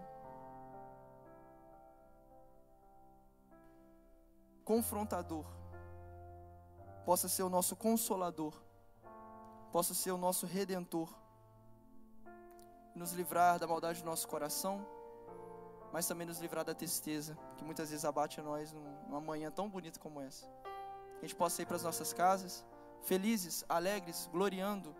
confrontador, 4.64 5.44
possa 7.04 7.28
ser 7.28 7.42
o 7.42 7.48
nosso 7.48 7.74
consolador, 7.74 8.54
possa 9.72 9.94
ser 9.94 10.12
o 10.12 10.16
nosso 10.16 10.46
redentor, 10.46 11.08
nos 12.94 13.12
livrar 13.12 13.58
da 13.58 13.66
maldade 13.66 14.00
do 14.00 14.06
nosso 14.06 14.28
coração, 14.28 14.86
mas 15.92 16.06
também 16.06 16.26
nos 16.26 16.38
livrar 16.38 16.64
da 16.64 16.74
tristeza 16.74 17.36
que 17.56 17.64
muitas 17.64 17.90
vezes 17.90 18.04
abate 18.04 18.38
a 18.38 18.42
nós 18.42 18.72
numa 19.08 19.20
manhã 19.20 19.50
tão 19.50 19.68
bonita 19.68 19.98
como 19.98 20.20
essa. 20.20 20.46
Que 21.18 21.24
a 21.24 21.28
gente 21.28 21.36
possa 21.36 21.62
ir 21.62 21.66
para 21.66 21.76
as 21.76 21.82
nossas 21.82 22.12
casas, 22.12 22.64
felizes, 23.02 23.64
alegres, 23.68 24.28
gloriando 24.32 24.94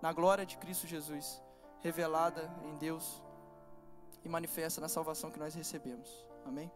na 0.00 0.12
glória 0.12 0.46
de 0.46 0.56
Cristo 0.58 0.86
Jesus, 0.86 1.42
revelada 1.80 2.50
em 2.64 2.76
Deus 2.76 3.22
e 4.24 4.28
manifesta 4.28 4.80
na 4.80 4.88
salvação 4.88 5.30
que 5.30 5.38
nós 5.38 5.54
recebemos. 5.54 6.08
Amém? 6.44 6.70